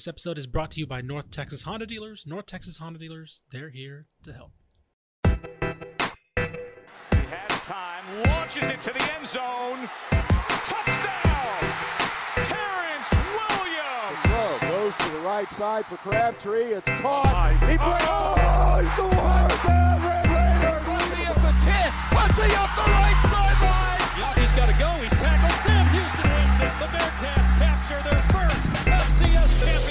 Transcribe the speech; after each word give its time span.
This 0.00 0.08
episode 0.08 0.38
is 0.38 0.46
brought 0.46 0.70
to 0.70 0.80
you 0.80 0.86
by 0.86 1.02
North 1.02 1.30
Texas 1.30 1.64
Honda 1.64 1.84
Dealers. 1.84 2.24
North 2.26 2.46
Texas 2.46 2.78
Honda 2.78 2.98
Dealers, 2.98 3.42
they're 3.52 3.68
here 3.68 4.06
to 4.22 4.32
help. 4.32 4.52
He 5.26 5.28
has 7.28 7.60
time, 7.60 8.02
launches 8.24 8.70
it 8.70 8.80
to 8.80 8.94
the 8.94 9.12
end 9.12 9.26
zone. 9.26 9.90
Touchdown! 10.64 11.60
Terrence 12.48 13.12
Williams! 13.12 14.16
Throw 14.24 14.70
goes 14.70 14.96
to 14.96 15.08
the 15.10 15.20
right 15.20 15.52
side 15.52 15.84
for 15.84 15.98
Crabtree. 15.98 16.72
It's 16.72 16.88
caught. 17.04 17.52
He 17.68 17.76
breaks. 17.76 18.08
Oh, 18.08 18.80
he's 18.80 18.96
going 18.96 19.12
hard 19.20 19.52
down. 19.68 20.00
Red 20.00 20.24
Raiders. 20.32 20.80
Bussy 20.88 21.28
up 21.28 21.36
the 21.44 21.52
10. 21.60 21.92
Bussy 22.08 22.48
up 22.56 22.72
the 22.72 22.88
right 22.88 23.20
sideline. 23.28 24.00
Yep, 24.16 24.32
he's 24.40 24.54
got 24.56 24.72
to 24.72 24.76
go. 24.80 24.88
He's 25.04 25.12
tackled. 25.20 25.60
Sam 25.60 25.84
Houston 25.92 26.24
wins 26.24 26.56
it. 26.56 26.72
The 26.80 26.88
Bearcats 26.88 27.52
capture 27.60 28.00
their 28.08 28.24
first 28.32 28.64
FCS 28.88 29.60
championship. 29.60 29.89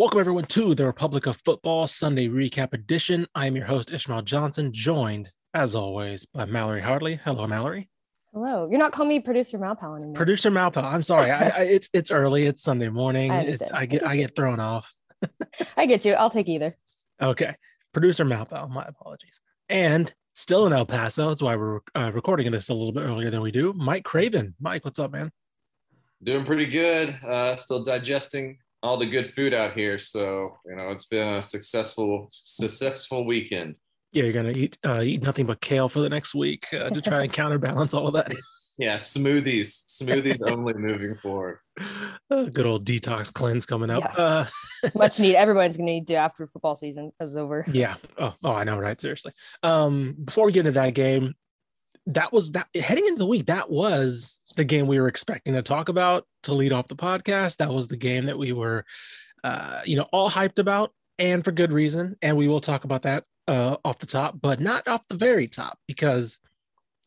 Welcome, 0.00 0.20
everyone, 0.20 0.46
to 0.46 0.74
the 0.74 0.86
Republic 0.86 1.26
of 1.26 1.36
Football 1.44 1.86
Sunday 1.86 2.26
Recap 2.26 2.72
Edition. 2.72 3.26
I 3.34 3.46
am 3.46 3.54
your 3.54 3.66
host, 3.66 3.92
Ishmael 3.92 4.22
Johnson, 4.22 4.72
joined, 4.72 5.30
as 5.52 5.74
always, 5.74 6.24
by 6.24 6.46
Mallory 6.46 6.80
Hartley. 6.80 7.16
Hello, 7.22 7.46
Mallory. 7.46 7.90
Hello. 8.32 8.66
You're 8.70 8.78
not 8.78 8.92
calling 8.92 9.10
me 9.10 9.20
producer 9.20 9.58
Malpal 9.58 9.98
anymore. 9.98 10.14
Producer 10.14 10.50
Malpal. 10.50 10.84
I'm 10.84 11.02
sorry. 11.02 11.30
I, 11.30 11.48
I, 11.48 11.62
it's 11.64 11.90
it's 11.92 12.10
early. 12.10 12.46
It's 12.46 12.62
Sunday 12.62 12.88
morning. 12.88 13.30
I 13.30 13.42
it's. 13.42 13.70
I 13.72 13.84
get 13.84 14.02
I 14.06 14.12
I 14.12 14.16
get 14.16 14.28
get 14.28 14.36
thrown 14.36 14.58
off. 14.58 14.90
I 15.76 15.84
get 15.84 16.06
you. 16.06 16.14
I'll 16.14 16.30
take 16.30 16.48
either. 16.48 16.78
Okay. 17.20 17.54
Producer 17.92 18.24
Malpal. 18.24 18.70
My 18.70 18.84
apologies. 18.84 19.38
And 19.68 20.10
still 20.32 20.66
in 20.66 20.72
El 20.72 20.86
Paso. 20.86 21.28
That's 21.28 21.42
why 21.42 21.56
we're 21.56 21.80
uh, 21.94 22.10
recording 22.14 22.50
this 22.50 22.70
a 22.70 22.74
little 22.74 22.92
bit 22.92 23.02
earlier 23.02 23.28
than 23.28 23.42
we 23.42 23.52
do. 23.52 23.74
Mike 23.74 24.04
Craven. 24.04 24.54
Mike, 24.60 24.82
what's 24.82 24.98
up, 24.98 25.12
man? 25.12 25.30
Doing 26.22 26.46
pretty 26.46 26.68
good. 26.68 27.18
Uh, 27.22 27.54
still 27.56 27.84
digesting 27.84 28.56
all 28.82 28.96
the 28.96 29.06
good 29.06 29.28
food 29.32 29.54
out 29.54 29.74
here. 29.74 29.98
So 29.98 30.58
you 30.66 30.76
know, 30.76 30.90
it's 30.90 31.06
been 31.06 31.34
a 31.34 31.42
successful 31.42 32.28
successful 32.30 33.24
weekend. 33.24 33.76
Yeah, 34.12 34.24
you're 34.24 34.32
gonna 34.32 34.52
eat 34.56 34.78
uh, 34.84 35.02
eat 35.02 35.22
nothing 35.22 35.46
but 35.46 35.60
kale 35.60 35.88
for 35.88 36.00
the 36.00 36.08
next 36.08 36.34
week 36.34 36.66
uh, 36.72 36.90
to 36.90 37.00
try 37.00 37.22
and 37.22 37.32
counterbalance 37.40 37.94
all 37.94 38.06
of 38.08 38.14
that. 38.14 38.32
Yeah, 38.78 38.96
smoothies, 38.96 39.84
smoothies 39.84 40.40
only 40.50 40.72
moving 40.74 41.14
forward. 41.14 41.58
Uh, 42.30 42.44
good 42.44 42.64
old 42.64 42.86
detox 42.86 43.32
cleanse 43.32 43.66
coming 43.66 43.90
up. 43.90 44.04
Yeah. 44.04 44.22
Uh, 44.22 44.46
Much 44.94 45.18
need. 45.18 45.34
Everyone's 45.34 45.76
going 45.76 45.88
to 45.88 45.92
need 45.94 46.06
to 46.06 46.14
after 46.14 46.46
football 46.46 46.76
season 46.76 47.10
is 47.20 47.36
over. 47.36 47.64
yeah. 47.72 47.96
Oh, 48.16 48.32
oh, 48.44 48.52
I 48.52 48.62
know, 48.62 48.78
right? 48.78 49.00
Seriously. 49.00 49.32
Um, 49.64 50.14
before 50.24 50.46
we 50.46 50.52
get 50.52 50.60
into 50.60 50.78
that 50.78 50.94
game, 50.94 51.34
that 52.06 52.32
was 52.32 52.52
that 52.52 52.68
heading 52.74 53.06
into 53.06 53.18
the 53.18 53.26
week. 53.26 53.46
That 53.46 53.70
was 53.70 54.40
the 54.56 54.64
game 54.64 54.86
we 54.86 55.00
were 55.00 55.08
expecting 55.08 55.54
to 55.54 55.62
talk 55.62 55.88
about 55.88 56.26
to 56.44 56.54
lead 56.54 56.72
off 56.72 56.88
the 56.88 56.96
podcast. 56.96 57.58
That 57.58 57.72
was 57.72 57.88
the 57.88 57.96
game 57.96 58.26
that 58.26 58.38
we 58.38 58.52
were, 58.52 58.84
uh, 59.44 59.80
you 59.84 59.96
know, 59.96 60.06
all 60.12 60.30
hyped 60.30 60.58
about, 60.58 60.92
and 61.18 61.44
for 61.44 61.52
good 61.52 61.72
reason. 61.72 62.16
And 62.22 62.36
we 62.36 62.48
will 62.48 62.60
talk 62.60 62.84
about 62.84 63.02
that 63.02 63.24
uh, 63.46 63.76
off 63.84 63.98
the 63.98 64.06
top, 64.06 64.38
but 64.40 64.60
not 64.60 64.88
off 64.88 65.06
the 65.08 65.16
very 65.16 65.46
top 65.46 65.78
because 65.86 66.38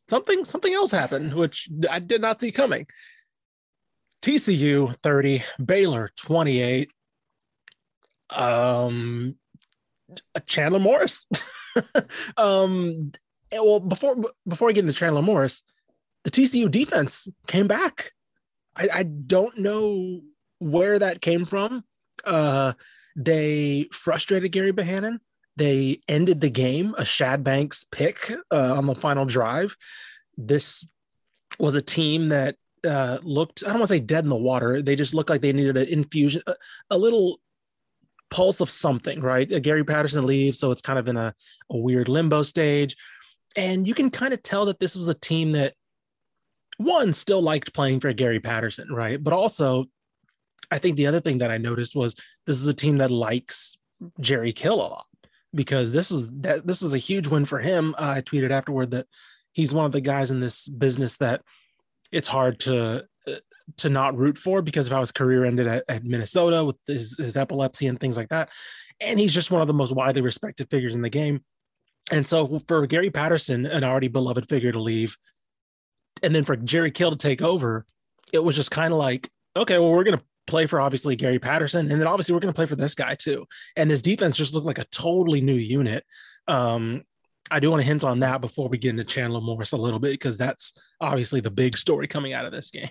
something 0.10 0.46
something 0.46 0.74
else 0.74 0.92
happened, 0.92 1.34
which 1.34 1.70
I 1.90 2.00
did 2.00 2.22
not 2.22 2.40
see 2.40 2.52
coming. 2.52 2.88
TCU 4.22 4.96
30, 5.04 5.44
Baylor 5.64 6.10
28. 6.18 6.90
Um, 8.30 9.36
Chandler 10.46 10.80
Morris. 10.80 11.26
um, 12.38 13.12
well, 13.60 13.80
before 13.80 14.16
before 14.48 14.70
I 14.70 14.72
get 14.72 14.84
into 14.84 14.94
Chandler 14.94 15.22
Morris, 15.22 15.64
the 16.24 16.32
TCU 16.32 16.70
defense 16.70 17.28
came 17.48 17.68
back. 17.68 18.12
I, 18.76 18.90
I 18.94 19.04
don't 19.04 19.60
know 19.60 20.22
where 20.60 21.00
that 21.00 21.22
came 21.22 21.46
from. 21.46 21.84
Uh, 22.26 22.74
they 23.16 23.88
frustrated 23.92 24.54
Gerry 24.54 24.72
Bohanon. 24.72 25.20
They 25.56 26.00
ended 26.08 26.42
the 26.42 26.50
game, 26.50 26.96
a 26.98 27.06
Shad 27.06 27.44
Banks 27.44 27.84
pick 27.84 28.32
uh, 28.52 28.76
on 28.76 28.88
the 28.88 28.96
final 28.96 29.26
drive. 29.26 29.78
This 30.36 30.86
was 31.60 31.76
a 31.76 31.82
team 31.82 32.30
that 32.30 32.56
uh, 32.88 33.20
looked, 33.22 33.64
I 33.64 33.68
don't 33.68 33.80
want 33.80 33.90
to 33.90 33.96
say 33.96 34.00
dead 34.00 34.24
in 34.24 34.30
the 34.30 34.36
water. 34.36 34.82
They 34.82 34.96
just 34.96 35.14
looked 35.14 35.30
like 35.30 35.42
they 35.42 35.54
needed 35.54 35.78
an 35.78 35.88
infusion, 35.88 36.42
a, 36.48 36.56
a 36.90 36.98
little 36.98 37.40
pulse 38.32 38.62
of 38.62 38.70
something, 38.70 39.22
right? 39.22 39.62
Gary 39.62 39.84
Patterson 39.84 40.26
leaves, 40.26 40.58
so 40.60 40.72
it's 40.72 40.82
kind 40.82 40.98
of 40.98 41.08
in 41.08 41.18
a, 41.18 41.36
a 41.70 41.78
weird 41.78 42.10
limbo 42.10 42.42
stage. 42.42 42.96
And 43.56 43.88
you 43.88 43.94
can 43.94 44.10
kind 44.10 44.34
of 44.34 44.42
tell 44.42 44.66
that 44.66 44.80
this 44.80 44.96
was 44.96 45.08
a 45.08 45.14
team 45.14 45.52
that, 45.54 45.74
one, 46.78 47.14
still 47.14 47.42
liked 47.42 47.74
playing 47.74 48.00
for 48.00 48.12
Gary 48.14 48.40
Patterson, 48.40 48.92
right? 48.92 49.24
But 49.24 49.34
also, 49.34 49.86
I 50.72 50.80
think 50.80 50.98
the 50.98 51.08
other 51.08 51.20
thing 51.20 51.38
that 51.38 51.52
I 51.52 51.58
noticed 51.58 51.96
was 51.96 52.16
this 52.48 52.60
is 52.60 52.68
a 52.68 52.74
team 52.74 52.98
that 52.98 53.12
likes 53.12 53.78
Jerry 54.20 54.54
Kill 54.54 54.76
a 54.76 54.90
lot 54.90 55.06
because 55.54 55.92
this 55.92 56.10
was 56.10 56.30
that 56.42 56.66
this 56.66 56.82
was 56.82 56.94
a 56.94 57.00
huge 57.00 57.28
win 57.28 57.46
for 57.46 57.60
him. 57.60 57.94
Uh, 57.98 58.16
I 58.18 58.22
tweeted 58.22 58.50
afterward 58.50 58.92
that 58.92 59.06
he's 59.52 59.74
one 59.74 59.86
of 59.86 59.92
the 59.92 60.02
guys 60.02 60.32
in 60.32 60.40
this 60.40 60.68
business 60.68 61.18
that 61.18 61.42
it's 62.12 62.28
hard 62.28 62.60
to 62.62 63.06
uh, 63.28 63.36
to 63.78 63.90
not 63.90 64.18
root 64.18 64.38
for 64.38 64.62
because 64.62 64.88
of 64.88 64.94
how 64.94 65.00
his 65.00 65.12
career 65.12 65.46
ended 65.46 65.68
at, 65.68 65.84
at 65.88 66.04
Minnesota 66.04 66.66
with 66.66 66.76
his, 66.86 67.18
his 67.18 67.38
epilepsy 67.38 67.88
and 67.88 68.00
things 68.00 68.18
like 68.18 68.30
that. 68.30 68.50
And 69.00 69.20
he's 69.20 69.34
just 69.34 69.52
one 69.52 69.62
of 69.62 69.68
the 69.68 69.74
most 69.74 69.94
widely 69.94 70.22
respected 70.22 70.70
figures 70.70 70.96
in 70.96 71.02
the 71.02 71.10
game. 71.10 71.44
And 72.12 72.28
so 72.28 72.60
for 72.60 72.86
Gary 72.86 73.10
Patterson, 73.10 73.66
an 73.66 73.84
already 73.84 74.08
beloved 74.08 74.48
figure 74.50 74.72
to 74.72 74.80
leave, 74.80 75.18
and 76.22 76.34
then 76.34 76.46
for 76.46 76.56
Jerry 76.56 76.92
Kill 76.92 77.12
to 77.12 77.18
take 77.18 77.42
over, 77.42 77.86
it 78.32 78.44
was 78.44 78.56
just 78.56 78.72
kind 78.72 78.94
of 78.94 79.00
like, 79.00 79.30
okay, 79.56 79.78
well, 79.78 79.92
we're 79.92 80.04
gonna 80.04 80.22
play 80.48 80.66
for 80.66 80.82
obviously 80.82 81.16
Gary 81.16 81.40
Patterson, 81.40 81.90
and 81.92 82.00
then 82.00 82.08
obviously 82.08 82.34
we're 82.34 82.42
gonna 82.42 82.54
play 82.54 82.66
for 82.66 82.76
this 82.76 82.96
guy 82.96 83.16
too. 83.16 83.46
And 83.76 83.90
this 83.90 84.02
defense 84.02 84.36
just 84.36 84.54
looked 84.54 84.68
like 84.68 84.80
a 84.80 84.86
totally 84.86 85.42
new 85.42 85.54
unit. 85.54 86.04
Um, 86.48 87.04
I 87.52 87.60
do 87.60 87.70
want 87.70 87.82
to 87.82 87.88
hint 87.88 88.04
on 88.04 88.20
that 88.20 88.42
before 88.42 88.68
we 88.68 88.78
get 88.78 88.92
into 88.92 89.04
Chandler 89.04 89.42
Morris 89.42 89.74
a 89.74 89.78
little 89.78 90.00
bit 90.00 90.12
because 90.12 90.38
that's 90.38 90.74
obviously 91.00 91.40
the 91.40 91.52
big 91.52 91.78
story 91.78 92.08
coming 92.08 92.34
out 92.34 92.46
of 92.46 92.52
this 92.52 92.72
game. 92.72 92.90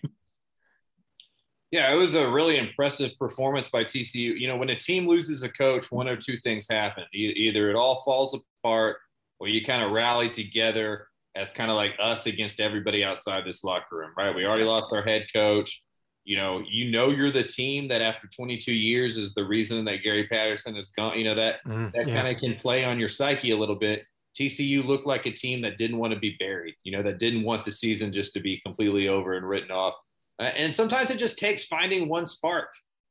Yeah, 1.73 1.91
it 1.91 1.97
was 1.97 2.15
a 2.15 2.29
really 2.31 2.59
impressive 2.59 3.19
performance 3.19 3.69
by 3.71 3.83
TCU. 3.83 4.39
You 4.39 4.47
know, 4.47 4.57
when 4.59 4.69
a 4.69 4.77
team 4.77 5.09
loses 5.09 5.43
a 5.43 5.49
coach, 5.49 5.91
one 5.91 6.07
or 6.07 6.17
two 6.17 6.37
things 6.45 6.67
happen. 6.69 7.05
Either 7.15 7.71
it 7.71 7.77
all 7.77 8.03
falls 8.03 8.39
apart, 8.63 8.99
or 9.41 9.49
you 9.49 9.65
kind 9.65 9.83
of 9.83 9.91
rally 9.91 10.29
together 10.29 11.09
as 11.35 11.51
kind 11.51 11.71
of 11.71 11.77
like 11.77 11.93
us 11.99 12.27
against 12.27 12.61
everybody 12.61 13.03
outside 13.03 13.45
this 13.47 13.65
locker 13.65 13.97
room, 13.97 14.11
right? 14.19 14.35
We 14.35 14.45
already 14.45 14.65
lost 14.65 14.93
our 14.93 15.03
head 15.03 15.27
coach. 15.33 15.83
You 16.25 16.37
know, 16.37 16.63
you 16.71 16.91
know 16.91 17.09
you're 17.09 17.33
the 17.33 17.43
team 17.43 17.89
that 17.89 18.03
after 18.03 18.29
22 18.29 18.73
years 18.73 19.17
is 19.17 19.33
the 19.35 19.43
reason 19.45 19.85
that 19.87 20.05
Gary 20.05 20.29
Patterson 20.29 20.77
is 20.77 20.91
gone. 20.91 21.19
You 21.19 21.25
know 21.25 21.35
that 21.35 21.65
Mm, 21.67 21.93
that 21.95 22.07
yeah. 22.07 22.23
kind 22.23 22.37
of 22.37 22.41
can 22.41 22.55
play 22.57 22.85
on 22.85 23.01
your 23.01 23.09
psyche 23.09 23.51
a 23.51 23.57
little 23.57 23.75
bit. 23.75 24.05
TCU 24.39 24.85
looked 24.85 25.07
like 25.07 25.27
a 25.27 25.33
team 25.33 25.63
that 25.63 25.79
didn't 25.79 25.99
want 25.99 26.13
to 26.13 26.21
be 26.21 26.37
buried, 26.39 26.75
you 26.85 26.93
know, 26.93 27.03
that 27.03 27.19
didn't 27.19 27.43
want 27.43 27.65
the 27.65 27.71
season 27.71 28.13
just 28.13 28.33
to 28.35 28.41
be 28.41 28.61
completely 28.65 29.09
over 29.09 29.37
and 29.37 29.49
written 29.49 29.71
off. 29.71 29.95
Uh, 30.43 30.47
and 30.57 30.75
sometimes 30.75 31.11
it 31.11 31.19
just 31.19 31.39
takes 31.39 31.65
finding 31.65 32.09
one 32.09 32.27
spark, 32.27 32.69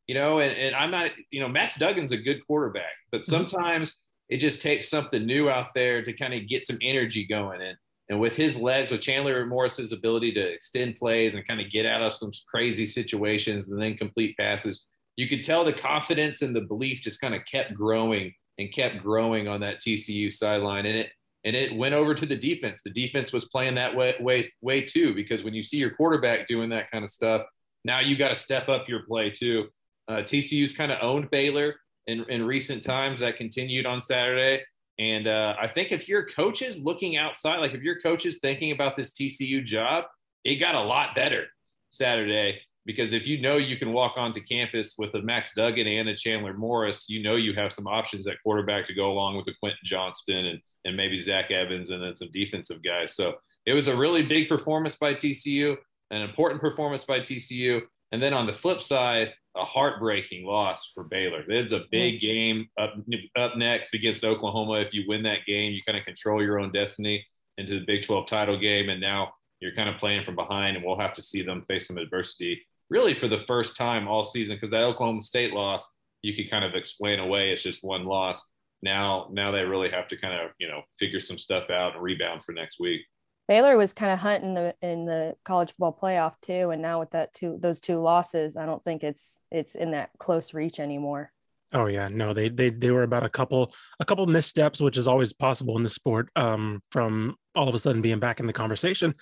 you 0.07 0.13
know, 0.13 0.39
and, 0.39 0.51
and 0.51 0.75
I'm 0.75 0.91
not, 0.91 1.11
you 1.29 1.39
know, 1.39 1.47
Max 1.47 1.77
Duggan's 1.77 2.11
a 2.11 2.17
good 2.17 2.45
quarterback, 2.45 2.91
but 3.09 3.23
sometimes 3.23 4.01
it 4.27 4.37
just 4.37 4.61
takes 4.61 4.89
something 4.89 5.25
new 5.25 5.49
out 5.49 5.67
there 5.73 6.03
to 6.03 6.11
kind 6.11 6.33
of 6.33 6.45
get 6.45 6.65
some 6.65 6.77
energy 6.81 7.25
going. 7.25 7.61
And, 7.61 7.77
and 8.09 8.19
with 8.19 8.35
his 8.35 8.57
legs, 8.57 8.91
with 8.91 8.99
Chandler 8.99 9.45
Morris's 9.45 9.93
ability 9.93 10.33
to 10.33 10.41
extend 10.41 10.97
plays 10.97 11.33
and 11.33 11.47
kind 11.47 11.61
of 11.61 11.69
get 11.69 11.85
out 11.85 12.01
of 12.01 12.13
some 12.13 12.31
crazy 12.49 12.85
situations 12.85 13.71
and 13.71 13.81
then 13.81 13.95
complete 13.95 14.35
passes, 14.37 14.83
you 15.15 15.29
could 15.29 15.43
tell 15.43 15.63
the 15.63 15.71
confidence 15.71 16.41
and 16.41 16.53
the 16.53 16.61
belief 16.61 17.01
just 17.01 17.21
kind 17.21 17.33
of 17.33 17.45
kept 17.49 17.73
growing 17.73 18.33
and 18.57 18.73
kept 18.73 19.01
growing 19.01 19.47
on 19.47 19.61
that 19.61 19.79
TCU 19.79 20.33
sideline. 20.33 20.85
And 20.85 20.97
it 20.97 21.11
and 21.43 21.55
it 21.55 21.75
went 21.75 21.95
over 21.95 22.13
to 22.13 22.25
the 22.25 22.35
defense. 22.35 22.81
The 22.83 22.91
defense 22.91 23.33
was 23.33 23.45
playing 23.45 23.75
that 23.75 23.95
way 23.95 24.15
way, 24.19 24.45
way 24.61 24.81
too, 24.81 25.13
because 25.13 25.43
when 25.43 25.53
you 25.53 25.63
see 25.63 25.77
your 25.77 25.91
quarterback 25.91 26.47
doing 26.47 26.69
that 26.69 26.91
kind 26.91 27.03
of 27.03 27.11
stuff, 27.11 27.43
now 27.83 27.99
you 27.99 28.15
got 28.15 28.29
to 28.29 28.35
step 28.35 28.69
up 28.69 28.87
your 28.87 29.03
play 29.03 29.31
too. 29.31 29.67
Uh, 30.07 30.17
TCU's 30.17 30.75
kind 30.75 30.91
of 30.91 30.99
owned 31.01 31.29
Baylor 31.31 31.75
in, 32.07 32.25
in 32.29 32.45
recent 32.45 32.83
times. 32.83 33.19
That 33.19 33.37
continued 33.37 33.85
on 33.85 34.01
Saturday. 34.01 34.63
And 34.99 35.27
uh, 35.27 35.55
I 35.59 35.67
think 35.67 35.91
if 35.91 36.07
your 36.07 36.25
coaches 36.27 36.79
looking 36.79 37.17
outside, 37.17 37.57
like 37.57 37.73
if 37.73 37.81
your 37.81 37.99
coaches 38.01 38.39
thinking 38.39 38.71
about 38.71 38.95
this 38.95 39.11
TCU 39.11 39.63
job, 39.63 40.05
it 40.43 40.55
got 40.55 40.75
a 40.75 40.81
lot 40.81 41.15
better 41.15 41.45
Saturday 41.89 42.61
because 42.85 43.13
if 43.13 43.27
you 43.27 43.39
know 43.39 43.57
you 43.57 43.77
can 43.77 43.93
walk 43.93 44.13
onto 44.17 44.41
campus 44.41 44.95
with 44.97 45.13
a 45.13 45.21
Max 45.21 45.53
Duggan 45.53 45.87
and 45.87 46.09
a 46.09 46.15
Chandler 46.15 46.53
Morris, 46.53 47.09
you 47.09 47.21
know 47.21 47.35
you 47.35 47.53
have 47.53 47.71
some 47.71 47.87
options 47.87 48.27
at 48.27 48.41
quarterback 48.43 48.87
to 48.87 48.93
go 48.93 49.11
along 49.11 49.35
with 49.35 49.45
the 49.45 49.53
Quentin 49.59 49.79
Johnston 49.83 50.45
and, 50.45 50.59
and 50.85 50.97
maybe 50.97 51.19
Zach 51.19 51.51
Evans 51.51 51.91
and 51.91 52.01
then 52.01 52.15
some 52.15 52.29
defensive 52.31 52.81
guys. 52.83 53.15
So 53.15 53.35
it 53.65 53.73
was 53.73 53.87
a 53.87 53.95
really 53.95 54.23
big 54.23 54.49
performance 54.49 54.95
by 54.95 55.13
TCU, 55.13 55.75
an 56.09 56.21
important 56.21 56.59
performance 56.59 57.05
by 57.05 57.19
TCU. 57.19 57.81
And 58.11 58.21
then 58.21 58.33
on 58.33 58.47
the 58.47 58.53
flip 58.53 58.81
side, 58.81 59.33
a 59.55 59.63
heartbreaking 59.63 60.45
loss 60.45 60.91
for 60.93 61.03
Baylor. 61.03 61.43
It's 61.47 61.73
a 61.73 61.83
big 61.91 62.21
game 62.21 62.67
up 62.79 62.93
up 63.37 63.57
next 63.57 63.93
against 63.93 64.23
Oklahoma. 64.23 64.79
If 64.79 64.93
you 64.93 65.03
win 65.07 65.23
that 65.23 65.45
game, 65.45 65.73
you 65.73 65.81
kind 65.85 65.97
of 65.97 66.05
control 66.05 66.41
your 66.41 66.59
own 66.59 66.71
destiny. 66.71 67.25
into 67.57 67.79
the 67.79 67.85
Big 67.85 68.05
12 68.05 68.27
title 68.27 68.57
game, 68.57 68.89
and 68.89 69.01
now 69.01 69.33
you're 69.59 69.75
kind 69.75 69.89
of 69.89 69.97
playing 69.97 70.23
from 70.23 70.35
behind, 70.35 70.77
and 70.77 70.85
we'll 70.85 70.97
have 70.97 71.13
to 71.13 71.21
see 71.21 71.43
them 71.43 71.65
face 71.67 71.87
some 71.87 71.97
adversity 71.97 72.65
really 72.91 73.15
for 73.15 73.27
the 73.27 73.39
first 73.47 73.75
time 73.75 74.07
all 74.07 74.23
season 74.23 74.57
because 74.57 74.69
that 74.69 74.83
Oklahoma 74.83 75.23
State 75.23 75.53
loss 75.53 75.89
you 76.21 76.35
could 76.35 76.51
kind 76.51 76.63
of 76.63 76.75
explain 76.75 77.19
away 77.19 77.49
it's 77.49 77.63
just 77.63 77.83
one 77.83 78.05
loss. 78.05 78.45
Now, 78.83 79.27
now 79.31 79.51
they 79.51 79.61
really 79.61 79.89
have 79.89 80.07
to 80.09 80.17
kind 80.17 80.39
of 80.39 80.51
you 80.59 80.67
know 80.67 80.81
figure 80.99 81.19
some 81.19 81.37
stuff 81.37 81.69
out 81.69 81.95
and 81.95 82.03
rebound 82.03 82.43
for 82.43 82.51
next 82.51 82.79
week. 82.79 83.01
Baylor 83.47 83.75
was 83.75 83.93
kind 83.93 84.11
of 84.11 84.19
hunting 84.19 84.53
the 84.53 84.75
in 84.81 85.05
the 85.05 85.35
college 85.43 85.71
football 85.71 85.97
playoff 85.99 86.33
too, 86.41 86.69
and 86.69 86.81
now 86.81 86.99
with 86.99 87.11
that 87.11 87.33
two 87.33 87.57
those 87.59 87.79
two 87.79 87.99
losses, 87.99 88.55
I 88.55 88.65
don't 88.65 88.83
think 88.83 89.03
it's 89.03 89.41
it's 89.51 89.75
in 89.75 89.91
that 89.91 90.11
close 90.19 90.53
reach 90.53 90.79
anymore. 90.79 91.31
Oh 91.73 91.87
yeah, 91.87 92.07
no, 92.09 92.33
they 92.33 92.49
they 92.49 92.69
they 92.69 92.91
were 92.91 93.03
about 93.03 93.23
a 93.23 93.29
couple 93.29 93.73
a 93.99 94.05
couple 94.05 94.25
missteps, 94.25 94.81
which 94.81 94.97
is 94.97 95.07
always 95.07 95.33
possible 95.33 95.77
in 95.77 95.83
the 95.83 95.89
sport, 95.89 96.29
um, 96.35 96.81
from 96.91 97.35
all 97.55 97.67
of 97.67 97.75
a 97.75 97.79
sudden 97.79 98.01
being 98.01 98.19
back 98.19 98.39
in 98.39 98.47
the 98.47 98.53
conversation. 98.53 99.15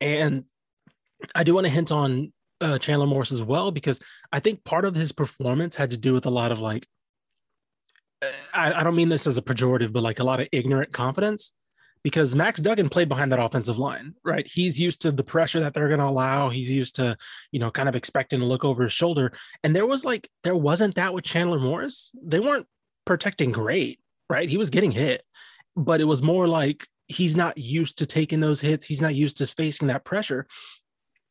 And 0.00 0.44
I 1.34 1.44
do 1.44 1.54
want 1.54 1.66
to 1.66 1.72
hint 1.72 1.92
on 1.92 2.32
uh, 2.60 2.78
Chandler 2.78 3.06
Morris 3.06 3.32
as 3.32 3.42
well 3.42 3.70
because 3.70 4.00
I 4.32 4.40
think 4.40 4.64
part 4.64 4.84
of 4.84 4.94
his 4.94 5.12
performance 5.12 5.76
had 5.76 5.90
to 5.90 5.96
do 5.96 6.12
with 6.12 6.26
a 6.26 6.30
lot 6.30 6.52
of 6.52 6.60
like 6.60 6.86
uh, 8.22 8.28
I, 8.52 8.72
I 8.72 8.82
don't 8.82 8.96
mean 8.96 9.08
this 9.08 9.26
as 9.26 9.38
a 9.38 9.42
pejorative, 9.42 9.92
but 9.92 10.02
like 10.02 10.20
a 10.20 10.24
lot 10.24 10.40
of 10.40 10.48
ignorant 10.52 10.92
confidence 10.92 11.52
because 12.02 12.34
Max 12.34 12.60
Duggan 12.60 12.88
played 12.88 13.08
behind 13.08 13.30
that 13.32 13.42
offensive 13.42 13.78
line, 13.78 14.14
right? 14.24 14.46
He's 14.46 14.80
used 14.80 15.02
to 15.02 15.12
the 15.12 15.24
pressure 15.24 15.60
that 15.60 15.74
they're 15.74 15.88
going 15.88 16.00
to 16.00 16.06
allow. 16.06 16.48
He's 16.48 16.70
used 16.70 16.96
to, 16.96 17.16
you 17.52 17.60
know, 17.60 17.70
kind 17.70 17.88
of 17.88 17.96
expecting 17.96 18.40
to 18.40 18.46
look 18.46 18.64
over 18.64 18.84
his 18.84 18.92
shoulder. 18.92 19.32
And 19.62 19.76
there 19.76 19.86
was 19.86 20.04
like, 20.04 20.28
there 20.42 20.56
wasn't 20.56 20.94
that 20.94 21.12
with 21.12 21.24
Chandler 21.24 21.58
Morris. 21.58 22.14
They 22.22 22.40
weren't 22.40 22.66
protecting 23.04 23.52
great, 23.52 24.00
right? 24.30 24.48
He 24.48 24.56
was 24.56 24.70
getting 24.70 24.90
hit, 24.90 25.22
but 25.76 26.00
it 26.00 26.04
was 26.04 26.22
more 26.22 26.48
like 26.48 26.86
he's 27.08 27.36
not 27.36 27.58
used 27.58 27.98
to 27.98 28.06
taking 28.06 28.40
those 28.40 28.60
hits. 28.60 28.86
He's 28.86 29.00
not 29.00 29.14
used 29.14 29.36
to 29.38 29.46
facing 29.46 29.88
that 29.88 30.04
pressure. 30.04 30.46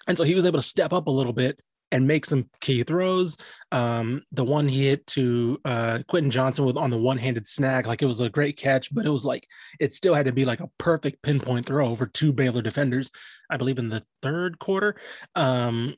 And 0.07 0.17
so 0.17 0.23
he 0.23 0.35
was 0.35 0.45
able 0.45 0.59
to 0.59 0.63
step 0.63 0.93
up 0.93 1.07
a 1.07 1.11
little 1.11 1.33
bit 1.33 1.59
and 1.91 2.07
make 2.07 2.25
some 2.25 2.49
key 2.61 2.83
throws. 2.83 3.35
Um, 3.71 4.21
the 4.31 4.43
one 4.43 4.67
he 4.67 4.87
hit 4.87 5.05
to 5.07 5.59
uh, 5.65 5.99
Quentin 6.07 6.31
Johnston 6.31 6.65
with 6.65 6.77
on 6.77 6.91
the 6.91 6.97
one-handed 6.97 7.47
snag, 7.47 7.87
like 7.87 8.01
it 8.01 8.07
was 8.07 8.19
a 8.21 8.29
great 8.29 8.57
catch, 8.57 8.93
but 8.93 9.05
it 9.05 9.09
was 9.09 9.25
like 9.25 9.47
it 9.79 9.93
still 9.93 10.13
had 10.13 10.27
to 10.27 10.31
be 10.31 10.45
like 10.45 10.59
a 10.59 10.69
perfect 10.77 11.21
pinpoint 11.23 11.65
throw 11.65 11.87
over 11.87 12.05
two 12.05 12.31
Baylor 12.31 12.61
defenders, 12.61 13.09
I 13.49 13.57
believe 13.57 13.79
in 13.79 13.89
the 13.89 14.03
third 14.21 14.59
quarter. 14.59 14.95
Um, 15.35 15.95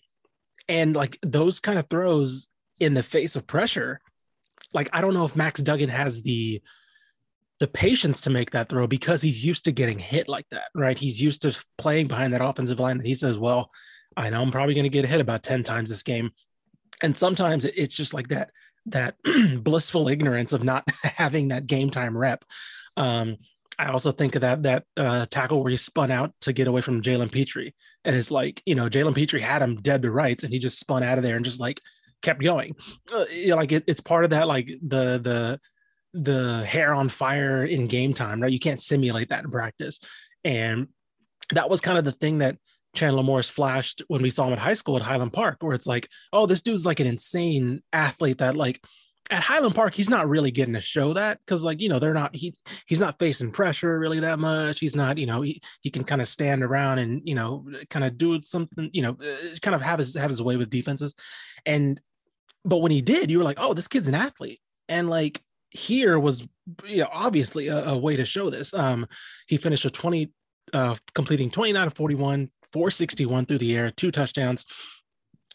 and 0.69 0.95
like 0.95 1.17
those 1.21 1.59
kind 1.59 1.77
of 1.77 1.89
throws 1.89 2.47
in 2.79 2.93
the 2.93 3.03
face 3.03 3.35
of 3.35 3.47
pressure, 3.47 3.99
like 4.73 4.89
I 4.93 5.01
don't 5.01 5.13
know 5.13 5.25
if 5.25 5.35
Max 5.35 5.61
Duggan 5.61 5.89
has 5.89 6.21
the 6.21 6.61
the 7.59 7.67
patience 7.67 8.21
to 8.21 8.31
make 8.31 8.49
that 8.51 8.69
throw 8.69 8.87
because 8.87 9.21
he's 9.21 9.45
used 9.45 9.65
to 9.65 9.71
getting 9.71 9.99
hit 9.99 10.27
like 10.27 10.47
that, 10.49 10.69
right? 10.73 10.97
He's 10.97 11.21
used 11.21 11.43
to 11.43 11.63
playing 11.77 12.07
behind 12.07 12.33
that 12.33 12.43
offensive 12.43 12.79
line 12.79 12.97
that 12.97 13.05
he 13.05 13.13
says, 13.13 13.37
well, 13.37 13.69
I 14.17 14.29
know 14.29 14.41
I'm 14.41 14.51
probably 14.51 14.73
going 14.73 14.83
to 14.83 14.89
get 14.89 15.05
hit 15.05 15.21
about 15.21 15.43
10 15.43 15.63
times 15.63 15.89
this 15.89 16.03
game. 16.03 16.31
And 17.01 17.15
sometimes 17.15 17.65
it's 17.65 17.95
just 17.95 18.13
like 18.13 18.27
that, 18.29 18.51
that 18.87 19.15
blissful 19.63 20.07
ignorance 20.09 20.53
of 20.53 20.63
not 20.63 20.83
having 21.03 21.49
that 21.49 21.67
game 21.67 21.89
time 21.89 22.17
rep. 22.17 22.43
Um, 22.97 23.37
I 23.79 23.87
also 23.87 24.11
think 24.11 24.35
of 24.35 24.41
that 24.41 24.61
that 24.63 24.83
uh, 24.95 25.25
tackle 25.25 25.63
where 25.63 25.71
he 25.71 25.77
spun 25.77 26.11
out 26.11 26.33
to 26.41 26.53
get 26.53 26.67
away 26.67 26.81
from 26.81 27.01
Jalen 27.01 27.31
Pitre, 27.31 27.71
and 28.05 28.15
it's 28.15 28.29
like 28.29 28.61
you 28.65 28.75
know 28.75 28.87
Jalen 28.87 29.15
Pitre 29.15 29.39
had 29.39 29.63
him 29.63 29.77
dead 29.77 30.03
to 30.03 30.11
rights, 30.11 30.43
and 30.43 30.53
he 30.53 30.59
just 30.59 30.79
spun 30.79 31.01
out 31.01 31.17
of 31.17 31.23
there 31.23 31.35
and 31.35 31.43
just 31.43 31.59
like 31.59 31.81
kept 32.21 32.41
going. 32.41 32.75
Uh, 33.11 33.25
you 33.31 33.47
know, 33.47 33.55
like 33.55 33.71
it, 33.71 33.83
it's 33.87 34.01
part 34.01 34.23
of 34.23 34.29
that 34.31 34.47
like 34.47 34.67
the 34.67 35.17
the 35.17 35.59
the 36.13 36.63
hair 36.65 36.93
on 36.93 37.09
fire 37.09 37.65
in 37.65 37.87
game 37.87 38.13
time, 38.13 38.41
right? 38.41 38.51
You 38.51 38.59
can't 38.59 38.81
simulate 38.81 39.29
that 39.29 39.43
in 39.43 39.49
practice, 39.49 39.99
and 40.43 40.87
that 41.51 41.69
was 41.69 41.81
kind 41.81 41.97
of 41.97 42.05
the 42.05 42.11
thing 42.11 42.39
that 42.39 42.57
Chandler 42.93 43.23
Morris 43.23 43.49
flashed 43.49 44.01
when 44.07 44.21
we 44.21 44.29
saw 44.29 44.47
him 44.47 44.53
at 44.53 44.59
high 44.59 44.73
school 44.73 44.97
at 44.97 45.01
Highland 45.03 45.33
Park, 45.33 45.57
where 45.61 45.73
it's 45.73 45.87
like, 45.87 46.09
oh, 46.33 46.45
this 46.45 46.61
dude's 46.61 46.85
like 46.85 46.99
an 46.99 47.07
insane 47.07 47.81
athlete 47.93 48.39
that 48.39 48.55
like 48.55 48.81
at 49.29 49.43
Highland 49.43 49.75
Park, 49.75 49.95
he's 49.95 50.09
not 50.09 50.27
really 50.27 50.51
getting 50.51 50.73
to 50.73 50.81
show 50.81 51.13
that 51.13 51.39
because 51.39 51.63
like, 51.63 51.81
you 51.81 51.87
know, 51.87 51.99
they're 51.99 52.13
not 52.13 52.35
he 52.35 52.53
he's 52.85 52.99
not 52.99 53.17
facing 53.17 53.51
pressure 53.51 53.97
really 53.97 54.19
that 54.19 54.39
much. 54.39 54.79
He's 54.79 54.95
not, 54.95 55.17
you 55.17 55.25
know, 55.25 55.41
he, 55.41 55.61
he 55.81 55.89
can 55.89 56.03
kind 56.03 56.21
of 56.21 56.27
stand 56.27 56.63
around 56.63 56.99
and, 56.99 57.21
you 57.23 57.35
know, 57.35 57.65
kind 57.89 58.03
of 58.03 58.17
do 58.17 58.41
something, 58.41 58.89
you 58.91 59.01
know, 59.01 59.11
uh, 59.11 59.55
kind 59.61 59.75
of 59.75 59.81
have 59.81 59.99
his 59.99 60.15
have 60.15 60.29
his 60.29 60.41
way 60.41 60.57
with 60.57 60.69
defenses. 60.69 61.15
And 61.65 61.99
but 62.65 62.79
when 62.79 62.91
he 62.91 63.01
did, 63.01 63.31
you 63.31 63.37
were 63.37 63.45
like, 63.45 63.57
oh, 63.59 63.73
this 63.73 63.87
kid's 63.87 64.09
an 64.09 64.15
athlete. 64.15 64.59
And 64.89 65.09
like 65.09 65.41
here 65.69 66.19
was 66.19 66.45
you 66.85 66.97
know, 66.97 67.09
obviously 67.11 67.69
a, 67.69 67.85
a 67.85 67.97
way 67.97 68.17
to 68.17 68.25
show 68.25 68.49
this. 68.49 68.73
Um, 68.73 69.07
he 69.47 69.55
finished 69.55 69.85
with 69.85 69.93
20 69.93 70.29
uh, 70.73 70.95
completing 71.13 71.49
29 71.49 71.87
of 71.87 71.93
41, 71.93 72.49
461 72.73 73.45
through 73.45 73.57
the 73.59 73.75
air, 73.75 73.91
two 73.91 74.11
touchdowns. 74.11 74.65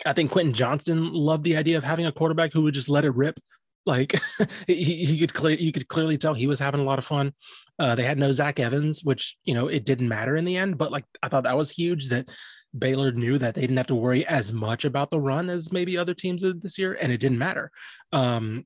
I 0.04 0.12
think 0.12 0.30
Quentin 0.30 0.52
Johnston 0.52 1.12
loved 1.12 1.44
the 1.44 1.56
idea 1.56 1.78
of 1.78 1.84
having 1.84 2.06
a 2.06 2.12
quarterback 2.12 2.52
who 2.52 2.62
would 2.62 2.74
just 2.74 2.88
let 2.88 3.04
it 3.04 3.14
rip. 3.14 3.38
Like 3.86 4.18
he, 4.66 5.06
he 5.06 5.18
could 5.18 5.32
clear, 5.32 5.56
you 5.56 5.72
could 5.72 5.88
clearly 5.88 6.18
tell 6.18 6.34
he 6.34 6.46
was 6.46 6.58
having 6.58 6.80
a 6.80 6.84
lot 6.84 6.98
of 6.98 7.04
fun. 7.04 7.32
Uh, 7.78 7.94
they 7.94 8.02
had 8.02 8.18
no 8.18 8.32
Zach 8.32 8.58
Evans, 8.58 9.04
which 9.04 9.36
you 9.44 9.54
know 9.54 9.68
it 9.68 9.84
didn't 9.84 10.08
matter 10.08 10.36
in 10.36 10.44
the 10.44 10.56
end. 10.56 10.78
But 10.78 10.92
like 10.92 11.04
I 11.22 11.28
thought 11.28 11.44
that 11.44 11.56
was 11.56 11.70
huge 11.70 12.08
that 12.08 12.28
Baylor 12.76 13.12
knew 13.12 13.38
that 13.38 13.54
they 13.54 13.60
didn't 13.60 13.76
have 13.76 13.86
to 13.88 13.94
worry 13.94 14.26
as 14.26 14.52
much 14.52 14.84
about 14.84 15.10
the 15.10 15.20
run 15.20 15.48
as 15.50 15.72
maybe 15.72 15.96
other 15.96 16.14
teams 16.14 16.42
did 16.42 16.62
this 16.62 16.78
year, 16.78 16.96
and 17.00 17.12
it 17.12 17.18
didn't 17.18 17.38
matter. 17.38 17.70
Um, 18.12 18.64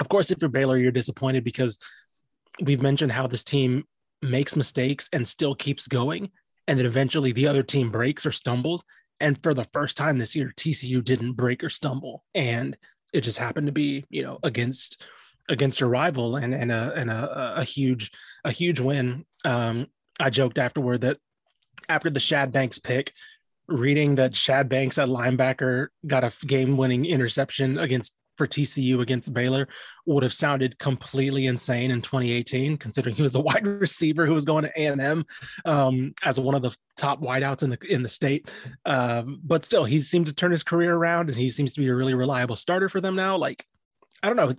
of 0.00 0.08
course, 0.08 0.30
if 0.30 0.38
you're 0.40 0.50
Baylor, 0.50 0.76
you're 0.76 0.92
disappointed 0.92 1.44
because 1.44 1.78
we've 2.60 2.82
mentioned 2.82 3.12
how 3.12 3.26
this 3.26 3.44
team 3.44 3.84
makes 4.20 4.56
mistakes 4.56 5.08
and 5.12 5.26
still 5.26 5.54
keeps 5.54 5.86
going 5.86 6.30
and 6.66 6.78
then 6.78 6.86
eventually 6.86 7.32
the 7.32 7.46
other 7.46 7.62
team 7.62 7.90
breaks 7.90 8.26
or 8.26 8.32
stumbles. 8.32 8.84
And 9.20 9.40
for 9.42 9.54
the 9.54 9.64
first 9.72 9.96
time 9.96 10.18
this 10.18 10.34
year, 10.34 10.52
TCU 10.56 11.02
didn't 11.02 11.32
break 11.34 11.62
or 11.62 11.70
stumble, 11.70 12.24
and 12.34 12.76
it 13.12 13.20
just 13.20 13.38
happened 13.38 13.66
to 13.68 13.72
be, 13.72 14.04
you 14.10 14.22
know, 14.22 14.38
against 14.42 15.02
against 15.48 15.80
a 15.80 15.86
rival 15.86 16.36
and 16.36 16.54
and 16.54 16.72
a 16.72 16.92
and 16.96 17.10
a, 17.10 17.58
a 17.58 17.64
huge 17.64 18.10
a 18.44 18.50
huge 18.50 18.80
win. 18.80 19.24
Um, 19.44 19.86
I 20.18 20.30
joked 20.30 20.58
afterward 20.58 21.02
that 21.02 21.18
after 21.88 22.10
the 22.10 22.20
Shad 22.20 22.50
Banks 22.50 22.78
pick, 22.78 23.12
reading 23.68 24.16
that 24.16 24.34
Shad 24.34 24.68
Banks 24.68 24.98
at 24.98 25.08
linebacker 25.08 25.88
got 26.06 26.24
a 26.24 26.32
game 26.46 26.76
winning 26.76 27.04
interception 27.04 27.78
against 27.78 28.14
for 28.36 28.46
TCU 28.46 29.00
against 29.00 29.32
Baylor 29.32 29.68
would 30.06 30.22
have 30.22 30.32
sounded 30.32 30.78
completely 30.78 31.46
insane 31.46 31.90
in 31.90 32.02
2018, 32.02 32.76
considering 32.76 33.14
he 33.14 33.22
was 33.22 33.34
a 33.34 33.40
wide 33.40 33.66
receiver 33.66 34.26
who 34.26 34.34
was 34.34 34.44
going 34.44 34.64
to 34.64 34.72
A&M 34.80 35.24
um, 35.64 36.12
as 36.22 36.38
one 36.40 36.54
of 36.54 36.62
the 36.62 36.74
top 36.96 37.20
wideouts 37.20 37.62
in 37.62 37.70
the 37.70 37.78
in 37.88 38.02
the 38.02 38.08
state. 38.08 38.50
Um, 38.84 39.40
but 39.44 39.64
still, 39.64 39.84
he 39.84 39.98
seemed 39.98 40.26
to 40.26 40.34
turn 40.34 40.50
his 40.50 40.62
career 40.62 40.94
around, 40.94 41.28
and 41.28 41.36
he 41.36 41.50
seems 41.50 41.72
to 41.74 41.80
be 41.80 41.88
a 41.88 41.94
really 41.94 42.14
reliable 42.14 42.56
starter 42.56 42.88
for 42.88 43.00
them 43.00 43.16
now. 43.16 43.36
Like, 43.36 43.64
I 44.22 44.28
don't 44.28 44.36
know, 44.36 44.54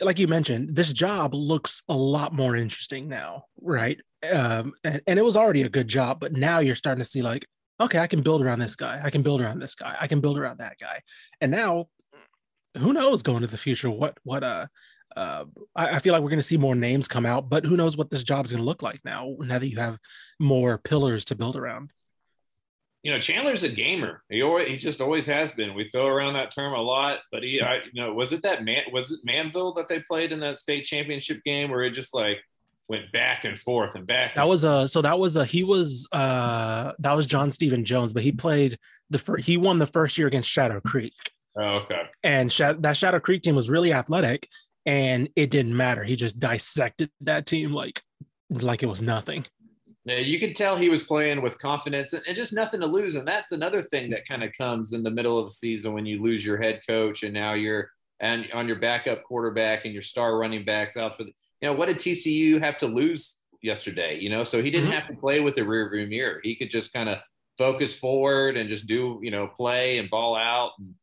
like 0.00 0.18
you 0.18 0.28
mentioned, 0.28 0.76
this 0.76 0.92
job 0.92 1.34
looks 1.34 1.82
a 1.88 1.96
lot 1.96 2.34
more 2.34 2.54
interesting 2.54 3.08
now, 3.08 3.44
right? 3.60 3.98
Um, 4.30 4.74
and, 4.84 5.00
and 5.06 5.18
it 5.18 5.24
was 5.24 5.36
already 5.36 5.62
a 5.62 5.68
good 5.68 5.88
job, 5.88 6.20
but 6.20 6.32
now 6.32 6.60
you're 6.60 6.74
starting 6.74 7.02
to 7.02 7.08
see 7.08 7.22
like, 7.22 7.46
okay, 7.80 7.98
I 7.98 8.06
can 8.06 8.22
build 8.22 8.42
around 8.42 8.58
this 8.58 8.76
guy. 8.76 9.00
I 9.02 9.10
can 9.10 9.22
build 9.22 9.40
around 9.40 9.58
this 9.58 9.74
guy. 9.74 9.96
I 9.98 10.06
can 10.06 10.20
build 10.20 10.38
around 10.38 10.58
that 10.58 10.78
guy. 10.78 11.00
And 11.40 11.50
now 11.50 11.86
who 12.76 12.92
knows 12.92 13.22
going 13.22 13.38
into 13.38 13.48
the 13.48 13.58
future 13.58 13.90
what 13.90 14.18
what 14.22 14.42
uh 14.42 14.66
uh, 15.16 15.46
I, 15.74 15.96
I, 15.96 15.98
feel 15.98 16.12
like 16.12 16.22
we're 16.22 16.28
going 16.28 16.38
to 16.38 16.42
see 16.42 16.58
more 16.58 16.74
names 16.74 17.08
come 17.08 17.24
out, 17.24 17.48
but 17.48 17.64
who 17.64 17.76
knows 17.76 17.96
what 17.96 18.10
this 18.10 18.22
job 18.22 18.44
is 18.44 18.52
going 18.52 18.62
to 18.62 18.66
look 18.66 18.82
like 18.82 19.00
now, 19.04 19.34
now 19.40 19.58
that 19.58 19.68
you 19.68 19.78
have 19.78 19.98
more 20.38 20.76
pillars 20.76 21.24
to 21.26 21.34
build 21.34 21.56
around. 21.56 21.90
You 23.02 23.12
know, 23.12 23.20
Chandler's 23.20 23.62
a 23.62 23.68
gamer. 23.68 24.22
He 24.28 24.42
always, 24.42 24.68
he 24.68 24.76
just 24.76 25.00
always 25.00 25.24
has 25.26 25.52
been. 25.52 25.74
We 25.74 25.88
throw 25.90 26.06
around 26.06 26.34
that 26.34 26.50
term 26.50 26.74
a 26.74 26.82
lot, 26.82 27.20
but 27.32 27.42
he, 27.42 27.62
I, 27.62 27.76
you 27.92 28.02
know, 28.02 28.12
was 28.12 28.32
it 28.32 28.42
that 28.42 28.64
man, 28.64 28.82
was 28.92 29.12
it 29.12 29.20
Manvel 29.26 29.74
that 29.76 29.88
they 29.88 30.00
played 30.00 30.32
in 30.32 30.40
that 30.40 30.58
state 30.58 30.84
championship 30.84 31.42
game 31.44 31.70
where 31.70 31.82
it 31.82 31.92
just 31.92 32.14
like 32.14 32.38
went 32.88 33.10
back 33.12 33.44
and 33.44 33.58
forth 33.58 33.94
and 33.94 34.06
back? 34.06 34.32
And 34.34 34.42
that 34.42 34.48
was 34.48 34.64
a, 34.64 34.88
so 34.88 35.00
that 35.02 35.18
was 35.18 35.36
a, 35.36 35.44
he 35.44 35.62
was, 35.62 36.08
uh, 36.10 36.92
that 36.98 37.12
was 37.12 37.26
John 37.26 37.52
Stephen 37.52 37.84
Jones, 37.84 38.12
but 38.12 38.22
he 38.24 38.32
played 38.32 38.76
the 39.08 39.18
first, 39.18 39.46
he 39.46 39.56
won 39.56 39.78
the 39.78 39.86
first 39.86 40.18
year 40.18 40.26
against 40.26 40.50
Shadow 40.50 40.80
Creek. 40.80 41.14
Oh, 41.58 41.76
okay. 41.76 42.02
And 42.22 42.52
Sh- 42.52 42.76
that 42.78 42.96
Shadow 42.96 43.20
Creek 43.20 43.42
team 43.42 43.54
was 43.54 43.70
really 43.70 43.92
athletic, 43.92 44.48
and 44.84 45.28
it 45.36 45.50
didn't 45.50 45.76
matter. 45.76 46.04
He 46.04 46.16
just 46.16 46.38
dissected 46.38 47.10
that 47.22 47.46
team 47.46 47.72
like 47.72 48.02
like 48.50 48.82
it 48.82 48.88
was 48.88 49.02
nothing. 49.02 49.44
Yeah, 50.04 50.18
you 50.18 50.38
could 50.38 50.54
tell 50.54 50.76
he 50.76 50.88
was 50.88 51.02
playing 51.02 51.42
with 51.42 51.58
confidence 51.58 52.12
and, 52.12 52.22
and 52.28 52.36
just 52.36 52.52
nothing 52.52 52.80
to 52.80 52.86
lose. 52.86 53.16
And 53.16 53.26
that's 53.26 53.50
another 53.50 53.82
thing 53.82 54.08
that 54.10 54.26
kind 54.26 54.44
of 54.44 54.52
comes 54.56 54.92
in 54.92 55.02
the 55.02 55.10
middle 55.10 55.36
of 55.36 55.46
the 55.46 55.52
season 55.52 55.94
when 55.94 56.06
you 56.06 56.22
lose 56.22 56.46
your 56.46 56.58
head 56.58 56.80
coach 56.88 57.24
and 57.24 57.34
now 57.34 57.54
you're 57.54 57.90
and 58.20 58.46
on 58.54 58.68
your 58.68 58.78
backup 58.78 59.24
quarterback 59.24 59.84
and 59.84 59.92
your 59.92 60.02
star 60.02 60.38
running 60.38 60.64
backs 60.64 60.96
out 60.96 61.16
for 61.16 61.24
the 61.24 61.32
you 61.60 61.68
know 61.68 61.74
what 61.74 61.88
did 61.88 61.96
TCU 61.96 62.62
have 62.62 62.76
to 62.78 62.86
lose 62.86 63.40
yesterday? 63.62 64.18
You 64.18 64.30
know, 64.30 64.44
so 64.44 64.62
he 64.62 64.70
didn't 64.70 64.90
mm-hmm. 64.90 64.98
have 64.98 65.08
to 65.08 65.16
play 65.16 65.40
with 65.40 65.56
the 65.56 65.64
rear 65.64 65.90
view 65.90 66.06
mirror. 66.06 66.40
He 66.42 66.54
could 66.54 66.70
just 66.70 66.92
kind 66.92 67.08
of 67.08 67.18
focus 67.58 67.96
forward 67.96 68.56
and 68.56 68.68
just 68.68 68.86
do 68.86 69.18
you 69.22 69.30
know 69.30 69.48
play 69.48 69.98
and 69.98 70.08
ball 70.08 70.36
out. 70.36 70.72
And, 70.78 70.94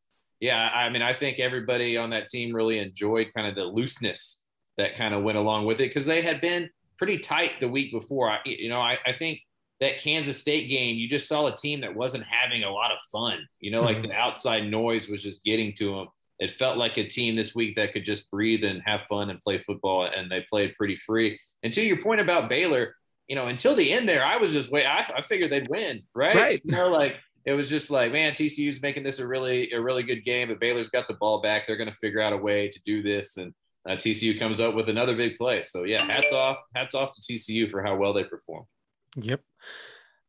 yeah, 0.44 0.70
I 0.74 0.90
mean, 0.90 1.00
I 1.00 1.14
think 1.14 1.40
everybody 1.40 1.96
on 1.96 2.10
that 2.10 2.28
team 2.28 2.54
really 2.54 2.78
enjoyed 2.78 3.32
kind 3.34 3.46
of 3.46 3.54
the 3.54 3.64
looseness 3.64 4.42
that 4.76 4.94
kind 4.94 5.14
of 5.14 5.22
went 5.22 5.38
along 5.38 5.64
with 5.64 5.80
it 5.80 5.88
because 5.88 6.04
they 6.04 6.20
had 6.20 6.42
been 6.42 6.68
pretty 6.98 7.16
tight 7.16 7.52
the 7.60 7.68
week 7.68 7.90
before. 7.90 8.30
I, 8.30 8.40
you 8.44 8.68
know, 8.68 8.78
I, 8.78 8.98
I 9.06 9.14
think 9.14 9.40
that 9.80 10.00
Kansas 10.00 10.38
State 10.38 10.68
game, 10.68 10.98
you 10.98 11.08
just 11.08 11.28
saw 11.28 11.46
a 11.46 11.56
team 11.56 11.80
that 11.80 11.96
wasn't 11.96 12.24
having 12.24 12.62
a 12.62 12.70
lot 12.70 12.92
of 12.92 12.98
fun. 13.10 13.38
You 13.60 13.70
know, 13.70 13.80
like 13.80 13.96
mm-hmm. 13.96 14.08
the 14.08 14.12
outside 14.12 14.70
noise 14.70 15.08
was 15.08 15.22
just 15.22 15.42
getting 15.44 15.72
to 15.76 15.94
them. 15.94 16.08
It 16.38 16.50
felt 16.50 16.76
like 16.76 16.98
a 16.98 17.08
team 17.08 17.36
this 17.36 17.54
week 17.54 17.76
that 17.76 17.94
could 17.94 18.04
just 18.04 18.30
breathe 18.30 18.64
and 18.64 18.82
have 18.84 19.04
fun 19.08 19.30
and 19.30 19.40
play 19.40 19.60
football, 19.60 20.10
and 20.14 20.30
they 20.30 20.44
played 20.50 20.74
pretty 20.76 20.96
free. 20.96 21.40
And 21.62 21.72
to 21.72 21.80
your 21.80 22.02
point 22.02 22.20
about 22.20 22.50
Baylor, 22.50 22.96
you 23.28 23.34
know, 23.34 23.46
until 23.46 23.74
the 23.74 23.90
end 23.90 24.06
there, 24.06 24.22
I 24.22 24.36
was 24.36 24.52
just 24.52 24.70
wait. 24.70 24.84
I, 24.84 25.10
I 25.16 25.22
figured 25.22 25.50
they'd 25.50 25.70
win, 25.70 26.02
right? 26.14 26.36
Right. 26.36 26.60
You 26.62 26.72
know, 26.72 26.88
like 26.88 27.16
it 27.44 27.52
was 27.52 27.68
just 27.68 27.90
like, 27.90 28.12
man, 28.12 28.32
TCU's 28.32 28.80
making 28.80 29.02
this 29.02 29.18
a 29.18 29.26
really 29.26 29.70
a 29.72 29.80
really 29.80 30.02
good 30.02 30.24
game, 30.24 30.48
but 30.48 30.60
Baylor's 30.60 30.88
got 30.88 31.06
the 31.06 31.14
ball 31.14 31.40
back. 31.42 31.66
They're 31.66 31.76
going 31.76 31.90
to 31.90 31.96
figure 31.96 32.20
out 32.20 32.32
a 32.32 32.36
way 32.36 32.68
to 32.68 32.80
do 32.84 33.02
this, 33.02 33.36
and 33.36 33.52
uh, 33.88 33.92
TCU 33.92 34.38
comes 34.38 34.60
up 34.60 34.74
with 34.74 34.88
another 34.88 35.16
big 35.16 35.36
play. 35.36 35.62
So 35.62 35.84
yeah, 35.84 36.04
hats 36.04 36.32
off, 36.32 36.58
hats 36.74 36.94
off 36.94 37.12
to 37.12 37.20
TCU 37.20 37.70
for 37.70 37.82
how 37.82 37.96
well 37.96 38.12
they 38.12 38.24
performed. 38.24 38.66
Yep. 39.16 39.40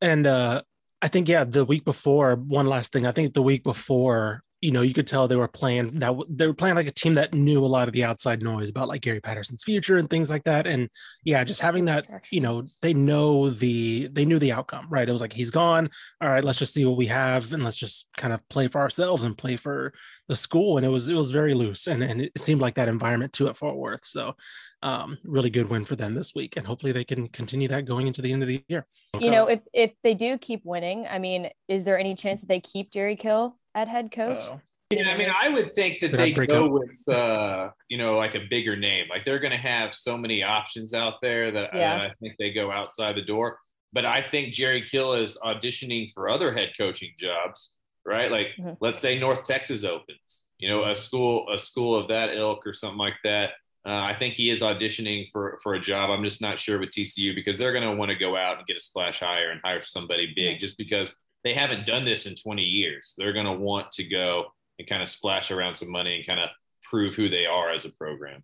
And 0.02 0.28
uh, 0.28 0.62
I 1.02 1.08
think 1.08 1.30
yeah, 1.30 1.46
the 1.46 1.66
week 1.66 1.86
before, 1.86 2.36
one 2.36 2.68
last 2.68 2.92
thing. 2.92 3.06
I 3.06 3.12
think 3.12 3.34
the 3.34 3.42
week 3.42 3.64
before 3.64 4.44
you 4.66 4.72
know, 4.72 4.82
you 4.82 4.96
could 4.96 5.06
tell 5.06 5.28
they 5.28 5.36
were 5.36 5.48
playing 5.48 5.92
that 6.00 6.12
they 6.28 6.48
were 6.48 6.54
playing 6.56 6.74
like 6.74 6.88
a 6.88 6.92
team 6.92 7.14
that 7.14 7.36
knew 7.36 7.64
a 7.64 7.68
lot 7.68 7.88
of 7.88 7.94
the 7.94 8.04
outside 8.04 8.42
noise 8.42 8.68
about 8.68 8.88
like 8.88 9.04
Gary 9.04 9.22
Patterson's 9.22 9.64
future 9.64 9.98
and 9.98 10.10
things 10.10 10.32
like 10.32 10.44
that. 10.46 10.66
And 10.66 10.90
yeah, 11.24 11.44
just 11.44 11.62
having 11.62 11.86
that, 11.86 12.08
you 12.32 12.42
know, 12.42 12.64
they 12.82 12.92
know 12.96 13.52
the 13.52 14.08
they 14.12 14.26
knew 14.26 14.40
the 14.40 14.52
outcome, 14.52 14.88
right? 14.90 15.08
It 15.08 15.12
was 15.12 15.22
like 15.22 15.34
he's 15.34 15.52
gone. 15.52 15.88
All 16.20 16.30
right, 16.30 16.44
let's 16.44 16.58
just 16.58 16.74
see 16.74 16.84
what 16.84 16.98
we 16.98 17.06
have 17.06 17.54
and 17.54 17.64
let's 17.64 17.76
just 17.76 18.08
kind 18.18 18.34
of 18.34 18.42
play 18.50 18.68
for 18.68 18.82
ourselves 18.82 19.24
and 19.24 19.38
play 19.38 19.56
for 19.56 19.94
the 20.28 20.36
school. 20.36 20.78
And 20.78 20.86
it 20.86 20.90
was 20.90 21.10
it 21.10 21.14
was 21.14 21.30
very 21.30 21.54
loose 21.54 21.86
and 21.86 22.02
and 22.02 22.22
it 22.22 22.32
seemed 22.40 22.60
like 22.60 22.74
that 22.76 22.88
environment 22.88 23.34
too 23.34 23.48
at 23.48 23.58
Fort 23.58 23.78
Worth. 23.78 24.04
So 24.04 24.36
um, 24.82 25.20
really 25.24 25.52
good 25.52 25.70
win 25.70 25.86
for 25.86 25.96
them 25.96 26.16
this 26.16 26.34
week, 26.34 26.58
and 26.58 26.66
hopefully 26.66 26.92
they 26.92 27.04
can 27.04 27.28
continue 27.28 27.68
that 27.68 27.86
going 27.86 28.08
into 28.08 28.24
the 28.24 28.34
end 28.34 28.42
of 28.42 28.48
the 28.48 28.64
year. 28.68 28.88
You 29.20 29.30
know, 29.30 29.46
if 29.46 29.60
if 29.74 29.94
they 30.02 30.16
do 30.16 30.40
keep 30.40 30.62
winning, 30.66 31.06
I 31.08 31.20
mean, 31.20 31.50
is 31.68 31.86
there 31.86 32.00
any 32.00 32.16
chance 32.16 32.42
that 32.42 32.50
they 32.50 32.60
keep 32.60 32.92
Jerry 32.92 33.16
Kill 33.16 33.58
at 33.76 33.88
head 33.88 34.12
coach? 34.12 34.44
Uh, 34.44 34.58
yeah, 34.92 35.10
I 35.10 35.18
mean, 35.18 35.30
I 35.30 35.50
would 35.50 35.74
think 35.74 36.00
that 36.00 36.12
they 36.12 36.32
go 36.32 36.66
up? 36.66 36.72
with, 36.72 37.10
uh, 37.10 37.70
you 37.90 37.98
know, 37.98 38.18
like 38.18 38.36
a 38.36 38.42
bigger 38.50 38.76
name. 38.76 39.08
Like 39.10 39.26
they're 39.26 39.40
going 39.40 39.52
to 39.52 39.58
have 39.58 39.94
so 39.94 40.18
many 40.18 40.44
options 40.44 40.94
out 40.94 41.16
there 41.22 41.52
that 41.52 41.72
yeah. 41.74 41.96
I, 41.96 42.06
I 42.06 42.12
think 42.22 42.36
they 42.38 42.52
go 42.52 42.72
outside 42.72 43.16
the 43.16 43.24
door. 43.24 43.60
But 43.94 44.06
I 44.06 44.22
think 44.22 44.54
Jerry 44.54 44.82
Kill 44.82 45.14
is 45.14 45.38
auditioning 45.44 46.12
for 46.14 46.30
other 46.30 46.52
head 46.52 46.72
coaching 46.78 47.12
jobs, 47.18 47.74
right? 48.06 48.30
Like, 48.30 48.48
mm-hmm. 48.60 48.74
let's 48.80 49.00
say 49.00 49.18
North 49.18 49.44
Texas 49.44 49.84
opens, 49.84 50.48
you 50.60 50.70
know, 50.70 50.90
a 50.90 50.94
school, 50.94 51.48
a 51.52 51.58
school 51.58 51.96
of 51.96 52.10
that 52.10 52.36
ilk 52.36 52.68
or 52.68 52.74
something 52.74 52.98
like 52.98 53.16
that. 53.24 53.52
Uh, 53.88 54.02
I 54.02 54.16
think 54.18 54.34
he 54.34 54.50
is 54.50 54.62
auditioning 54.62 55.30
for 55.32 55.60
for 55.62 55.76
a 55.76 55.80
job. 55.80 56.10
I'm 56.10 56.24
just 56.24 56.42
not 56.42 56.60
sure 56.60 56.80
with 56.80 56.90
TCU 56.90 57.36
because 57.36 57.58
they're 57.58 57.72
going 57.72 57.90
to 57.90 57.96
want 57.96 58.10
to 58.10 58.18
go 58.18 58.36
out 58.36 58.58
and 58.58 58.68
get 58.68 58.78
a 58.78 58.82
splash 58.82 59.20
hire 59.20 59.52
and 59.52 59.62
hire 59.64 59.84
somebody 59.84 60.34
big, 60.36 60.60
just 60.60 60.78
because 60.78 61.16
they 61.46 61.54
haven't 61.54 61.86
done 61.86 62.04
this 62.04 62.26
in 62.26 62.36
20 62.36 62.64
years. 62.64 63.14
They're 63.18 63.32
going 63.32 63.46
to 63.46 63.54
want 63.54 63.92
to 63.94 64.04
go 64.04 64.46
and 64.80 64.88
kind 64.88 65.02
of 65.02 65.08
splash 65.08 65.52
around 65.52 65.76
some 65.76 65.92
money 65.92 66.18
and 66.18 66.26
kind 66.26 66.40
of 66.40 66.50
prove 66.84 67.16
who 67.16 67.30
they 67.30 67.46
are 67.46 67.72
as 67.72 67.86
a 67.86 67.92
program. 67.92 68.44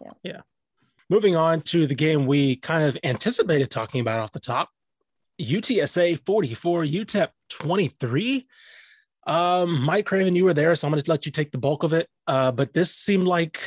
Yeah. 0.00 0.10
Yeah. 0.22 0.40
Moving 1.10 1.34
on 1.36 1.60
to 1.62 1.86
the 1.86 1.94
game 1.94 2.26
we 2.26 2.56
kind 2.56 2.84
of 2.84 2.96
anticipated 3.04 3.70
talking 3.70 4.00
about 4.00 4.20
off 4.20 4.32
the 4.32 4.40
top 4.40 4.70
UTSA 5.40 6.24
44, 6.24 6.84
UTEP 6.84 7.28
23. 7.50 8.46
Um, 9.26 9.82
Mike 9.82 10.06
Craven, 10.06 10.36
you 10.36 10.44
were 10.44 10.54
there, 10.54 10.74
so 10.76 10.86
I'm 10.86 10.92
going 10.92 11.02
to 11.02 11.10
let 11.10 11.26
you 11.26 11.32
take 11.32 11.50
the 11.50 11.58
bulk 11.58 11.82
of 11.82 11.92
it. 11.92 12.08
Uh, 12.28 12.52
but 12.52 12.72
this 12.72 12.94
seemed 12.94 13.26
like 13.26 13.60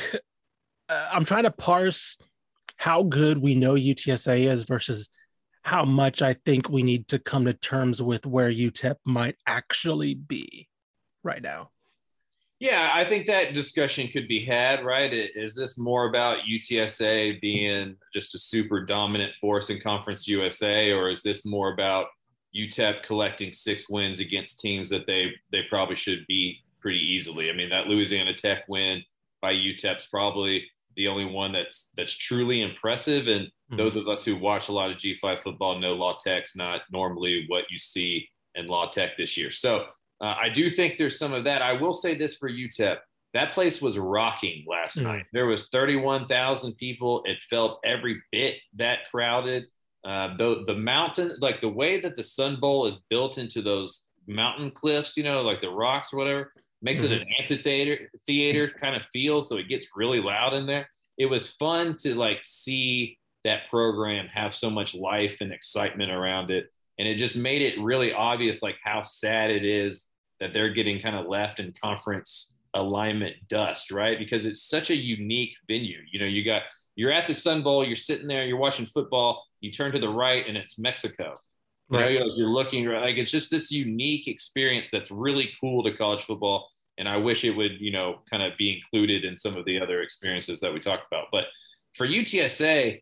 uh, 0.88 1.08
I'm 1.12 1.24
trying 1.26 1.44
to 1.44 1.50
parse 1.50 2.18
how 2.76 3.02
good 3.02 3.38
we 3.38 3.54
know 3.54 3.74
UTSA 3.74 4.40
is 4.40 4.62
versus 4.62 5.10
how 5.62 5.84
much 5.84 6.22
I 6.22 6.34
think 6.34 6.68
we 6.68 6.82
need 6.82 7.08
to 7.08 7.18
come 7.18 7.44
to 7.44 7.52
terms 7.52 8.02
with 8.02 8.26
where 8.26 8.50
UTEP 8.50 8.96
might 9.04 9.36
actually 9.46 10.14
be 10.14 10.68
right 11.22 11.42
now. 11.42 11.70
Yeah, 12.60 12.90
I 12.92 13.06
think 13.06 13.26
that 13.26 13.54
discussion 13.54 14.08
could 14.08 14.28
be 14.28 14.40
had, 14.40 14.84
right? 14.84 15.12
Is 15.12 15.54
this 15.54 15.78
more 15.78 16.08
about 16.08 16.40
UTSA 16.40 17.40
being 17.40 17.96
just 18.12 18.34
a 18.34 18.38
super 18.38 18.84
dominant 18.84 19.34
force 19.34 19.70
in 19.70 19.80
Conference 19.80 20.28
USA, 20.28 20.92
or 20.92 21.10
is 21.10 21.22
this 21.22 21.46
more 21.46 21.72
about 21.72 22.08
UTEP 22.54 23.02
collecting 23.02 23.54
six 23.54 23.88
wins 23.88 24.20
against 24.20 24.60
teams 24.60 24.90
that 24.90 25.06
they 25.06 25.32
they 25.50 25.62
probably 25.70 25.96
should 25.96 26.26
beat 26.28 26.58
pretty 26.80 26.98
easily? 26.98 27.48
I 27.48 27.54
mean, 27.54 27.70
that 27.70 27.86
Louisiana 27.86 28.34
Tech 28.34 28.64
win 28.68 29.02
by 29.40 29.54
UTEP's 29.54 30.08
probably 30.08 30.66
the 30.96 31.08
only 31.08 31.24
one 31.24 31.52
that's 31.52 31.88
that's 31.96 32.14
truly 32.14 32.60
impressive. 32.60 33.26
And 33.26 33.48
mm-hmm. 33.70 33.76
those 33.76 33.96
of 33.96 34.08
us 34.08 34.24
who 34.24 34.36
watch 34.36 34.68
a 34.68 34.72
lot 34.72 34.90
of 34.90 34.96
G5 34.96 35.40
football 35.40 35.78
know 35.78 35.94
La 35.94 36.16
Tech's 36.16 36.56
not 36.56 36.82
normally 36.90 37.44
what 37.48 37.64
you 37.70 37.78
see 37.78 38.28
in 38.54 38.66
La 38.66 38.88
Tech 38.88 39.16
this 39.16 39.36
year. 39.36 39.50
So 39.50 39.86
uh, 40.20 40.34
I 40.40 40.48
do 40.48 40.68
think 40.68 40.98
there's 40.98 41.18
some 41.18 41.32
of 41.32 41.44
that. 41.44 41.62
I 41.62 41.72
will 41.72 41.94
say 41.94 42.14
this 42.14 42.36
for 42.36 42.50
UTEP. 42.50 42.98
That 43.32 43.52
place 43.52 43.80
was 43.80 43.96
rocking 43.96 44.64
last 44.68 44.98
mm. 44.98 45.04
night. 45.04 45.26
There 45.32 45.46
was 45.46 45.68
31,000 45.68 46.74
people. 46.74 47.22
It 47.24 47.38
felt 47.48 47.80
every 47.84 48.20
bit 48.32 48.56
that 48.76 49.00
crowded. 49.10 49.66
Uh, 50.02 50.34
the 50.36 50.64
the 50.66 50.74
mountain, 50.74 51.36
like 51.40 51.60
the 51.60 51.68
way 51.68 52.00
that 52.00 52.16
the 52.16 52.24
Sun 52.24 52.58
Bowl 52.58 52.86
is 52.86 52.96
built 53.10 53.36
into 53.36 53.60
those 53.60 54.06
mountain 54.26 54.70
cliffs, 54.70 55.14
you 55.16 55.22
know, 55.22 55.42
like 55.42 55.60
the 55.60 55.68
rocks 55.68 56.12
or 56.12 56.16
whatever, 56.16 56.52
makes 56.80 57.02
mm-hmm. 57.02 57.12
it 57.12 57.22
an 57.22 57.28
amphitheater 57.38 58.10
theater 58.26 58.70
kind 58.80 58.96
of 58.96 59.04
feel. 59.12 59.42
So 59.42 59.58
it 59.58 59.68
gets 59.68 59.88
really 59.94 60.20
loud 60.20 60.54
in 60.54 60.66
there. 60.66 60.88
It 61.18 61.26
was 61.26 61.50
fun 61.50 61.96
to 61.98 62.14
like 62.14 62.38
see 62.42 63.18
that 63.44 63.68
program 63.70 64.26
have 64.28 64.54
so 64.54 64.70
much 64.70 64.94
life 64.94 65.38
and 65.40 65.52
excitement 65.52 66.10
around 66.10 66.50
it. 66.50 66.70
And 66.98 67.08
it 67.08 67.16
just 67.16 67.36
made 67.36 67.62
it 67.62 67.80
really 67.80 68.12
obvious 68.12 68.62
like 68.62 68.76
how 68.84 69.02
sad 69.02 69.50
it 69.50 69.64
is 69.64 70.06
that 70.40 70.52
they're 70.52 70.72
getting 70.72 71.00
kind 71.00 71.16
of 71.16 71.26
left 71.26 71.60
in 71.60 71.74
conference 71.82 72.54
alignment 72.74 73.36
dust, 73.48 73.90
right? 73.90 74.18
Because 74.18 74.46
it's 74.46 74.62
such 74.62 74.90
a 74.90 74.96
unique 74.96 75.54
venue. 75.68 75.98
You 76.10 76.20
know, 76.20 76.26
you 76.26 76.44
got 76.44 76.62
you're 76.96 77.12
at 77.12 77.26
the 77.26 77.34
Sun 77.34 77.62
Bowl, 77.62 77.84
you're 77.84 77.96
sitting 77.96 78.26
there, 78.26 78.44
you're 78.44 78.58
watching 78.58 78.86
football, 78.86 79.44
you 79.60 79.70
turn 79.70 79.92
to 79.92 79.98
the 79.98 80.08
right 80.08 80.46
and 80.46 80.56
it's 80.56 80.78
Mexico. 80.78 81.34
Right. 81.88 82.12
You 82.12 82.20
know, 82.20 82.26
you're 82.36 82.50
looking 82.50 82.86
like 82.86 83.16
it's 83.16 83.30
just 83.30 83.50
this 83.50 83.72
unique 83.72 84.28
experience 84.28 84.88
that's 84.92 85.10
really 85.10 85.50
cool 85.60 85.82
to 85.82 85.96
college 85.96 86.24
football. 86.24 86.68
And 86.98 87.08
I 87.08 87.16
wish 87.16 87.44
it 87.44 87.50
would, 87.50 87.80
you 87.80 87.90
know, 87.90 88.20
kind 88.30 88.42
of 88.42 88.56
be 88.58 88.76
included 88.76 89.24
in 89.24 89.36
some 89.36 89.56
of 89.56 89.64
the 89.64 89.80
other 89.80 90.02
experiences 90.02 90.60
that 90.60 90.72
we 90.72 90.78
talked 90.78 91.06
about. 91.10 91.26
But 91.32 91.44
for 91.96 92.06
UTSA, 92.06 93.00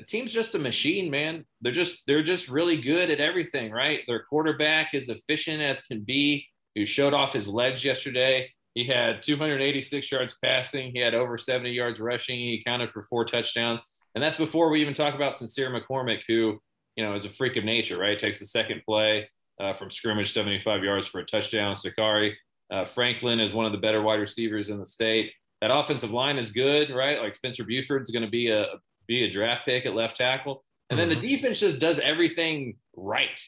a 0.00 0.04
team's 0.04 0.32
just 0.32 0.54
a 0.54 0.58
machine, 0.58 1.10
man. 1.10 1.44
They're 1.60 1.72
just 1.72 2.02
they're 2.06 2.22
just 2.22 2.48
really 2.48 2.80
good 2.80 3.10
at 3.10 3.20
everything, 3.20 3.70
right? 3.70 4.00
Their 4.06 4.22
quarterback 4.22 4.94
is 4.94 5.08
efficient 5.08 5.60
as 5.62 5.82
can 5.82 6.00
be 6.00 6.46
who 6.74 6.86
showed 6.86 7.14
off 7.14 7.32
his 7.32 7.48
legs 7.48 7.84
yesterday. 7.84 8.50
He 8.74 8.86
had 8.86 9.22
286 9.22 10.10
yards 10.10 10.38
passing. 10.42 10.92
He 10.92 11.00
had 11.00 11.14
over 11.14 11.36
70 11.36 11.70
yards 11.70 12.00
rushing. 12.00 12.38
He 12.38 12.62
counted 12.64 12.90
for 12.90 13.02
four 13.02 13.24
touchdowns. 13.24 13.82
And 14.14 14.22
that's 14.22 14.36
before 14.36 14.70
we 14.70 14.80
even 14.80 14.94
talk 14.94 15.14
about 15.14 15.34
Sincere 15.34 15.70
McCormick, 15.70 16.20
who, 16.26 16.60
you 16.96 17.04
know, 17.04 17.14
is 17.14 17.24
a 17.24 17.30
freak 17.30 17.56
of 17.56 17.64
nature, 17.64 17.98
right? 17.98 18.18
Takes 18.18 18.38
the 18.38 18.46
second 18.46 18.82
play 18.86 19.28
uh, 19.60 19.74
from 19.74 19.90
scrimmage, 19.90 20.32
75 20.32 20.84
yards 20.84 21.06
for 21.08 21.18
a 21.18 21.24
touchdown. 21.24 21.74
Zakhari 21.74 22.34
uh, 22.70 22.84
Franklin 22.84 23.40
is 23.40 23.52
one 23.52 23.66
of 23.66 23.72
the 23.72 23.78
better 23.78 24.02
wide 24.02 24.20
receivers 24.20 24.70
in 24.70 24.78
the 24.78 24.86
state. 24.86 25.32
That 25.60 25.74
offensive 25.74 26.12
line 26.12 26.38
is 26.38 26.52
good, 26.52 26.90
right? 26.90 27.20
Like 27.20 27.34
Spencer 27.34 27.64
Burford's 27.64 28.10
going 28.10 28.24
to 28.24 28.30
be 28.30 28.48
a 28.48 28.66
be 29.10 29.24
a 29.24 29.30
draft 29.30 29.66
pick 29.66 29.84
at 29.86 29.94
left 29.94 30.16
tackle, 30.16 30.64
and 30.88 30.98
then 30.98 31.08
the 31.08 31.16
mm-hmm. 31.16 31.26
defense 31.26 31.60
just 31.60 31.80
does 31.80 31.98
everything 31.98 32.76
right. 32.96 33.40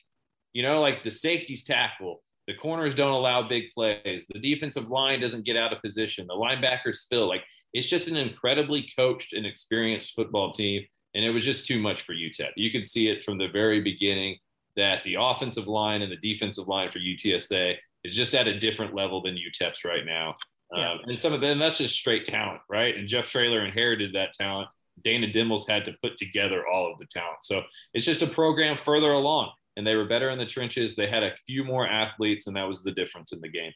You 0.52 0.62
know, 0.62 0.80
like 0.80 1.02
the 1.02 1.10
safeties 1.10 1.64
tackle, 1.64 2.22
the 2.46 2.54
corners 2.54 2.94
don't 2.94 3.12
allow 3.12 3.48
big 3.48 3.70
plays. 3.72 4.26
The 4.32 4.40
defensive 4.40 4.90
line 4.90 5.20
doesn't 5.20 5.44
get 5.44 5.56
out 5.56 5.72
of 5.72 5.80
position. 5.80 6.26
The 6.26 6.34
linebackers 6.34 6.96
spill. 6.96 7.28
Like 7.28 7.42
it's 7.72 7.86
just 7.86 8.08
an 8.08 8.16
incredibly 8.16 8.88
coached 8.98 9.32
and 9.32 9.46
experienced 9.46 10.14
football 10.14 10.52
team. 10.52 10.84
And 11.14 11.24
it 11.24 11.30
was 11.30 11.44
just 11.44 11.66
too 11.66 11.78
much 11.78 12.02
for 12.02 12.14
UTEP. 12.14 12.50
You 12.56 12.70
could 12.70 12.86
see 12.86 13.08
it 13.08 13.22
from 13.22 13.38
the 13.38 13.48
very 13.48 13.80
beginning 13.80 14.38
that 14.76 15.04
the 15.04 15.16
offensive 15.20 15.66
line 15.66 16.02
and 16.02 16.10
the 16.10 16.16
defensive 16.16 16.68
line 16.68 16.90
for 16.90 16.98
UTSA 16.98 17.76
is 18.04 18.16
just 18.16 18.34
at 18.34 18.48
a 18.48 18.58
different 18.58 18.94
level 18.94 19.22
than 19.22 19.36
UTEP's 19.36 19.84
right 19.84 20.04
now. 20.04 20.34
Yeah. 20.74 20.92
Um, 20.92 21.00
and 21.04 21.20
some 21.20 21.34
of 21.34 21.42
them, 21.42 21.58
that's 21.58 21.78
just 21.78 21.94
straight 21.94 22.24
talent, 22.24 22.62
right? 22.68 22.96
And 22.96 23.06
Jeff 23.06 23.30
Traylor 23.30 23.64
inherited 23.64 24.14
that 24.14 24.32
talent. 24.32 24.68
Dana 25.02 25.32
Dimel's 25.32 25.66
had 25.68 25.84
to 25.86 25.96
put 26.02 26.16
together 26.16 26.66
all 26.66 26.92
of 26.92 26.98
the 26.98 27.06
talent. 27.06 27.38
So 27.42 27.62
it's 27.94 28.06
just 28.06 28.22
a 28.22 28.26
program 28.26 28.76
further 28.76 29.12
along 29.12 29.52
and 29.76 29.86
they 29.86 29.96
were 29.96 30.04
better 30.04 30.30
in 30.30 30.38
the 30.38 30.46
trenches. 30.46 30.94
They 30.94 31.08
had 31.08 31.22
a 31.22 31.34
few 31.46 31.64
more 31.64 31.86
athletes, 31.86 32.46
and 32.46 32.56
that 32.56 32.68
was 32.68 32.82
the 32.82 32.92
difference 32.92 33.32
in 33.32 33.40
the 33.40 33.48
game. 33.48 33.72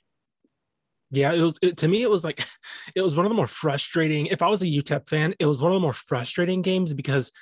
Yeah, 1.11 1.33
it 1.33 1.41
was 1.41 1.59
it, 1.63 1.77
to 1.79 1.89
me. 1.89 2.03
It 2.03 2.11
was 2.11 2.25
like 2.25 2.45
it 2.95 3.03
was 3.03 3.17
one 3.17 3.25
of 3.25 3.31
the 3.31 3.37
more 3.37 3.47
frustrating. 3.47 4.27
If 4.27 4.43
I 4.43 4.49
was 4.49 4.63
a 4.63 4.67
UTEP 4.67 5.09
fan, 5.09 5.35
it 5.39 5.47
was 5.47 5.63
one 5.63 5.73
of 5.73 5.77
the 5.77 5.81
more 5.81 5.93
frustrating 5.93 6.63
games 6.63 6.95
because 6.95 7.33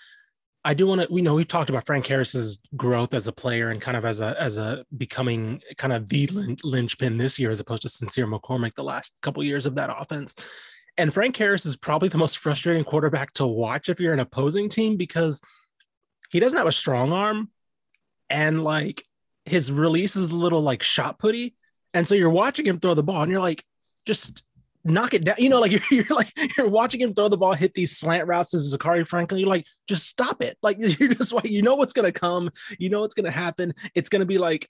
I 0.65 0.75
do 0.75 0.87
want 0.87 1.03
to. 1.03 1.09
We 1.11 1.23
know 1.23 1.35
we've 1.35 1.49
talked 1.49 1.71
about 1.71 1.87
Frank 1.87 2.07
Harris's 2.07 2.59
growth 2.77 3.15
as 3.15 3.27
a 3.27 3.33
player 3.33 3.71
and 3.71 3.81
kind 3.81 3.97
of 3.97 4.05
as 4.05 4.21
a 4.21 4.41
as 4.41 4.59
a 4.59 4.85
becoming 4.97 5.61
kind 5.77 5.93
of 5.93 6.09
the 6.09 6.29
linchpin 6.63 7.17
this 7.17 7.39
year 7.39 7.51
as 7.51 7.61
opposed 7.61 7.83
to 7.83 7.89
Sincere 7.89 8.27
McCormick 8.27 8.75
the 8.75 8.85
last 8.85 9.13
couple 9.23 9.43
years 9.43 9.67
of 9.67 9.75
that 9.75 9.91
offense. 9.97 10.35
And 10.97 11.13
Frank 11.13 11.37
Harris 11.37 11.67
is 11.67 11.77
probably 11.77 12.09
the 12.09 12.19
most 12.19 12.39
frustrating 12.39 12.85
quarterback 12.85 13.33
to 13.35 13.47
watch 13.47 13.89
if 13.89 13.99
you're 13.99 14.13
an 14.13 14.21
opposing 14.21 14.69
team 14.69 14.97
because 14.97 15.41
he 16.31 16.41
doesn't 16.41 16.57
have 16.57 16.67
a 16.67 16.73
strong 16.73 17.13
arm, 17.13 17.51
and 18.31 18.65
like 18.65 19.05
his 19.45 19.71
release 19.71 20.17
is 20.17 20.31
a 20.31 20.37
little 20.37 20.61
like 20.61 20.83
shot 20.83 21.19
putty, 21.19 21.55
and 21.93 22.09
so 22.09 22.15
you're 22.15 22.31
watching 22.31 22.67
him 22.67 22.81
throw 22.81 22.95
the 22.95 23.03
ball, 23.03 23.23
and 23.23 23.31
you're 23.31 23.41
like, 23.41 23.65
just 24.07 24.43
knock 24.85 25.15
it 25.15 25.25
down. 25.25 25.37
You 25.39 25.49
know, 25.49 25.61
like 25.61 25.73
you're, 25.91 26.05
you're, 26.05 26.17
like 26.17 26.33
you're 26.57 26.69
watching 26.69 27.01
him 27.01 27.15
throw 27.15 27.29
the 27.29 27.37
ball, 27.37 27.55
hit 27.55 27.75
these 27.75 27.97
slant 27.97 28.29
routes 28.29 28.51
to 28.51 28.59
Zakhari 28.59 29.07
Franklin. 29.07 29.41
You're 29.41 29.49
like, 29.49 29.67
just 29.89 30.07
stop 30.07 30.43
it. 30.43 30.57
Like 30.63 30.77
you're 31.01 31.15
just 31.15 31.33
like, 31.33 31.51
you 31.51 31.63
know 31.63 31.75
what's 31.75 31.93
gonna 31.93 32.13
come, 32.13 32.51
you 32.79 32.91
know 32.91 33.01
what's 33.01 33.15
gonna 33.15 33.31
happen. 33.31 33.75
It's 33.95 34.09
gonna 34.09 34.27
be 34.27 34.39
like 34.39 34.69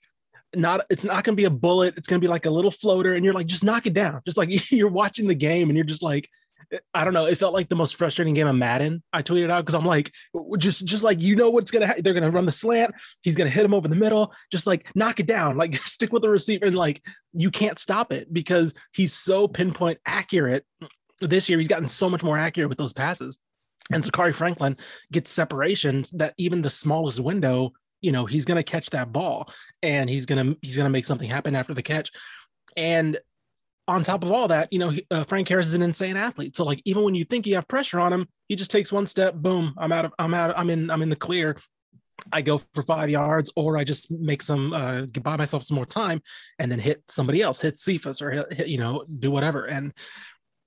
not 0.55 0.81
it's 0.89 1.03
not 1.03 1.23
gonna 1.23 1.35
be 1.35 1.45
a 1.45 1.49
bullet, 1.49 1.97
it's 1.97 2.07
gonna 2.07 2.19
be 2.19 2.27
like 2.27 2.45
a 2.45 2.49
little 2.49 2.71
floater, 2.71 3.13
and 3.13 3.23
you're 3.23 3.33
like, 3.33 3.47
just 3.47 3.63
knock 3.63 3.85
it 3.85 3.93
down. 3.93 4.21
Just 4.25 4.37
like 4.37 4.49
you're 4.71 4.89
watching 4.89 5.27
the 5.27 5.35
game 5.35 5.69
and 5.69 5.77
you're 5.77 5.85
just 5.85 6.03
like, 6.03 6.29
eh, 6.71 6.79
I 6.93 7.03
don't 7.03 7.13
know. 7.13 7.25
It 7.25 7.37
felt 7.37 7.53
like 7.53 7.69
the 7.69 7.75
most 7.75 7.95
frustrating 7.95 8.33
game 8.33 8.47
of 8.47 8.55
Madden. 8.55 9.03
I 9.13 9.21
tweeted 9.21 9.49
out 9.49 9.65
because 9.65 9.75
I'm 9.75 9.85
like, 9.85 10.11
just 10.57 10.85
just 10.85 11.03
like 11.03 11.21
you 11.21 11.35
know 11.35 11.49
what's 11.49 11.71
gonna 11.71 11.87
happen. 11.87 12.03
They're 12.03 12.13
gonna 12.13 12.31
run 12.31 12.45
the 12.45 12.51
slant. 12.51 12.93
He's 13.21 13.35
gonna 13.35 13.49
hit 13.49 13.65
him 13.65 13.73
over 13.73 13.87
the 13.87 13.95
middle. 13.95 14.33
Just 14.51 14.67
like 14.67 14.85
knock 14.95 15.19
it 15.19 15.27
down. 15.27 15.57
Like 15.57 15.75
stick 15.85 16.11
with 16.11 16.21
the 16.21 16.29
receiver 16.29 16.65
and 16.65 16.75
like 16.75 17.03
you 17.33 17.51
can't 17.51 17.79
stop 17.79 18.11
it 18.11 18.31
because 18.33 18.73
he's 18.93 19.13
so 19.13 19.47
pinpoint 19.47 19.99
accurate. 20.05 20.65
This 21.21 21.49
year 21.49 21.59
he's 21.59 21.67
gotten 21.67 21.87
so 21.87 22.09
much 22.09 22.23
more 22.23 22.37
accurate 22.37 22.69
with 22.69 22.77
those 22.77 22.93
passes. 22.93 23.39
And 23.91 24.03
Zakhari 24.03 24.33
Franklin 24.33 24.77
gets 25.11 25.31
separations 25.31 26.11
that 26.11 26.33
even 26.37 26.61
the 26.61 26.69
smallest 26.69 27.19
window, 27.19 27.73
you 28.01 28.11
know, 28.11 28.25
he's 28.25 28.45
gonna 28.45 28.63
catch 28.63 28.89
that 28.91 29.11
ball 29.11 29.49
and 29.81 30.09
he's 30.09 30.25
gonna 30.25 30.55
he's 30.61 30.77
gonna 30.77 30.89
make 30.89 31.05
something 31.05 31.29
happen 31.29 31.55
after 31.55 31.73
the 31.73 31.83
catch. 31.83 32.11
And 32.77 33.17
on 33.87 34.03
top 34.03 34.23
of 34.23 34.31
all 34.31 34.47
that, 34.47 34.71
you 34.71 34.79
know, 34.79 34.91
uh, 35.11 35.23
Frank 35.23 35.47
Harris 35.47 35.67
is 35.67 35.73
an 35.73 35.81
insane 35.81 36.17
athlete. 36.17 36.55
So 36.55 36.65
like, 36.65 36.81
even 36.85 37.03
when 37.03 37.15
you 37.15 37.23
think 37.23 37.45
you 37.45 37.55
have 37.55 37.67
pressure 37.67 37.99
on 37.99 38.11
him, 38.11 38.27
he 38.47 38.55
just 38.55 38.71
takes 38.71 38.91
one 38.91 39.05
step, 39.05 39.35
boom, 39.35 39.73
I'm 39.77 39.91
out 39.91 40.05
of, 40.05 40.13
I'm 40.17 40.33
out, 40.33 40.57
I'm 40.57 40.69
in, 40.69 40.89
I'm 40.89 41.01
in 41.01 41.09
the 41.09 41.15
clear. 41.15 41.57
I 42.31 42.41
go 42.41 42.59
for 42.73 42.81
five 42.81 43.09
yards, 43.09 43.51
or 43.55 43.77
I 43.77 43.83
just 43.83 44.09
make 44.09 44.41
some, 44.41 44.73
uh, 44.73 45.05
buy 45.05 45.35
myself 45.35 45.63
some 45.63 45.75
more 45.75 45.85
time, 45.85 46.21
and 46.59 46.71
then 46.71 46.79
hit 46.79 47.03
somebody 47.09 47.41
else, 47.41 47.61
hit 47.61 47.77
Cephus, 47.77 48.21
or 48.21 48.31
hit, 48.31 48.67
you 48.67 48.77
know, 48.77 49.03
do 49.19 49.29
whatever. 49.29 49.65
And 49.65 49.93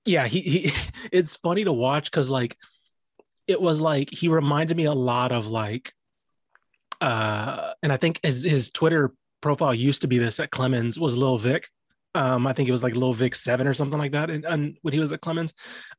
yeah, 0.05 0.27
he, 0.27 0.41
he 0.41 0.73
it's 1.13 1.37
funny 1.37 1.65
to 1.65 1.73
watch 1.73 2.11
because 2.11 2.31
like, 2.31 2.57
it 3.47 3.61
was 3.61 3.81
like 3.81 4.11
he 4.11 4.29
reminded 4.29 4.77
me 4.77 4.85
a 4.85 4.93
lot 4.93 5.33
of 5.33 5.47
like, 5.47 5.93
uh, 7.01 7.73
and 7.83 7.93
I 7.93 7.97
think 7.97 8.21
his 8.23 8.45
his 8.45 8.71
Twitter 8.71 9.13
profile 9.41 9.75
used 9.75 10.03
to 10.03 10.09
be 10.09 10.19
this 10.19 10.41
at 10.41 10.51
Clemens 10.51 10.99
was 10.99 11.17
Lil 11.17 11.39
Vic. 11.39 11.69
Um, 12.15 12.47
I 12.47 12.53
think 12.53 12.69
it 12.69 12.73
was 12.73 12.83
like 12.83 12.97
Lil 12.97 13.13
Vic 13.13 13.35
seven 13.35 13.69
or 13.69 13.75
something 13.75 13.99
like 13.99 14.13
that, 14.13 14.31
and, 14.31 14.45
and 14.45 14.77
when 14.83 14.95
he 14.95 15.01
was 15.01 15.13
at 15.13 15.21
Clemens, 15.21 15.53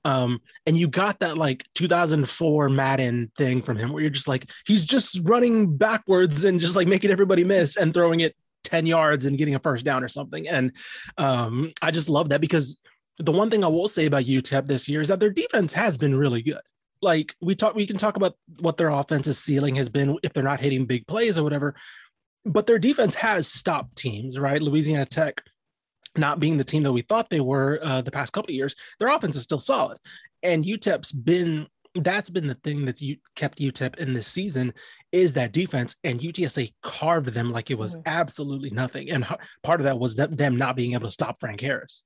um, 0.03 0.41
and 0.65 0.77
you 0.77 0.87
got 0.87 1.19
that 1.19 1.37
like 1.37 1.63
2004 1.75 2.69
Madden 2.69 3.31
thing 3.37 3.61
from 3.61 3.77
him, 3.77 3.93
where 3.93 4.01
you're 4.01 4.09
just 4.09 4.27
like 4.27 4.49
he's 4.65 4.85
just 4.85 5.21
running 5.23 5.77
backwards 5.77 6.43
and 6.43 6.59
just 6.59 6.75
like 6.75 6.87
making 6.87 7.11
everybody 7.11 7.43
miss 7.43 7.77
and 7.77 7.93
throwing 7.93 8.21
it 8.21 8.35
10 8.63 8.85
yards 8.85 9.25
and 9.25 9.37
getting 9.37 9.55
a 9.55 9.59
first 9.59 9.85
down 9.85 10.03
or 10.03 10.09
something, 10.09 10.47
and 10.47 10.75
um, 11.17 11.71
I 11.81 11.91
just 11.91 12.09
love 12.09 12.29
that 12.29 12.41
because 12.41 12.77
the 13.19 13.31
one 13.31 13.49
thing 13.49 13.63
I 13.63 13.67
will 13.67 13.87
say 13.87 14.05
about 14.05 14.23
UTEP 14.23 14.65
this 14.65 14.87
year 14.89 15.01
is 15.01 15.09
that 15.09 15.19
their 15.19 15.29
defense 15.29 15.73
has 15.73 15.97
been 15.97 16.15
really 16.15 16.41
good. 16.41 16.61
Like 17.01 17.35
we 17.41 17.55
talk, 17.55 17.75
we 17.75 17.87
can 17.87 17.97
talk 17.97 18.17
about 18.17 18.35
what 18.59 18.77
their 18.77 18.89
offensive 18.89 19.35
ceiling 19.35 19.75
has 19.75 19.89
been 19.89 20.17
if 20.23 20.33
they're 20.33 20.43
not 20.43 20.59
hitting 20.59 20.85
big 20.85 21.07
plays 21.07 21.37
or 21.37 21.43
whatever, 21.43 21.75
but 22.45 22.67
their 22.67 22.79
defense 22.79 23.15
has 23.15 23.47
stopped 23.47 23.95
teams, 23.95 24.37
right? 24.37 24.61
Louisiana 24.61 25.05
Tech 25.05 25.41
not 26.17 26.39
being 26.39 26.57
the 26.57 26.63
team 26.63 26.83
that 26.83 26.91
we 26.91 27.01
thought 27.01 27.29
they 27.29 27.39
were 27.39 27.79
uh, 27.83 28.01
the 28.01 28.11
past 28.11 28.33
couple 28.33 28.51
of 28.51 28.55
years, 28.55 28.75
their 28.99 29.09
offense 29.09 29.35
is 29.35 29.43
still 29.43 29.59
solid. 29.59 29.97
And 30.43 30.65
UTEP's 30.65 31.11
been 31.11 31.67
that's 31.95 32.29
been 32.29 32.47
the 32.47 32.55
thing 32.55 32.85
that's 32.85 33.01
you 33.01 33.17
kept 33.35 33.59
UTEP 33.59 33.97
in 33.97 34.13
this 34.13 34.27
season 34.27 34.73
is 35.11 35.33
that 35.33 35.51
defense 35.51 35.95
and 36.03 36.19
UTSA 36.19 36.71
carved 36.83 37.29
them 37.29 37.51
like 37.51 37.71
it 37.71 37.77
was 37.77 37.95
mm-hmm. 37.95 38.03
absolutely 38.05 38.69
nothing. 38.69 39.09
And 39.09 39.25
part 39.63 39.79
of 39.79 39.85
that 39.85 39.99
was 39.99 40.15
them 40.15 40.55
not 40.55 40.75
being 40.75 40.93
able 40.93 41.07
to 41.07 41.11
stop 41.11 41.39
Frank 41.39 41.61
Harris. 41.61 42.03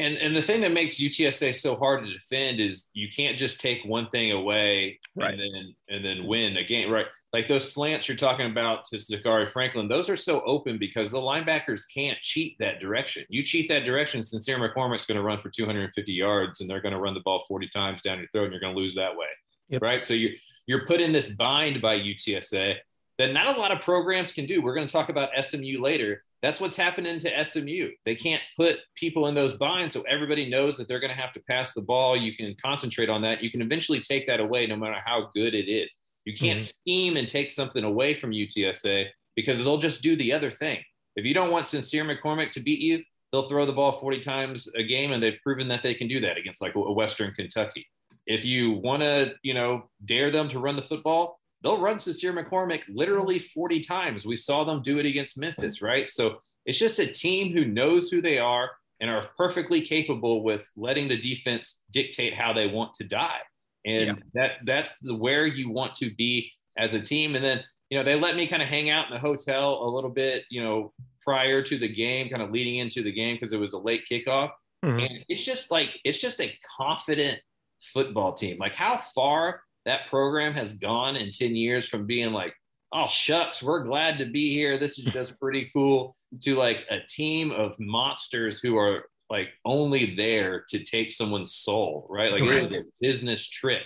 And 0.00 0.16
and 0.16 0.34
the 0.34 0.42
thing 0.42 0.62
that 0.62 0.72
makes 0.72 0.98
UTSA 0.98 1.54
so 1.54 1.76
hard 1.76 2.04
to 2.04 2.12
defend 2.12 2.58
is 2.58 2.88
you 2.94 3.08
can't 3.14 3.38
just 3.38 3.60
take 3.60 3.84
one 3.84 4.08
thing 4.08 4.32
away 4.32 4.98
right. 5.14 5.34
and 5.34 5.40
then 5.40 5.74
and 5.90 6.02
then 6.02 6.26
win 6.26 6.56
a 6.56 6.64
game. 6.64 6.90
Right. 6.90 7.04
Like 7.34 7.46
those 7.46 7.70
slants 7.70 8.08
you're 8.08 8.16
talking 8.16 8.50
about 8.50 8.86
to 8.86 8.96
Zakhari 8.96 9.48
Franklin, 9.48 9.88
those 9.88 10.08
are 10.08 10.16
so 10.16 10.40
open 10.46 10.78
because 10.78 11.10
the 11.10 11.18
linebackers 11.18 11.82
can't 11.92 12.18
cheat 12.22 12.56
that 12.60 12.80
direction. 12.80 13.24
You 13.28 13.44
cheat 13.44 13.68
that 13.68 13.84
direction, 13.84 14.24
Sincere 14.24 14.58
McCormick's 14.58 15.04
going 15.04 15.16
to 15.16 15.22
run 15.22 15.38
for 15.38 15.50
250 15.50 16.12
yards 16.12 16.62
and 16.62 16.68
they're 16.68 16.80
going 16.80 16.94
to 16.94 17.00
run 17.00 17.14
the 17.14 17.20
ball 17.20 17.44
40 17.46 17.68
times 17.68 18.00
down 18.00 18.18
your 18.18 18.28
throat 18.28 18.44
and 18.44 18.52
you're 18.52 18.60
going 18.60 18.74
to 18.74 18.80
lose 18.80 18.94
that 18.94 19.14
way. 19.14 19.28
Yep. 19.68 19.82
Right. 19.82 20.06
So 20.06 20.14
you 20.14 20.30
you're 20.66 20.86
put 20.86 21.00
in 21.00 21.12
this 21.12 21.30
bind 21.30 21.82
by 21.82 21.98
UTSA 21.98 22.76
that 23.20 23.32
not 23.32 23.54
a 23.54 23.58
lot 23.58 23.70
of 23.70 23.80
programs 23.80 24.32
can 24.32 24.46
do. 24.46 24.60
We're 24.60 24.74
going 24.74 24.86
to 24.86 24.92
talk 24.92 25.08
about 25.08 25.30
SMU 25.40 25.80
later 25.80 26.22
that's 26.42 26.60
what's 26.60 26.76
happening 26.76 27.18
to 27.20 27.44
SMU. 27.44 27.90
They 28.04 28.14
can't 28.14 28.42
put 28.56 28.78
people 28.96 29.26
in 29.26 29.34
those 29.34 29.52
binds 29.54 29.92
so 29.92 30.02
everybody 30.02 30.48
knows 30.48 30.76
that 30.76 30.88
they're 30.88 31.00
going 31.00 31.14
to 31.14 31.20
have 31.20 31.32
to 31.32 31.40
pass 31.48 31.74
the 31.74 31.82
ball. 31.82 32.16
You 32.16 32.34
can 32.34 32.56
concentrate 32.62 33.10
on 33.10 33.22
that. 33.22 33.42
You 33.42 33.50
can 33.50 33.60
eventually 33.60 34.00
take 34.00 34.26
that 34.26 34.40
away 34.40 34.66
no 34.66 34.76
matter 34.76 34.96
how 35.04 35.28
good 35.34 35.54
it 35.54 35.70
is. 35.70 35.92
You 36.24 36.34
can't 36.34 36.58
mm-hmm. 36.58 36.64
scheme 36.64 37.16
and 37.16 37.28
take 37.28 37.50
something 37.50 37.84
away 37.84 38.14
from 38.14 38.30
UTSA 38.30 39.06
because 39.36 39.58
they'll 39.58 39.78
just 39.78 40.02
do 40.02 40.16
the 40.16 40.32
other 40.32 40.50
thing. 40.50 40.78
If 41.16 41.24
you 41.24 41.34
don't 41.34 41.50
want 41.50 41.66
Sincere 41.66 42.04
McCormick 42.04 42.52
to 42.52 42.60
beat 42.60 42.80
you, 42.80 43.02
they'll 43.32 43.48
throw 43.48 43.66
the 43.66 43.72
ball 43.72 43.92
40 43.92 44.20
times 44.20 44.68
a 44.76 44.82
game 44.82 45.12
and 45.12 45.22
they've 45.22 45.38
proven 45.42 45.68
that 45.68 45.82
they 45.82 45.94
can 45.94 46.08
do 46.08 46.20
that 46.20 46.38
against 46.38 46.62
like 46.62 46.74
a 46.74 46.92
Western 46.92 47.32
Kentucky. 47.34 47.86
If 48.26 48.44
you 48.44 48.72
want 48.72 49.02
to, 49.02 49.34
you 49.42 49.54
know, 49.54 49.90
dare 50.04 50.30
them 50.30 50.48
to 50.48 50.58
run 50.58 50.76
the 50.76 50.82
football, 50.82 51.39
they'll 51.62 51.80
run 51.80 51.98
Sincere 51.98 52.32
McCormick 52.32 52.82
literally 52.88 53.38
40 53.38 53.80
times. 53.80 54.24
We 54.24 54.36
saw 54.36 54.64
them 54.64 54.82
do 54.82 54.98
it 54.98 55.06
against 55.06 55.38
Memphis, 55.38 55.82
right? 55.82 56.10
So 56.10 56.38
it's 56.66 56.78
just 56.78 56.98
a 56.98 57.06
team 57.06 57.52
who 57.52 57.64
knows 57.64 58.10
who 58.10 58.20
they 58.20 58.38
are 58.38 58.70
and 59.00 59.10
are 59.10 59.28
perfectly 59.36 59.80
capable 59.80 60.42
with 60.44 60.68
letting 60.76 61.08
the 61.08 61.18
defense 61.18 61.82
dictate 61.90 62.34
how 62.34 62.52
they 62.52 62.66
want 62.66 62.94
to 62.94 63.04
die. 63.04 63.40
And 63.86 64.06
yeah. 64.06 64.14
that 64.34 64.50
that's 64.64 64.92
the 65.02 65.14
where 65.14 65.46
you 65.46 65.70
want 65.70 65.94
to 65.96 66.14
be 66.14 66.52
as 66.76 66.92
a 66.94 67.00
team. 67.00 67.34
And 67.34 67.44
then, 67.44 67.62
you 67.88 67.98
know, 67.98 68.04
they 68.04 68.14
let 68.14 68.36
me 68.36 68.46
kind 68.46 68.62
of 68.62 68.68
hang 68.68 68.90
out 68.90 69.08
in 69.08 69.14
the 69.14 69.20
hotel 69.20 69.82
a 69.82 69.88
little 69.88 70.10
bit, 70.10 70.44
you 70.50 70.62
know, 70.62 70.92
prior 71.22 71.62
to 71.62 71.78
the 71.78 71.88
game, 71.88 72.28
kind 72.28 72.42
of 72.42 72.50
leading 72.50 72.76
into 72.76 73.02
the 73.02 73.12
game 73.12 73.36
because 73.36 73.52
it 73.52 73.58
was 73.58 73.72
a 73.72 73.78
late 73.78 74.04
kickoff. 74.10 74.50
Mm-hmm. 74.84 74.98
And 74.98 75.24
it's 75.28 75.44
just 75.44 75.70
like 75.70 75.90
it's 76.04 76.18
just 76.18 76.40
a 76.40 76.54
confident 76.78 77.38
football 77.80 78.34
team. 78.34 78.58
Like 78.58 78.74
how 78.74 78.98
far 78.98 79.62
that 79.86 80.06
program 80.08 80.52
has 80.54 80.74
gone 80.74 81.16
in 81.16 81.30
10 81.30 81.56
years 81.56 81.88
from 81.88 82.06
being 82.06 82.32
like, 82.32 82.54
oh, 82.92 83.08
shucks, 83.08 83.62
we're 83.62 83.84
glad 83.84 84.18
to 84.18 84.26
be 84.26 84.52
here. 84.52 84.78
This 84.78 84.98
is 84.98 85.06
just 85.06 85.38
pretty 85.40 85.70
cool, 85.72 86.16
to 86.42 86.54
like 86.54 86.86
a 86.90 86.98
team 87.08 87.50
of 87.52 87.78
monsters 87.78 88.60
who 88.60 88.76
are 88.76 89.04
like 89.30 89.48
only 89.64 90.14
there 90.16 90.64
to 90.68 90.82
take 90.82 91.12
someone's 91.12 91.54
soul, 91.54 92.06
right? 92.10 92.32
Like 92.32 92.42
right. 92.42 92.56
it 92.56 92.62
was 92.62 92.72
a 92.72 92.84
business 93.00 93.46
trip. 93.46 93.82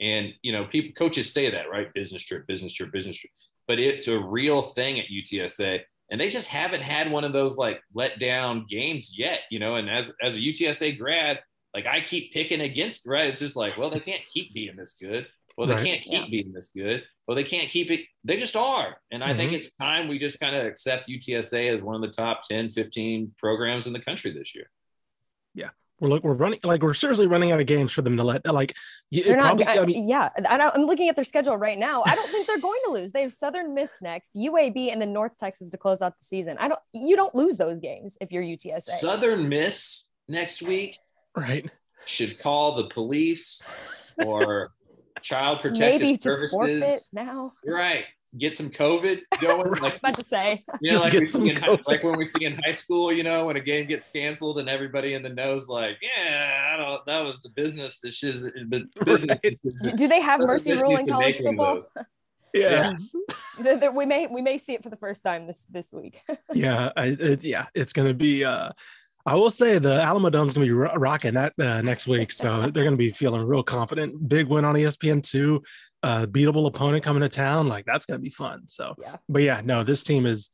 And, 0.00 0.32
you 0.42 0.52
know, 0.52 0.64
people, 0.64 0.92
coaches 0.92 1.32
say 1.32 1.50
that, 1.50 1.70
right? 1.70 1.92
Business 1.94 2.22
trip, 2.22 2.46
business 2.46 2.72
trip, 2.72 2.92
business 2.92 3.16
trip. 3.16 3.32
But 3.66 3.78
it's 3.78 4.08
a 4.08 4.18
real 4.18 4.62
thing 4.62 4.98
at 4.98 5.06
UTSA. 5.06 5.80
And 6.10 6.20
they 6.20 6.30
just 6.30 6.48
haven't 6.48 6.82
had 6.82 7.10
one 7.10 7.24
of 7.24 7.32
those 7.32 7.56
like 7.56 7.80
let 7.94 8.18
down 8.18 8.66
games 8.68 9.12
yet, 9.16 9.40
you 9.50 9.58
know. 9.58 9.76
And 9.76 9.90
as, 9.90 10.10
as 10.22 10.34
a 10.34 10.38
UTSA 10.38 10.98
grad, 10.98 11.40
like 11.74 11.86
I 11.86 12.00
keep 12.00 12.32
picking 12.32 12.62
against, 12.62 13.06
right? 13.06 13.28
It's 13.28 13.40
just 13.40 13.56
like, 13.56 13.76
well, 13.76 13.90
they 13.90 14.00
can't 14.00 14.26
keep 14.26 14.54
being 14.54 14.74
this 14.74 14.96
good. 15.00 15.28
Well, 15.58 15.66
they 15.66 15.74
right. 15.74 15.84
can't 15.84 16.02
keep 16.02 16.12
yeah. 16.12 16.26
being 16.30 16.52
this 16.52 16.68
good. 16.68 17.02
Well, 17.26 17.34
they 17.34 17.42
can't 17.42 17.68
keep 17.68 17.90
it. 17.90 18.02
They 18.22 18.36
just 18.36 18.54
are. 18.54 18.96
And 19.10 19.24
I 19.24 19.30
mm-hmm. 19.30 19.38
think 19.38 19.52
it's 19.54 19.70
time 19.70 20.06
we 20.06 20.20
just 20.20 20.38
kind 20.38 20.54
of 20.54 20.64
accept 20.64 21.10
UTSA 21.10 21.74
as 21.74 21.82
one 21.82 21.96
of 21.96 22.00
the 22.00 22.16
top 22.16 22.42
10, 22.48 22.70
15 22.70 23.34
programs 23.36 23.88
in 23.88 23.92
the 23.92 23.98
country 23.98 24.32
this 24.32 24.54
year. 24.54 24.70
Yeah. 25.54 25.70
We're 25.98 26.10
look, 26.10 26.22
we're 26.22 26.34
running 26.34 26.60
like 26.62 26.84
we're 26.84 26.94
seriously 26.94 27.26
running 27.26 27.50
out 27.50 27.58
of 27.58 27.66
games 27.66 27.90
for 27.90 28.02
them 28.02 28.16
to 28.18 28.22
let 28.22 28.46
like 28.46 28.76
they're 29.10 29.36
not, 29.36 29.56
probably, 29.56 29.66
I, 29.66 29.82
I 29.82 29.84
mean, 29.84 30.06
yeah 30.08 30.28
I'm 30.48 30.82
looking 30.82 31.08
at 31.08 31.16
their 31.16 31.24
schedule 31.24 31.56
right 31.56 31.76
now 31.76 32.04
I 32.06 32.14
don't 32.14 32.28
think 32.28 32.46
they're 32.46 32.60
going 32.60 32.78
to 32.86 32.92
lose 32.92 33.10
they 33.10 33.22
have 33.22 33.32
Southern 33.32 33.74
Miss 33.74 33.90
next 34.00 34.32
UAB 34.36 34.92
and 34.92 35.02
then 35.02 35.12
North 35.12 35.32
Texas 35.40 35.70
to 35.70 35.76
close 35.76 36.00
out 36.00 36.16
the 36.20 36.24
season 36.24 36.56
I 36.58 36.68
don't 36.68 36.78
you 36.92 37.16
don't 37.16 37.34
lose 37.34 37.56
those 37.56 37.80
games 37.80 38.16
if 38.20 38.30
you're 38.30 38.44
UTSA 38.44 38.80
Southern 39.00 39.48
Miss 39.48 40.08
next 40.28 40.62
week 40.62 40.96
right 41.36 41.68
should 42.04 42.38
call 42.38 42.76
the 42.76 42.86
police 42.90 43.66
or 44.24 44.70
child 45.22 45.60
protective 45.60 46.00
Maybe 46.00 46.20
services. 46.20 46.42
just 46.42 46.52
forfeit 46.52 47.00
now. 47.12 47.52
right. 47.66 48.04
Get 48.36 48.54
some 48.54 48.68
COVID 48.68 49.22
going. 49.40 49.70
like, 49.80 49.96
about 49.96 50.18
to 50.18 50.24
say. 50.24 50.60
You 50.82 50.90
know, 50.90 50.96
just 50.96 51.04
like, 51.04 51.12
get 51.14 51.30
some 51.30 51.46
in, 51.46 51.58
like 51.86 52.02
when 52.02 52.18
we 52.18 52.26
see 52.26 52.44
in 52.44 52.60
high 52.62 52.72
school, 52.72 53.10
you 53.10 53.22
know, 53.22 53.46
when 53.46 53.56
a 53.56 53.60
game 53.60 53.86
gets 53.86 54.06
canceled 54.06 54.58
and 54.58 54.68
everybody 54.68 55.14
in 55.14 55.22
the 55.22 55.30
nose 55.30 55.66
like, 55.66 55.96
yeah, 56.02 56.74
I 56.74 56.76
don't. 56.76 57.06
That 57.06 57.24
was 57.24 57.40
the 57.40 57.48
business. 57.48 58.00
This 58.02 58.22
is 58.22 58.46
business. 59.04 59.38
Right. 59.42 59.96
Do 59.96 60.08
they 60.08 60.20
have 60.20 60.40
mercy 60.40 60.74
rule 60.74 60.98
in 60.98 61.06
college 61.06 61.38
football? 61.38 61.84
Yeah. 62.54 62.94
yeah. 63.62 63.90
we 63.90 64.06
may 64.06 64.26
we 64.26 64.40
may 64.40 64.56
see 64.56 64.72
it 64.72 64.82
for 64.82 64.88
the 64.88 64.96
first 64.96 65.22
time 65.22 65.46
this 65.46 65.66
this 65.70 65.92
week. 65.92 66.22
yeah, 66.54 66.90
I, 66.96 67.08
it, 67.08 67.44
yeah, 67.44 67.66
it's 67.74 67.92
gonna 67.92 68.14
be. 68.14 68.42
uh 68.42 68.70
I 69.28 69.34
will 69.34 69.50
say 69.50 69.78
the 69.78 70.00
Alamodome's 70.00 70.54
going 70.54 70.66
to 70.66 70.72
be 70.74 70.98
rocking 70.98 71.34
that 71.34 71.52
uh, 71.60 71.82
next 71.82 72.06
week, 72.06 72.32
so 72.32 72.62
they're 72.62 72.84
going 72.84 72.92
to 72.92 72.96
be 72.96 73.12
feeling 73.12 73.42
real 73.42 73.62
confident. 73.62 74.28
Big 74.28 74.46
win 74.48 74.64
on 74.64 74.74
ESPN 74.74 75.22
two. 75.22 75.62
a 76.02 76.26
beatable 76.26 76.66
opponent 76.66 77.02
coming 77.04 77.22
to 77.22 77.28
town. 77.28 77.68
Like 77.68 77.84
that's 77.84 78.06
gonna 78.06 78.20
be 78.20 78.30
fun. 78.30 78.62
So 78.68 78.94
Yeah. 79.02 79.16
but 79.28 79.42
yeah, 79.42 79.60
no, 79.64 79.82
this 79.82 80.04
team 80.04 80.26
is 80.26 80.50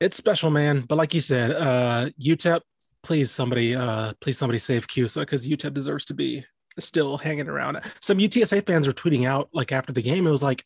it's 0.00 0.16
special, 0.16 0.50
man. 0.50 0.84
But 0.88 0.96
like 0.98 1.12
you 1.12 1.20
said, 1.20 1.50
uh 1.50 2.10
UTEP, 2.20 2.60
please 3.02 3.30
somebody 3.30 3.74
uh 3.74 4.12
please 4.20 4.38
somebody 4.38 4.58
save 4.60 4.86
CUSA 4.86 5.20
because 5.22 5.46
UTEP 5.46 5.74
deserves 5.74 6.04
to 6.06 6.14
be 6.14 6.44
still 6.78 7.18
hanging 7.18 7.48
around. 7.48 7.80
Some 8.00 8.18
UTSA 8.18 8.64
fans 8.66 8.86
were 8.86 8.92
tweeting 8.92 9.26
out 9.26 9.48
like 9.52 9.72
after 9.72 9.92
the 9.92 10.02
game, 10.02 10.26
it 10.26 10.30
was 10.30 10.42
like, 10.42 10.64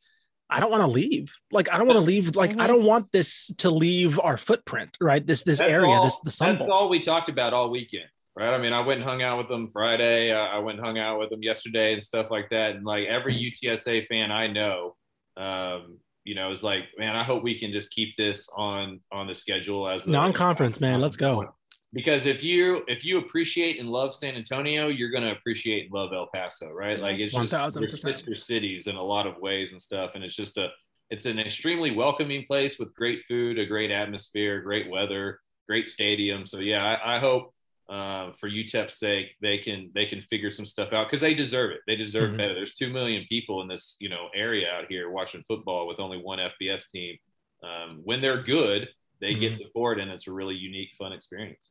I 0.51 0.61
don't 0.61 0.71
want 0.71 0.83
to 0.83 0.87
leave. 0.89 1.33
Like 1.51 1.73
I 1.73 1.79
don't 1.79 1.87
want 1.87 1.99
to 1.99 2.05
leave. 2.05 2.37
Like 2.37 2.61
I 2.61 2.67
don't 2.67 2.85
want 2.85 3.11
this 3.13 3.51
to 3.59 3.71
leave 3.71 4.21
our 4.21 4.37
footprint, 4.37 4.97
right? 5.01 5.27
This 5.27 5.43
this 5.43 5.59
That's 5.59 5.71
area, 5.71 5.89
all- 5.91 6.05
this 6.05 6.21
the 6.21 6.31
Sun 6.31 6.57
That's 6.57 6.69
Bowl. 6.69 6.73
all 6.73 6.89
we 6.89 7.01
talked 7.01 7.29
about 7.29 7.53
all 7.55 7.71
weekend, 7.71 8.05
right? 8.37 8.53
I 8.53 8.59
mean, 8.59 8.73
I 8.73 8.81
went 8.81 9.01
and 9.01 9.09
hung 9.09 9.23
out 9.23 9.39
with 9.39 9.49
them 9.49 9.71
Friday. 9.73 10.33
Uh, 10.33 10.39
I 10.39 10.59
went 10.59 10.79
and 10.79 10.87
hung 10.87 10.99
out 10.99 11.19
with 11.19 11.31
them 11.31 11.43
yesterday 11.43 11.95
and 11.95 12.03
stuff 12.05 12.27
like 12.31 12.51
that. 12.51 12.77
And 12.77 12.85
like 12.85 13.07
every 13.09 13.35
UTSA 13.35 14.07
fan 14.07 14.31
I 14.31 14.47
know, 14.49 14.97
um, 15.37 15.99
you 16.25 16.35
know, 16.35 16.53
is 16.53 16.63
like, 16.63 16.85
man, 16.99 17.17
I 17.17 17.23
hope 17.25 17.43
we 17.43 17.59
can 17.59 17.73
just 17.73 17.91
keep 17.91 18.17
this 18.17 18.49
on 18.55 19.01
on 19.11 19.27
the 19.27 19.35
schedule 19.35 19.89
as 19.89 20.07
a- 20.07 20.11
Non-conference, 20.11 20.81
man. 20.81 21.01
Let's 21.01 21.17
go. 21.17 21.55
Because 21.95 22.27
if 22.27 22.43
you 22.43 22.83
if 22.89 23.05
you 23.05 23.19
appreciate 23.19 23.79
and 23.79 23.89
love 23.89 24.15
San 24.15 24.35
Antonio, 24.35 24.89
you're 24.89 25.11
gonna 25.11 25.33
appreciate 25.33 25.85
and 25.85 25.93
love 25.93 26.13
El 26.13 26.29
Paso, 26.35 26.71
right? 26.71 26.99
Like 26.99 27.19
it's 27.19 27.33
just 27.33 27.53
1000%. 27.53 27.75
they're 27.81 27.91
sister 27.91 28.35
cities 28.37 28.87
in 28.89 28.97
a 28.97 29.03
lot 29.03 29.27
of 29.27 29.39
ways 29.39 29.71
and 29.73 29.81
stuff. 29.81 30.13
And 30.15 30.25
it's 30.25 30.35
just 30.37 30.59
a 30.59 30.69
it's 31.11 31.27
an 31.27 31.39
extremely 31.39 31.91
welcoming 31.93 32.45
place 32.47 32.79
with 32.79 32.95
great 32.95 33.23
food, 33.29 33.59
a 33.59 33.67
great 33.67 33.91
atmosphere, 33.91 34.61
great 34.61 34.91
weather, 34.91 35.39
great 35.69 35.89
stadium. 35.89 36.47
So 36.47 36.59
yeah, 36.59 36.83
I, 37.05 37.17
I 37.17 37.19
hope 37.21 37.55
uh, 37.89 38.33
for 38.41 38.49
UTEP's 38.49 38.95
sake 38.99 39.37
they 39.43 39.59
can 39.59 39.91
they 39.95 40.07
can 40.07 40.21
figure 40.23 40.51
some 40.51 40.67
stuff 40.67 40.93
out 40.93 41.07
because 41.07 41.21
they 41.21 41.35
deserve 41.35 41.71
it. 41.71 41.81
They 41.87 41.97
deserve 41.97 42.31
Mhm. 42.33 42.39
better. 42.39 42.55
There's 42.55 42.75
two 42.75 42.91
million 42.91 43.25
people 43.29 43.63
in 43.63 43.69
this 43.69 43.97
you 44.01 44.09
know 44.09 44.29
area 44.35 44.69
out 44.73 44.87
here 44.89 45.11
watching 45.11 45.45
football 45.47 45.87
with 45.87 46.01
only 46.01 46.19
one 46.19 46.39
FBS 46.41 46.91
team. 46.91 47.17
Um, 47.63 48.01
when 48.03 48.21
they're 48.21 48.43
good, 48.43 48.89
they 49.21 49.35
get 49.35 49.57
support 49.57 50.01
and 50.01 50.11
it's 50.11 50.27
a 50.27 50.33
really 50.33 50.55
unique, 50.57 50.91
fun 50.99 51.13
experience. 51.13 51.71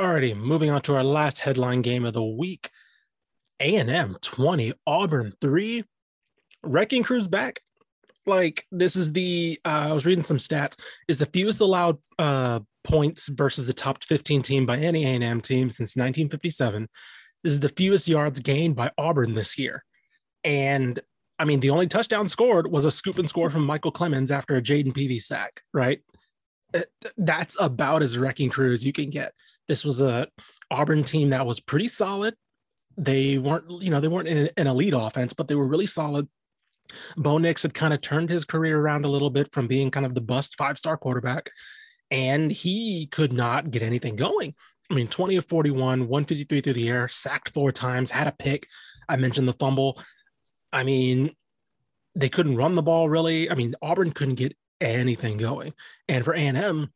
Alrighty, 0.00 0.36
moving 0.36 0.70
on 0.70 0.80
to 0.82 0.94
our 0.94 1.02
last 1.02 1.40
headline 1.40 1.82
game 1.82 2.04
of 2.04 2.12
the 2.12 2.22
week. 2.22 2.70
A&M 3.58 4.16
20, 4.22 4.72
Auburn 4.86 5.32
3. 5.40 5.82
Wrecking 6.62 7.02
Crew's 7.02 7.26
back. 7.26 7.60
Like 8.24 8.64
this 8.70 8.94
is 8.94 9.12
the 9.12 9.58
uh, 9.64 9.88
I 9.90 9.92
was 9.92 10.06
reading 10.06 10.22
some 10.22 10.36
stats. 10.36 10.78
Is 11.08 11.18
the 11.18 11.26
fewest 11.26 11.60
allowed 11.60 11.98
uh, 12.18 12.60
points 12.84 13.26
versus 13.28 13.66
the 13.66 13.72
top 13.72 14.04
15 14.04 14.42
team 14.42 14.66
by 14.66 14.76
any 14.78 15.04
A&M 15.04 15.40
team 15.40 15.68
since 15.68 15.96
1957. 15.96 16.88
This 17.42 17.52
is 17.52 17.60
the 17.60 17.68
fewest 17.68 18.06
yards 18.06 18.38
gained 18.38 18.76
by 18.76 18.92
Auburn 18.98 19.34
this 19.34 19.58
year. 19.58 19.82
And 20.44 21.00
I 21.40 21.44
mean, 21.44 21.58
the 21.58 21.70
only 21.70 21.88
touchdown 21.88 22.28
scored 22.28 22.70
was 22.70 22.84
a 22.84 22.92
scoop 22.92 23.18
and 23.18 23.28
score 23.28 23.50
from 23.50 23.64
Michael 23.64 23.92
Clemons 23.92 24.30
after 24.30 24.56
a 24.56 24.62
Jayden 24.62 24.92
Peevy 24.92 25.20
sack, 25.20 25.60
right? 25.72 26.00
That's 27.16 27.60
about 27.60 28.02
as 28.02 28.18
wrecking 28.18 28.50
crew 28.50 28.72
as 28.72 28.86
you 28.86 28.92
can 28.92 29.10
get. 29.10 29.32
This 29.68 29.84
was 29.84 30.00
a 30.00 30.26
Auburn 30.70 31.04
team 31.04 31.30
that 31.30 31.46
was 31.46 31.60
pretty 31.60 31.88
solid. 31.88 32.34
They 32.96 33.38
weren't, 33.38 33.64
you 33.82 33.90
know, 33.90 34.00
they 34.00 34.08
weren't 34.08 34.28
in 34.28 34.50
an 34.56 34.66
elite 34.66 34.94
offense, 34.96 35.32
but 35.32 35.48
they 35.48 35.54
were 35.54 35.66
really 35.66 35.86
solid. 35.86 36.28
Bo 37.16 37.38
Nix 37.38 37.62
had 37.62 37.74
kind 37.74 37.92
of 37.92 38.00
turned 38.00 38.30
his 38.30 38.44
career 38.44 38.80
around 38.80 39.04
a 39.04 39.08
little 39.08 39.30
bit 39.30 39.52
from 39.52 39.66
being 39.66 39.90
kind 39.90 40.06
of 40.06 40.14
the 40.14 40.20
bust 40.20 40.56
five 40.56 40.78
star 40.78 40.96
quarterback, 40.96 41.50
and 42.10 42.50
he 42.50 43.06
could 43.06 43.32
not 43.32 43.70
get 43.70 43.82
anything 43.82 44.16
going. 44.16 44.54
I 44.90 44.94
mean, 44.94 45.08
20 45.08 45.36
of 45.36 45.46
41, 45.46 46.08
153 46.08 46.60
through 46.60 46.72
the 46.72 46.88
air, 46.88 47.08
sacked 47.08 47.52
four 47.52 47.72
times, 47.72 48.10
had 48.10 48.26
a 48.26 48.32
pick. 48.32 48.66
I 49.08 49.16
mentioned 49.16 49.46
the 49.46 49.52
fumble. 49.54 50.00
I 50.72 50.82
mean, 50.82 51.34
they 52.14 52.28
couldn't 52.28 52.56
run 52.56 52.74
the 52.74 52.82
ball 52.82 53.08
really. 53.08 53.50
I 53.50 53.54
mean, 53.54 53.74
Auburn 53.82 54.12
couldn't 54.12 54.36
get 54.36 54.56
anything 54.80 55.36
going. 55.36 55.74
And 56.08 56.24
for 56.24 56.34
A&M, 56.34 56.90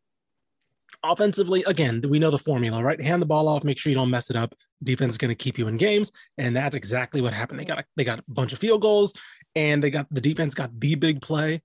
offensively, 1.04 1.64
again, 1.66 2.02
we 2.08 2.18
know 2.18 2.30
the 2.30 2.38
formula, 2.38 2.82
right? 2.82 3.00
Hand 3.00 3.22
the 3.22 3.26
ball 3.26 3.48
off, 3.48 3.64
make 3.64 3.78
sure 3.78 3.90
you 3.90 3.96
don't 3.96 4.10
mess 4.10 4.30
it 4.30 4.36
up. 4.36 4.54
Defense 4.82 5.14
is 5.14 5.18
going 5.18 5.30
to 5.30 5.34
keep 5.34 5.58
you 5.58 5.68
in 5.68 5.76
games, 5.76 6.12
and 6.38 6.56
that's 6.56 6.76
exactly 6.76 7.20
what 7.20 7.32
happened. 7.32 7.58
They 7.58 7.64
got 7.64 7.80
a, 7.80 7.84
they 7.96 8.04
got 8.04 8.20
a 8.20 8.24
bunch 8.28 8.52
of 8.52 8.58
field 8.58 8.82
goals, 8.82 9.12
and 9.54 9.82
they 9.82 9.90
got 9.90 10.06
the 10.10 10.20
defense 10.20 10.54
got 10.54 10.78
the 10.78 10.94
big 10.94 11.20
play, 11.20 11.62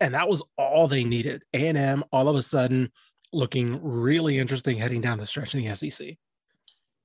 and 0.00 0.14
that 0.14 0.28
was 0.28 0.42
all 0.58 0.88
they 0.88 1.04
needed. 1.04 1.42
A&M 1.54 2.04
all 2.12 2.28
of 2.28 2.36
a 2.36 2.42
sudden 2.42 2.90
looking 3.32 3.80
really 3.82 4.38
interesting 4.38 4.76
heading 4.76 5.00
down 5.00 5.18
the 5.18 5.26
stretch 5.26 5.54
in 5.54 5.64
the 5.64 5.74
SEC. 5.74 6.16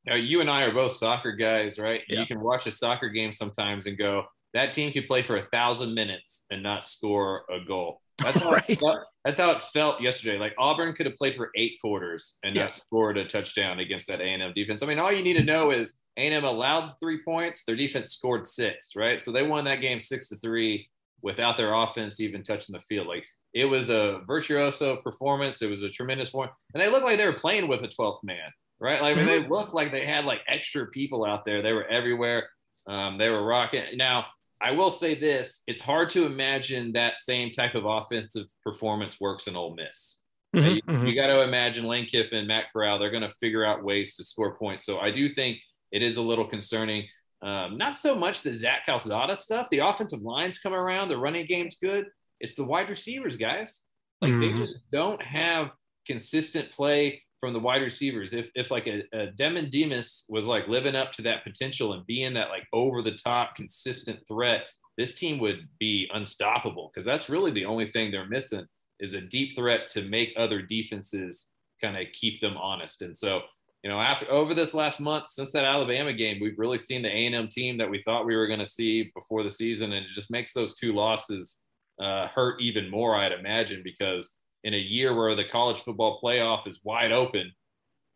Now, 0.06 0.16
you 0.16 0.42
and 0.42 0.50
I 0.50 0.64
are 0.64 0.74
both 0.74 0.94
soccer 0.94 1.32
guys, 1.32 1.80
right? 1.80 2.02
Yeah. 2.08 2.20
You 2.20 2.26
can 2.28 2.40
watch 2.40 2.68
a 2.68 2.72
soccer 2.72 3.10
game 3.10 3.32
sometimes 3.32 3.88
and 3.88 3.98
go, 3.98 4.26
that 4.56 4.72
team 4.72 4.92
could 4.92 5.06
play 5.08 5.22
for 5.22 5.38
a 5.38 5.46
thousand 5.52 5.94
minutes 5.94 6.46
and 6.50 6.64
not 6.64 6.88
score 6.88 7.44
a 7.52 7.64
goal. 7.64 8.02
That's 8.24 8.42
how, 8.42 8.52
Right. 8.54 8.64
it 8.70 8.80
felt, 8.80 9.00
that's 9.26 9.38
how 9.38 9.52
it 9.52 9.62
felt 9.74 10.02
yesterday. 10.02 10.38
Like 10.40 10.54
Auburn 10.58 10.94
could 10.96 11.06
have 11.06 11.16
played 11.18 11.36
for 11.36 11.52
eight 11.56 11.74
quarters 11.84 12.38
and 12.44 12.56
not 12.56 12.72
scored 12.72 13.18
a 13.18 13.26
touchdown 13.26 13.80
against 13.80 14.08
that 14.08 14.22
A&M 14.22 14.54
defense. 14.56 14.82
I 14.82 14.86
mean, 14.86 15.00
all 15.00 15.12
you 15.12 15.22
need 15.22 15.34
to 15.36 15.44
know 15.44 15.72
is 15.72 16.00
A&M 16.18 16.46
allowed 16.46 16.94
three 17.02 17.22
points. 17.24 17.66
Their 17.66 17.76
defense 17.76 18.14
scored 18.14 18.48
six, 18.48 18.96
right? 18.96 19.22
So 19.22 19.34
they 19.34 19.44
won 19.44 19.66
that 19.66 19.82
game 19.82 20.00
six 20.00 20.30
to 20.30 20.38
three 20.38 20.88
without 21.22 21.58
their 21.58 21.74
offense 21.74 22.22
even 22.22 22.42
touching 22.42 22.72
the 22.74 22.80
field. 22.80 23.08
Like 23.08 23.26
it 23.54 23.66
was 23.66 23.90
a 23.90 24.22
virtuoso 24.26 24.96
performance. 24.98 25.62
It 25.62 25.70
was 25.70 25.82
a 25.82 25.90
tremendous 25.90 26.34
one. 26.34 26.48
And 26.74 26.82
they 26.82 26.88
looked 26.90 27.04
like 27.06 27.18
they 27.18 27.26
were 27.28 27.34
playing 27.34 27.68
with 27.68 27.84
a 27.84 27.90
12th 27.90 28.24
man, 28.24 28.50
right? 28.80 29.02
Like 29.02 29.16
I 29.18 29.20
mean, 29.20 29.26
they 29.28 29.46
looked 29.46 29.74
like 29.74 29.92
they 29.92 30.06
had 30.06 30.24
like 30.24 30.40
extra 30.48 30.88
people 30.88 31.26
out 31.26 31.44
there. 31.44 31.62
They 31.62 31.74
were 31.74 31.88
everywhere. 31.88 32.48
Um, 32.88 33.18
they 33.18 33.30
were 33.30 33.44
rocking. 33.44 33.84
Now, 33.98 34.28
I 34.62 34.72
will 34.72 34.92
say 34.92 35.16
this: 35.16 35.62
it's 35.68 35.82
hard 35.82 36.10
to 36.12 36.26
imagine 36.26 36.94
that 36.94 37.18
same 37.18 37.52
type 37.52 37.76
of 37.76 37.86
offensive 37.86 38.48
performance 38.64 39.20
works 39.20 39.48
in 39.48 39.56
Ole 39.56 39.76
Miss. 39.76 40.22
Mhm, 40.56 40.76
You, 40.76 40.82
mhm. 40.84 41.16
got 41.16 41.28
to 41.28 41.42
imagine 41.42 41.86
Lane 41.86 42.06
Kiffin, 42.06 42.48
Matt 42.48 42.66
Corral. 42.72 42.98
They're 42.98 43.12
going 43.12 43.24
to 43.30 43.36
figure 43.42 43.66
out 43.66 43.84
ways 43.84 44.16
to 44.16 44.24
score 44.24 44.58
points. 44.58 44.86
So 44.86 45.00
I 45.00 45.12
do 45.12 45.28
think 45.34 45.58
it 45.92 46.02
is 46.02 46.16
a 46.18 46.22
little 46.22 46.48
concerning. 46.48 47.08
Um, 47.42 47.78
not 47.78 47.96
so 47.96 48.16
much 48.16 48.42
the 48.42 48.54
Zach 48.54 48.86
Calzada 48.86 49.36
stuff. 49.36 49.68
The 49.70 49.80
offensive 49.80 50.22
lines 50.22 50.60
come 50.60 50.74
around. 50.74 51.10
The 51.10 51.18
running 51.18 51.46
game's 51.46 51.76
good. 51.76 52.08
It's 52.40 52.56
the 52.56 52.64
wide 52.64 52.90
receivers, 52.90 53.36
guys. 53.36 53.84
Like 54.22 54.32
Mhm. 54.32 54.40
they 54.40 54.58
just 54.58 54.78
don't 54.90 55.22
have 55.22 55.72
consistent 56.08 56.72
play 56.72 57.22
from 57.46 57.54
the 57.54 57.60
wide 57.60 57.84
receivers. 57.84 58.34
If 58.34 58.50
if 58.56 58.72
like 58.72 58.88
a, 58.88 59.04
a 59.14 59.28
Demond 59.28 59.70
Demas 59.70 60.26
was 60.30 60.48
like 60.48 60.68
living 60.68 60.96
up 60.96 61.12
to 61.14 61.22
that 61.24 61.44
potential 61.44 61.94
and 61.94 62.04
being 62.08 62.34
that 62.34 62.50
like 62.50 62.64
over 62.74 63.04
the 63.04 63.12
top 63.12 63.56
consistent 63.56 64.20
threat, 64.28 64.64
this 64.98 65.14
team 65.14 65.38
would 65.40 65.68
be 65.80 66.10
unstoppable 66.12 66.92
because 66.92 67.06
that's 67.06 67.30
really 67.30 67.52
the 67.52 67.66
only 67.66 67.92
thing 67.92 68.10
they're 68.10 68.28
missing 68.28 68.66
is 69.00 69.14
a 69.14 69.22
deep 69.22 69.56
threat 69.56 69.88
to 69.90 70.10
make 70.10 70.34
other 70.38 70.60
defenses 70.60 71.50
kind 71.80 71.96
of 71.96 72.12
keep 72.14 72.42
them 72.42 72.58
honest. 72.58 73.04
And 73.04 73.16
so, 73.16 73.42
you 73.84 73.92
know, 73.92 74.02
after 74.02 74.32
over 74.32 74.56
this 74.56 74.74
last 74.74 75.00
month 75.00 75.30
since 75.30 75.52
that 75.52 75.66
Alabama 75.66 76.14
game, 76.14 76.40
we've 76.42 76.58
really 76.58 76.80
seen 76.80 77.04
the 77.04 77.10
A&M 77.10 77.48
team 77.50 77.78
that 77.78 77.90
we 77.92 78.02
thought 78.02 78.26
we 78.26 78.36
were 78.36 78.48
going 78.48 78.60
to 78.60 78.66
see 78.66 79.12
before 79.14 79.44
the 79.44 79.52
season, 79.52 79.94
and 79.94 80.04
it 80.04 80.12
just 80.16 80.32
makes 80.32 80.52
those 80.52 80.74
two 80.74 80.94
losses 80.94 81.60
uh, 82.02 82.28
hurt 82.30 82.60
even 82.60 82.90
more, 82.90 83.16
I'd 83.16 83.34
imagine, 83.34 83.82
because 83.84 84.32
in 84.66 84.74
a 84.74 84.78
year 84.78 85.16
where 85.16 85.36
the 85.36 85.46
college 85.46 85.80
football 85.80 86.20
playoff 86.22 86.68
is 86.68 86.82
wide 86.84 87.12
open, 87.14 87.52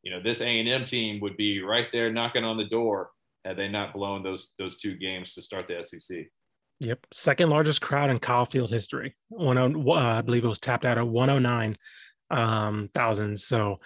you 0.02 0.12
know, 0.12 0.22
this 0.22 0.42
A&M 0.42 0.86
team 0.86 1.22
would 1.22 1.38
be 1.38 1.62
right 1.62 1.88
there 1.94 2.12
knocking 2.12 2.44
on 2.44 2.58
the 2.58 2.66
door 2.66 3.12
had 3.46 3.56
they 3.56 3.70
not 3.70 3.94
blown 3.94 4.24
those 4.24 4.54
those 4.58 4.78
two 4.78 4.98
games 4.98 5.34
to 5.34 5.42
start 5.42 5.68
the 5.68 5.82
SEC. 5.82 6.26
Yep. 6.82 7.08
Second 7.12 7.50
largest 7.50 7.82
crowd 7.82 8.10
in 8.10 8.20
Kyle 8.20 8.46
Field 8.46 8.72
history. 8.72 9.16
One, 9.30 9.58
uh, 9.58 9.94
I 9.94 10.22
believe 10.22 10.44
it 10.44 10.50
was 10.50 10.60
tapped 10.60 10.86
out 10.86 10.98
at 10.98 11.08
109 11.08 11.76
um, 12.32 12.90
thousand. 12.94 13.40
So 13.40 13.80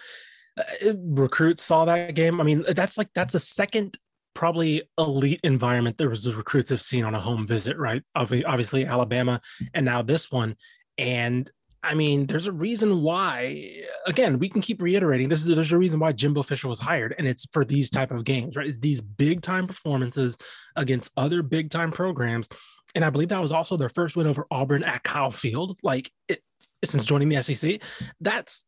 uh, 0.58 0.92
recruits 0.96 1.62
saw 1.62 1.84
that 1.84 2.14
game. 2.14 2.40
I 2.40 2.44
mean, 2.44 2.64
that's 2.68 2.96
like, 2.96 3.08
that's 3.14 3.34
a 3.34 3.40
second 3.40 3.98
probably 4.34 4.82
elite 4.98 5.40
environment 5.44 5.96
there 5.96 6.10
was 6.10 6.24
the 6.24 6.34
recruits 6.34 6.70
have 6.70 6.82
seen 6.82 7.04
on 7.04 7.14
a 7.14 7.20
home 7.20 7.46
visit, 7.46 7.76
right? 7.78 8.02
Obviously 8.14 8.84
Alabama 8.84 9.40
and 9.74 9.84
now 9.84 10.02
this 10.02 10.30
one. 10.30 10.56
And 10.96 11.50
I 11.84 11.94
mean, 11.94 12.26
there's 12.26 12.46
a 12.46 12.52
reason 12.52 13.02
why. 13.02 13.82
Again, 14.06 14.38
we 14.38 14.48
can 14.48 14.60
keep 14.60 14.80
reiterating 14.80 15.28
this 15.28 15.40
is 15.40 15.54
there's 15.54 15.72
a 15.72 15.78
reason 15.78 16.00
why 16.00 16.12
Jimbo 16.12 16.42
Fisher 16.42 16.68
was 16.68 16.80
hired, 16.80 17.14
and 17.18 17.26
it's 17.26 17.46
for 17.52 17.64
these 17.64 17.90
type 17.90 18.10
of 18.10 18.24
games, 18.24 18.56
right? 18.56 18.66
It's 18.66 18.78
these 18.78 19.00
big 19.00 19.42
time 19.42 19.66
performances 19.66 20.36
against 20.76 21.12
other 21.16 21.42
big 21.42 21.70
time 21.70 21.90
programs, 21.90 22.48
and 22.94 23.04
I 23.04 23.10
believe 23.10 23.28
that 23.28 23.42
was 23.42 23.52
also 23.52 23.76
their 23.76 23.88
first 23.88 24.16
win 24.16 24.26
over 24.26 24.46
Auburn 24.50 24.82
at 24.82 25.02
Kyle 25.02 25.30
Field. 25.30 25.78
Like 25.82 26.10
it, 26.28 26.40
since 26.84 27.04
joining 27.04 27.28
the 27.28 27.42
SEC, 27.42 27.80
that's 28.20 28.66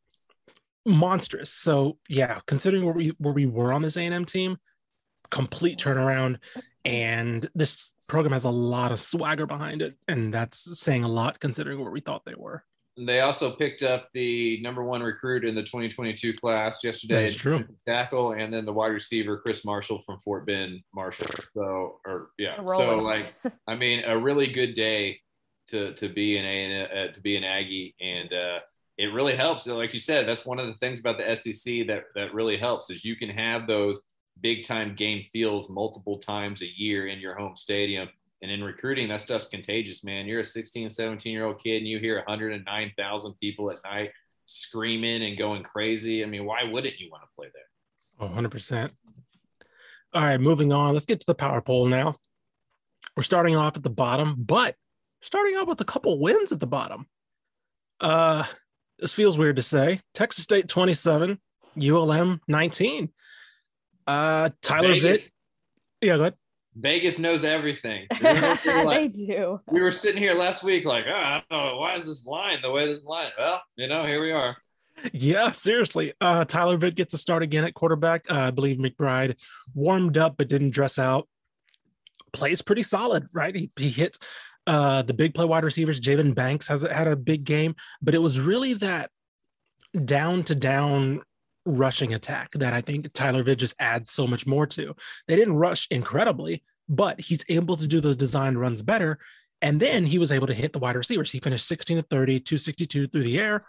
monstrous. 0.85 1.51
So 1.51 1.99
yeah, 2.09 2.41
considering 2.47 2.85
where 2.85 2.95
we 2.95 3.09
where 3.19 3.35
we 3.35 3.47
were 3.47 3.73
on 3.73 3.83
this 3.83 3.97
A 3.97 4.03
and 4.03 4.15
M 4.15 4.25
team, 4.25 4.57
complete 5.31 5.79
turnaround, 5.79 6.39
and 6.85 7.49
this 7.55 7.95
program 8.09 8.33
has 8.33 8.45
a 8.45 8.51
lot 8.51 8.93
of 8.93 9.01
swagger 9.01 9.47
behind 9.47 9.83
it, 9.83 9.97
and 10.07 10.33
that's 10.33 10.79
saying 10.79 11.05
a 11.05 11.09
lot 11.09 11.41
considering 11.41 11.81
where 11.81 11.91
we 11.91 12.01
thought 12.01 12.25
they 12.25 12.35
were. 12.37 12.65
They 12.99 13.21
also 13.21 13.51
picked 13.51 13.83
up 13.83 14.09
the 14.15 14.61
number 14.63 14.83
one 14.83 15.03
recruit 15.03 15.45
in 15.45 15.55
the 15.55 15.63
2022 15.63 16.33
class 16.35 16.83
yesterday. 16.83 17.23
That's 17.27 17.37
true. 17.37 17.65
Tackle 17.87 18.33
and 18.33 18.53
then 18.53 18.65
the 18.65 18.73
wide 18.73 18.89
receiver 18.89 19.39
Chris 19.39 19.65
Marshall 19.65 20.01
from 20.01 20.19
Fort 20.21 20.47
Bend 20.47 20.81
Marshall. 20.95 21.27
So 21.55 22.01
or 22.07 22.31
yeah. 22.39 22.57
So 22.57 22.99
like 23.01 23.35
I 23.67 23.75
mean 23.75 24.03
a 24.05 24.17
really 24.19 24.47
good 24.47 24.75
day 24.75 25.21
to 25.69 25.93
to 25.95 26.09
be 26.09 26.39
an 26.39 26.45
a 26.45 26.85
uh, 26.85 27.13
to 27.13 27.21
be 27.21 27.37
an 27.37 27.45
Aggie 27.45 27.95
and 28.01 28.33
uh, 28.33 28.61
it 28.97 29.13
really 29.13 29.37
helps. 29.37 29.67
Like 29.67 29.93
you 29.93 30.01
said, 30.01 30.27
that's 30.27 30.47
one 30.47 30.59
of 30.59 30.67
the 30.67 30.75
things 30.75 31.01
about 31.01 31.19
the 31.19 31.35
SEC 31.35 31.87
that 31.89 32.05
that 32.15 32.33
really 32.33 32.57
helps 32.57 32.89
is 32.89 33.05
you 33.05 33.17
can 33.17 33.29
have 33.29 33.67
those 33.67 34.01
big 34.41 34.65
time 34.65 34.95
game 34.95 35.25
feels 35.33 35.69
multiple 35.69 36.19
times 36.19 36.63
a 36.63 36.67
year 36.67 37.09
in 37.09 37.21
your 37.21 37.35
home 37.35 37.57
stadium. 37.57 38.09
And 38.43 38.51
in 38.51 38.63
recruiting, 38.63 39.09
that 39.09 39.23
stuff's 39.23 39.49
contagious, 39.49 40.05
man. 40.05 40.27
You're 40.27 40.41
a 40.41 40.45
16, 40.45 40.91
17 40.91 41.33
year 41.33 41.45
old 41.47 41.63
kid 41.63 41.79
and 41.79 41.89
you 41.89 41.99
hear 41.99 42.17
109,000 42.17 43.35
people 43.39 43.71
at 43.71 43.79
night 43.85 44.13
screaming 44.45 45.25
and 45.25 45.39
going 45.39 45.63
crazy. 45.63 46.23
I 46.23 46.27
mean, 46.27 46.45
why 46.45 46.65
wouldn't 46.65 47.01
you 47.01 47.11
want 47.11 47.23
to 47.25 47.29
play 47.35 47.49
there? 47.53 48.29
100%. 48.29 48.91
All 50.15 50.23
right, 50.23 50.41
moving 50.41 50.73
on. 50.73 50.95
Let's 50.95 51.07
get 51.07 51.21
to 51.21 51.27
the 51.27 51.35
power 51.35 51.61
poll 51.61 51.87
now. 51.87 52.17
We're 53.17 53.23
starting 53.23 53.57
off 53.57 53.77
at 53.77 53.83
the 53.83 53.91
bottom, 53.91 54.35
but 54.39 54.77
starting 55.21 55.57
off 55.57 55.69
with 55.69 55.81
a 55.81 55.85
couple 55.85 56.19
wins 56.21 56.53
at 56.53 56.61
the 56.61 56.67
bottom. 56.67 57.07
Uh, 58.01 58.45
this 58.99 59.13
feels 59.13 59.37
weird 59.37 59.57
to 59.57 59.63
say. 59.63 60.01
Texas 60.15 60.45
State 60.45 60.69
27, 60.69 61.39
ULM 61.83 62.41
19. 62.49 63.09
Uh, 64.07 64.51
Tyler 64.63 64.89
Vegas. 64.95 65.29
Vitt. 65.29 65.33
Yeah, 66.03 66.17
go 66.17 66.23
ahead. 66.23 66.35
Vegas 66.79 67.19
knows 67.19 67.43
everything. 67.43 68.07
they 68.21 69.09
do. 69.09 69.61
we 69.71 69.81
were 69.81 69.91
sitting 69.91 70.23
here 70.23 70.35
last 70.35 70.63
week, 70.63 70.85
like, 70.85 71.07
oh, 71.09 71.15
I 71.15 71.43
don't 71.51 71.59
know, 71.65 71.79
why 71.79 71.97
is 71.97 72.05
this 72.05 72.27
line 72.27 72.59
the 72.63 72.71
way 72.71 72.87
this 72.87 73.03
line? 73.03 73.31
Well, 73.39 73.63
you 73.77 73.89
know, 73.89 74.05
here 74.05 74.21
we 74.21 74.31
are. 74.31 74.57
Yeah, 75.13 75.53
seriously. 75.53 76.13
Uh, 76.21 76.45
Tyler 76.45 76.79
Vitt 76.79 76.95
gets 76.95 77.15
a 77.15 77.19
start 77.19 77.43
again 77.43 77.65
at 77.65 77.75
quarterback. 77.75 78.31
Uh, 78.31 78.41
I 78.41 78.51
believe 78.51 78.77
McBride 78.77 79.37
warmed 79.75 80.19
up 80.19 80.37
but 80.37 80.49
didn't 80.49 80.73
dress 80.73 80.99
out. 80.99 81.29
Plays 82.33 82.63
pretty 82.63 82.83
solid, 82.83 83.27
right? 83.33 83.55
He, 83.55 83.71
he 83.77 83.91
hits 83.91 84.19
uh, 84.67 85.03
the 85.03 85.15
big 85.15 85.35
play 85.35 85.45
wide 85.45 85.65
receivers. 85.65 86.01
Javen 86.01 86.35
Banks 86.35 86.69
has 86.69 86.83
had 86.83 87.07
a 87.07 87.17
big 87.17 87.45
game, 87.45 87.75
but 88.03 88.15
it 88.15 88.23
was 88.23 88.41
really 88.41 88.75
that 88.75 89.11
down 90.05 90.43
to 90.45 90.55
down 90.55 91.23
rushing 91.67 92.15
attack 92.15 92.53
that 92.53 92.73
I 92.73 92.81
think 92.81 93.13
Tyler 93.13 93.43
Vitt 93.43 93.59
just 93.59 93.75
adds 93.79 94.11
so 94.11 94.27
much 94.27 94.47
more 94.47 94.67
to. 94.69 94.95
They 95.27 95.37
didn't 95.37 95.57
rush 95.57 95.87
incredibly, 95.91 96.63
but 96.89 97.21
he's 97.21 97.45
able 97.49 97.77
to 97.77 97.87
do 97.87 98.01
those 98.01 98.17
design 98.17 98.57
runs 98.57 98.83
better. 98.83 99.19
And 99.63 99.81
then 99.81 100.07
he 100.07 100.19
was 100.19 100.33
able 100.33 100.47
to 100.47 100.55
hit 100.55 100.73
the 100.73 100.79
wide 100.79 100.97
receivers. 100.97 101.31
He 101.31 101.41
finished 101.41 101.67
16 101.67 101.99
to 101.99 102.03
30, 102.05 102.41
262 102.41 103.09
through 103.09 103.23
the 103.23 103.39
air. 103.39 103.65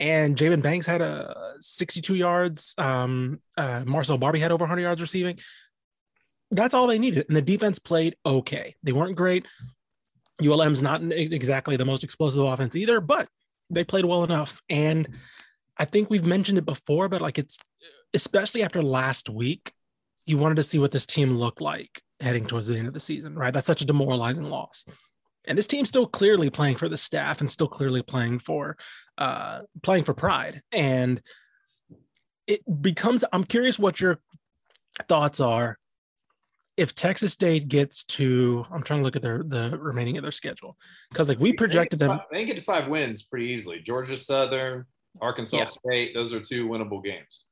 And 0.00 0.36
Javen 0.36 0.62
Banks 0.62 0.86
had 0.86 1.00
a 1.00 1.54
62 1.60 2.14
yards. 2.14 2.74
Um, 2.78 3.40
uh, 3.56 3.82
Marcell 3.86 4.18
Barbee 4.18 4.38
had 4.38 4.52
over 4.52 4.62
100 4.62 4.82
yards 4.82 5.00
receiving. 5.00 5.38
That's 6.50 6.74
all 6.74 6.86
they 6.86 6.98
needed. 6.98 7.26
And 7.28 7.36
the 7.36 7.42
defense 7.42 7.78
played 7.78 8.16
okay. 8.24 8.74
They 8.82 8.92
weren't 8.92 9.16
great. 9.16 9.46
ULM's 10.42 10.82
not 10.82 11.02
exactly 11.12 11.76
the 11.76 11.84
most 11.84 12.04
explosive 12.04 12.44
offense 12.44 12.76
either, 12.76 13.00
but 13.00 13.28
they 13.70 13.84
played 13.84 14.04
well 14.04 14.24
enough. 14.24 14.62
And 14.70 15.08
I 15.78 15.84
think 15.84 16.10
we've 16.10 16.24
mentioned 16.24 16.58
it 16.58 16.66
before, 16.66 17.08
but 17.08 17.20
like 17.20 17.38
it's 17.38 17.58
especially 18.14 18.62
after 18.62 18.82
last 18.82 19.28
week, 19.28 19.72
you 20.26 20.36
wanted 20.36 20.56
to 20.56 20.62
see 20.62 20.78
what 20.78 20.92
this 20.92 21.06
team 21.06 21.32
looked 21.32 21.60
like 21.60 22.02
heading 22.20 22.46
towards 22.46 22.66
the 22.66 22.76
end 22.76 22.88
of 22.88 22.94
the 22.94 23.00
season, 23.00 23.34
right? 23.34 23.52
That's 23.52 23.66
such 23.66 23.82
a 23.82 23.86
demoralizing 23.86 24.44
loss. 24.44 24.84
And 25.46 25.56
this 25.56 25.66
team's 25.66 25.88
still 25.88 26.06
clearly 26.06 26.50
playing 26.50 26.76
for 26.76 26.88
the 26.88 26.98
staff 26.98 27.40
and 27.40 27.48
still 27.48 27.68
clearly 27.68 28.02
playing 28.02 28.40
for 28.40 28.76
uh 29.16 29.60
playing 29.82 30.04
for 30.04 30.14
pride. 30.14 30.62
And 30.72 31.22
it 32.46 32.60
becomes 32.82 33.24
I'm 33.32 33.44
curious 33.44 33.78
what 33.78 34.00
your 34.00 34.18
thoughts 35.08 35.40
are 35.40 35.78
if 36.78 36.94
Texas 36.94 37.32
State 37.32 37.66
gets 37.66 38.04
to, 38.04 38.64
I'm 38.70 38.84
trying 38.84 39.00
to 39.00 39.04
look 39.04 39.16
at 39.16 39.22
their 39.22 39.42
the 39.42 39.76
remaining 39.76 40.16
of 40.16 40.22
their 40.22 40.30
schedule 40.30 40.76
because 41.10 41.28
like 41.28 41.40
we 41.40 41.52
projected 41.52 41.98
them. 41.98 42.20
They 42.30 42.44
get 42.44 42.54
to 42.54 42.62
five 42.62 42.86
wins 42.86 43.24
pretty 43.24 43.46
easily. 43.46 43.80
Georgia 43.80 44.16
Southern, 44.16 44.86
Arkansas 45.20 45.56
Yeah. 45.58 45.64
State, 45.64 46.14
those 46.14 46.32
are 46.32 46.40
two 46.40 46.68
winnable 46.68 47.02
games. 47.02 47.44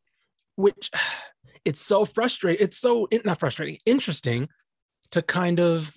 which 0.57 0.91
it's 1.65 1.81
so 1.83 2.05
frustrating. 2.05 2.65
It's 2.65 2.79
so 2.79 3.09
not 3.25 3.41
frustrating, 3.41 3.79
interesting 3.87 4.49
to 5.11 5.23
kind 5.23 5.61
of 5.61 5.93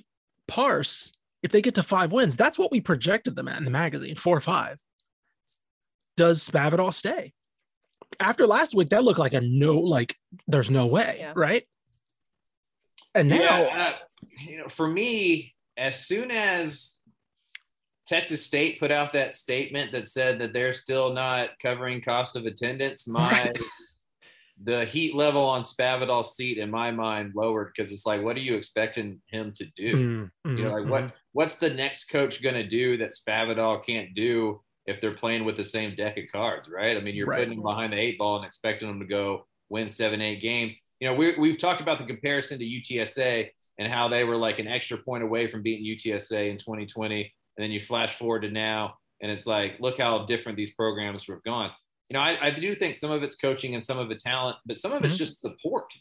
parse 0.47 1.13
if 1.43 1.51
they 1.51 1.61
get 1.61 1.75
to 1.75 1.83
five 1.83 2.11
wins. 2.11 2.35
That's 2.37 2.57
what 2.59 2.71
we 2.71 2.81
projected 2.81 3.35
them 3.35 3.47
at 3.47 3.57
in 3.57 3.65
the 3.65 3.71
magazine, 3.71 4.15
four 4.15 4.35
or 4.37 4.41
five. 4.41 4.79
Does 6.17 6.47
Spavital 6.47 6.93
stay? 6.93 7.33
After 8.19 8.45
last 8.47 8.75
week, 8.75 8.89
that 8.89 9.03
looked 9.03 9.19
like 9.19 9.33
a 9.33 9.41
no, 9.41 9.77
like 9.79 10.15
there's 10.47 10.69
no 10.71 10.87
way, 10.87 11.17
Yeah. 11.19 11.33
right? 11.35 11.63
And 13.15 13.29
now, 13.29 13.37
Yeah, 13.63 13.93
uh, 13.93 14.27
you 14.45 14.57
know, 14.57 14.67
for 14.67 14.87
me, 14.87 15.55
as 15.77 16.05
soon 16.05 16.29
as 16.31 16.98
Texas 18.09 18.43
State 18.43 18.79
put 18.79 18.89
out 18.89 19.13
that 19.13 19.35
statement 19.35 19.91
that 19.91 20.07
said 20.07 20.39
that 20.39 20.51
they're 20.51 20.73
still 20.73 21.13
not 21.13 21.51
covering 21.61 22.01
cost 22.01 22.35
of 22.35 22.47
attendance, 22.47 23.07
my 23.07 23.51
the 24.63 24.83
heat 24.83 25.15
level 25.15 25.45
on 25.45 25.61
Spavital's 25.61 26.35
seat 26.35 26.57
in 26.57 26.71
my 26.71 26.91
mind 26.91 27.33
lowered 27.35 27.71
because 27.73 27.91
it's 27.93 28.07
like, 28.07 28.21
what 28.23 28.35
are 28.35 28.41
you 28.41 28.55
expecting 28.55 29.21
him 29.27 29.53
to 29.53 29.65
do? 29.75 29.95
Mm, 29.95 30.31
mm, 30.47 30.57
You 30.57 30.63
know, 30.65 30.71
like 30.71 30.83
mm. 30.85 30.89
what 30.89 31.11
what's 31.33 31.55
the 31.55 31.69
next 31.69 32.05
coach 32.05 32.41
going 32.41 32.55
to 32.55 32.67
do 32.67 32.97
that 32.97 33.11
Spavital 33.11 33.85
can't 33.85 34.13
do 34.15 34.59
if 34.87 34.99
they're 34.99 35.13
playing 35.13 35.45
with 35.45 35.55
the 35.55 35.63
same 35.63 35.95
deck 35.95 36.17
of 36.17 36.23
cards, 36.31 36.67
right? 36.67 36.97
I 36.97 36.99
mean, 36.99 37.15
you're 37.15 37.27
Right. 37.27 37.39
putting 37.43 37.59
them 37.59 37.63
behind 37.63 37.93
the 37.93 37.99
eight 37.99 38.17
ball 38.17 38.37
and 38.37 38.45
expecting 38.45 38.87
them 38.87 38.99
to 38.99 39.05
go 39.05 39.45
win 39.69 39.87
seven, 39.87 40.19
eight 40.19 40.41
games. 40.41 40.73
You 40.99 41.09
know, 41.09 41.13
we, 41.13 41.35
we've 41.37 41.59
talked 41.59 41.79
about 41.79 41.99
the 41.99 42.05
comparison 42.05 42.57
to 42.57 42.65
UTSA 42.65 43.49
and 43.77 43.93
how 43.93 44.09
they 44.09 44.23
were 44.23 44.35
like 44.35 44.57
an 44.57 44.67
extra 44.67 44.97
point 44.97 45.23
away 45.23 45.47
from 45.47 45.61
beating 45.61 45.85
UTSA 45.85 46.49
in 46.49 46.57
2020. 46.57 47.31
And 47.59 47.65
then 47.65 47.71
you 47.71 47.81
flash 47.81 48.15
forward 48.17 48.43
to 48.43 48.49
now, 48.51 48.93
and 49.21 49.29
it's 49.29 49.45
like, 49.45 49.81
look 49.81 49.97
how 49.97 50.25
different 50.25 50.57
these 50.57 50.71
programs 50.71 51.25
have 51.27 51.43
gone. 51.43 51.71
You 52.09 52.13
know, 52.13 52.21
I, 52.21 52.37
I 52.47 52.51
do 52.51 52.73
think 52.73 52.95
some 52.95 53.11
of 53.11 53.21
it's 53.21 53.35
coaching 53.35 53.75
and 53.75 53.83
some 53.83 53.99
of 53.99 54.09
it's 54.11 54.23
talent, 54.23 54.55
but 54.65 54.77
some 54.77 54.93
of 54.93 55.03
it's 55.03 55.15
Mhm. 55.15 55.17
just 55.17 55.41
support. 55.41 55.91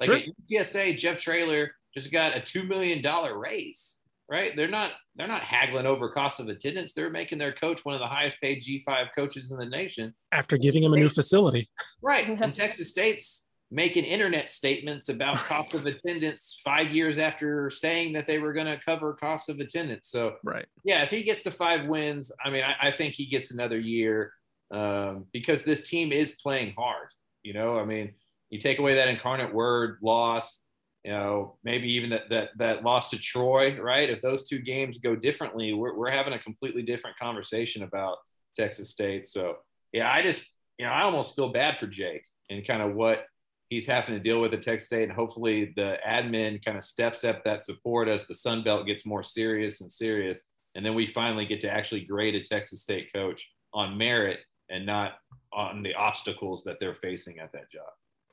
Like 0.00 0.08
Sure. 0.08 0.16
at 0.16 0.24
UTSA, 0.50 0.96
Jeff 0.98 1.18
Traylor 1.18 1.70
just 1.96 2.10
got 2.10 2.36
a 2.36 2.40
two 2.40 2.64
million 2.64 3.02
dollar 3.02 3.38
raise 3.38 4.00
right? 4.28 4.56
They're 4.56 4.66
not 4.66 4.90
they're 5.14 5.28
not 5.28 5.42
haggling 5.42 5.86
over 5.86 6.08
cost 6.10 6.40
of 6.40 6.48
attendance. 6.48 6.92
They're 6.92 7.10
making 7.10 7.38
their 7.38 7.52
coach 7.52 7.84
one 7.84 7.94
of 7.94 8.00
the 8.00 8.08
highest 8.08 8.40
paid 8.40 8.60
G5 8.60 9.10
coaches 9.14 9.52
in 9.52 9.56
the 9.58 9.66
nation. 9.66 10.12
after 10.32 10.56
giving 10.58 10.82
him 10.82 10.92
a 10.92 10.96
new 10.96 11.08
facility, 11.08 11.70
Right. 12.02 12.26
And 12.42 12.52
Texas 12.52 12.88
State's 12.88 13.45
making 13.70 14.04
internet 14.04 14.48
statements 14.48 15.08
about 15.08 15.36
cost 15.48 15.74
of 15.74 15.86
attendance 15.86 16.60
five 16.64 16.90
years 16.90 17.18
after 17.18 17.70
saying 17.70 18.12
that 18.12 18.26
they 18.26 18.38
were 18.38 18.52
going 18.52 18.66
to 18.66 18.80
cover 18.84 19.14
cost 19.14 19.48
of 19.48 19.58
attendance. 19.58 20.08
So 20.08 20.36
right? 20.44 20.66
yeah, 20.84 21.02
if 21.02 21.10
he 21.10 21.22
gets 21.22 21.42
to 21.42 21.50
five 21.50 21.86
wins, 21.86 22.30
I 22.44 22.50
mean, 22.50 22.62
I, 22.62 22.88
I 22.88 22.90
think 22.92 23.14
he 23.14 23.26
gets 23.26 23.50
another 23.50 23.78
year 23.78 24.32
um, 24.70 25.26
because 25.32 25.62
this 25.62 25.88
team 25.88 26.12
is 26.12 26.36
playing 26.42 26.74
hard. 26.76 27.08
You 27.42 27.54
know, 27.54 27.78
I 27.78 27.84
mean, 27.84 28.12
you 28.50 28.58
take 28.58 28.78
away 28.78 28.94
that 28.94 29.08
incarnate 29.08 29.54
word 29.54 29.98
loss, 30.02 30.64
you 31.04 31.12
know, 31.12 31.56
maybe 31.62 31.92
even 31.92 32.10
that 32.10 32.28
that 32.30 32.50
that 32.58 32.82
loss 32.82 33.10
to 33.10 33.18
Troy, 33.18 33.80
right? 33.80 34.10
If 34.10 34.20
those 34.20 34.48
two 34.48 34.58
games 34.58 34.98
go 34.98 35.14
differently, 35.14 35.72
we're 35.72 35.96
we're 35.96 36.10
having 36.10 36.32
a 36.32 36.38
completely 36.40 36.82
different 36.82 37.16
conversation 37.18 37.84
about 37.84 38.18
Texas 38.56 38.90
State. 38.90 39.28
So 39.28 39.58
yeah, 39.92 40.10
I 40.10 40.22
just 40.22 40.50
you 40.78 40.86
know 40.86 40.92
I 40.92 41.02
almost 41.02 41.36
feel 41.36 41.52
bad 41.52 41.78
for 41.78 41.86
Jake 41.86 42.24
and 42.50 42.66
kind 42.66 42.82
of 42.82 42.94
what 42.94 43.26
he's 43.68 43.86
having 43.86 44.14
to 44.14 44.20
deal 44.20 44.40
with 44.40 44.54
at 44.54 44.62
Texas 44.62 44.86
State, 44.86 45.04
and 45.04 45.12
hopefully 45.12 45.72
the 45.76 45.98
admin 46.06 46.64
kind 46.64 46.76
of 46.76 46.84
steps 46.84 47.24
up 47.24 47.42
that 47.44 47.64
support 47.64 48.08
as 48.08 48.26
the 48.26 48.34
Sun 48.34 48.64
Belt 48.64 48.86
gets 48.86 49.06
more 49.06 49.22
serious 49.22 49.80
and 49.80 49.90
serious, 49.90 50.42
and 50.74 50.84
then 50.84 50.94
we 50.94 51.06
finally 51.06 51.46
get 51.46 51.60
to 51.60 51.70
actually 51.70 52.04
grade 52.04 52.34
a 52.34 52.42
Texas 52.42 52.82
State 52.82 53.12
coach 53.12 53.48
on 53.72 53.96
merit 53.98 54.40
and 54.68 54.84
not 54.84 55.14
on 55.52 55.82
the 55.82 55.94
obstacles 55.94 56.64
that 56.64 56.78
they're 56.80 56.94
facing 56.94 57.38
at 57.38 57.52
that 57.52 57.70
job. 57.70 57.88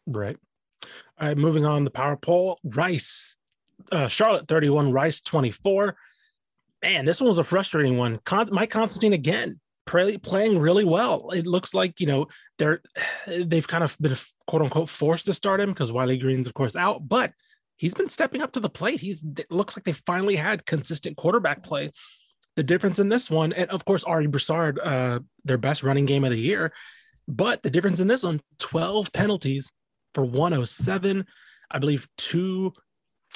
Right. 0.08 0.38
All 1.19 1.28
right, 1.28 1.38
moving 1.38 1.65
on 1.65 1.84
the 1.84 1.91
power 1.91 2.17
poll. 2.17 2.60
Rice, 2.63 3.36
uh, 3.91 4.08
Charlotte 4.08 4.48
31, 4.48 4.91
Rice 4.91 5.22
24. 5.22 5.96
Man, 6.82 7.06
this 7.06 7.22
one 7.22 7.30
was 7.30 7.38
a 7.38 7.43
frustrating 7.43 7.98
one. 7.98 8.19
Con- 8.26 8.50
Mike 8.52 8.69
Constantine 8.69 9.13
again 9.13 9.60
play- 9.86 10.17
playing 10.17 10.60
really 10.60 10.86
well. 10.86 11.32
It 11.32 11.46
looks 11.46 11.74
like 11.74 12.00
you 12.00 12.08
know 12.08 12.28
they're 12.58 12.82
they've 13.28 13.67
kind 13.67 13.84
of 13.84 13.96
been 14.00 14.15
quote 14.48 14.62
unquote 14.62 14.89
forced 14.89 15.26
to 15.26 15.34
start 15.34 15.60
him 15.60 15.69
because 15.69 15.91
Wiley 15.91 16.17
Green's 16.17 16.48
of 16.48 16.54
course 16.54 16.76
out, 16.76 17.08
but 17.08 17.32
he's 17.78 17.93
been 17.93 18.10
stepping 18.10 18.41
up 18.41 18.54
to 18.54 18.60
the 18.60 18.69
plate. 18.69 19.00
He's 19.00 19.24
it 19.24 19.52
looks 19.52 19.78
like 19.78 19.84
they 19.84 19.93
finally 19.93 20.36
had 20.36 20.65
consistent 20.65 21.17
quarterback 21.17 21.63
play. 21.63 21.91
The 22.56 22.63
difference 22.63 23.00
in 23.00 23.10
this 23.10 23.32
one, 23.32 23.52
and 23.54 23.69
of 23.72 23.84
course 23.84 24.04
Ari 24.04 24.28
Broussard, 24.28 24.80
uh, 24.80 25.19
their 25.43 25.58
best 25.58 25.82
running 25.82 26.06
game 26.06 26.24
of 26.24 26.30
the 26.30 26.39
year, 26.39 26.72
but 27.28 27.63
the 27.63 27.69
difference 27.69 28.00
in 28.00 28.08
this 28.08 28.24
one, 28.24 28.41
12 28.60 29.12
penalties 29.12 29.72
for 30.13 30.24
107. 30.24 31.26
I 31.72 31.80
believe 31.80 32.08
two 32.17 32.74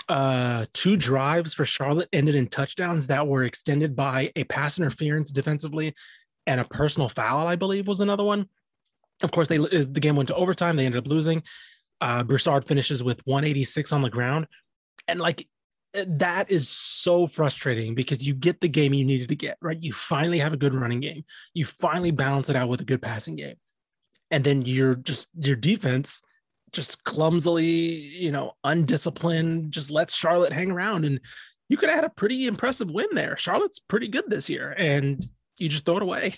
uh 0.10 0.66
two 0.74 0.96
drives 0.96 1.56
for 1.56 1.66
Charlotte 1.66 2.08
ended 2.14 2.36
in 2.36 2.48
touchdowns 2.48 3.08
that 3.08 3.28
were 3.28 3.44
extended 3.44 3.96
by 3.96 4.32
a 4.36 4.44
pass 4.44 4.78
interference 4.78 5.32
defensively 5.32 5.94
and 6.48 6.62
a 6.62 6.66
personal 6.66 7.10
foul, 7.10 7.46
I 7.46 7.58
believe, 7.58 7.88
was 7.88 8.00
another 8.00 8.24
one. 8.24 8.48
Of 9.22 9.32
course, 9.32 9.48
they 9.48 9.58
the 9.58 10.00
game 10.00 10.16
went 10.16 10.30
to 10.30 10.36
overtime. 10.36 10.76
They 10.76 10.86
ended 10.86 11.04
up 11.04 11.08
losing. 11.08 11.44
Uh, 12.00 12.24
Broussard 12.24 12.66
finishes 12.66 13.04
with 13.04 13.22
186 13.26 13.92
on 13.92 14.02
the 14.02 14.10
ground, 14.10 14.48
and 15.08 15.20
like 15.20 15.48
that 15.94 16.52
is 16.52 16.70
so 16.70 17.28
frustrating 17.28 17.96
because 17.96 18.26
you 18.26 18.34
get 18.34 18.62
the 18.62 18.68
game 18.68 18.94
you 18.94 19.06
needed 19.06 19.30
to 19.30 19.36
get 19.36 19.58
right. 19.62 19.82
You 19.82 19.94
finally 19.94 20.40
have 20.40 20.54
a 20.54 20.58
good 20.58 20.74
running 20.74 21.00
game. 21.00 21.26
You 21.54 21.66
finally 21.66 22.12
balance 22.12 22.50
it 22.50 22.56
out 22.56 22.70
with 22.70 22.82
a 22.82 22.86
good 22.86 23.02
passing 23.02 23.36
game, 23.36 23.56
and 24.32 24.44
then 24.44 24.62
you're 24.64 24.96
just 24.96 25.30
your 25.40 25.56
defense 25.56 26.22
just 26.74 27.04
clumsily, 27.06 27.66
you 27.66 28.32
know, 28.32 28.52
undisciplined, 28.64 29.72
just 29.72 29.90
lets 29.90 30.16
Charlotte 30.16 30.52
hang 30.52 30.70
around. 30.70 31.06
And 31.06 31.20
you 31.70 31.78
could 31.78 31.90
have 31.90 31.96
had 31.96 32.06
a 32.06 32.10
pretty 32.10 32.46
impressive 32.46 32.92
win 32.92 33.08
there. 33.14 33.38
Charlotte's 33.38 33.80
pretty 33.80 34.10
good 34.10 34.26
this 34.28 34.50
year, 34.50 34.76
and 34.78 35.28
you 35.60 35.70
just 35.70 35.86
throw 35.86 35.98
it 35.98 36.04
away. 36.04 36.36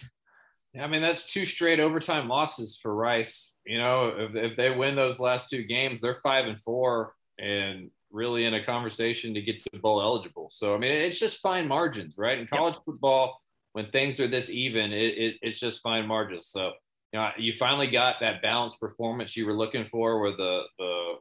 I 0.79 0.88
mean, 0.88 1.01
that's 1.01 1.32
two 1.32 1.45
straight 1.45 1.79
overtime 1.79 2.27
losses 2.27 2.77
for 2.77 2.93
Rice. 2.93 3.53
You 3.65 3.79
know, 3.79 4.13
if, 4.15 4.36
if 4.36 4.58
they 4.58 4.69
win 4.69 4.95
those 4.95 5.19
last 5.19 5.49
two 5.49 5.63
games, 5.63 5.99
they're 5.99 6.15
five 6.15 6.45
and 6.45 6.60
four 6.60 7.15
and 7.39 7.89
really 8.12 8.45
in 8.45 8.53
a 8.53 8.63
conversation 8.63 9.34
to 9.34 9.41
get 9.41 9.60
to 9.60 9.79
bowl 9.79 10.01
eligible. 10.01 10.49
So, 10.51 10.75
I 10.75 10.77
mean, 10.77 10.91
it's 10.91 11.19
just 11.19 11.41
fine 11.41 11.67
margins, 11.67 12.17
right? 12.17 12.38
In 12.38 12.47
college 12.47 12.75
yep. 12.75 12.84
football, 12.86 13.41
when 13.73 13.89
things 13.91 14.19
are 14.19 14.27
this 14.27 14.49
even, 14.49 14.91
it, 14.91 15.17
it, 15.17 15.36
it's 15.41 15.60
just 15.60 15.82
fine 15.82 16.08
margins. 16.08 16.47
So, 16.47 16.73
you 17.13 17.19
know, 17.19 17.29
you 17.38 17.53
finally 17.53 17.88
got 17.88 18.19
that 18.21 18.41
balanced 18.41 18.79
performance 18.79 19.36
you 19.36 19.45
were 19.45 19.53
looking 19.53 19.86
for 19.86 20.19
where 20.19 20.32
the, 20.32 20.63
the 20.77 21.13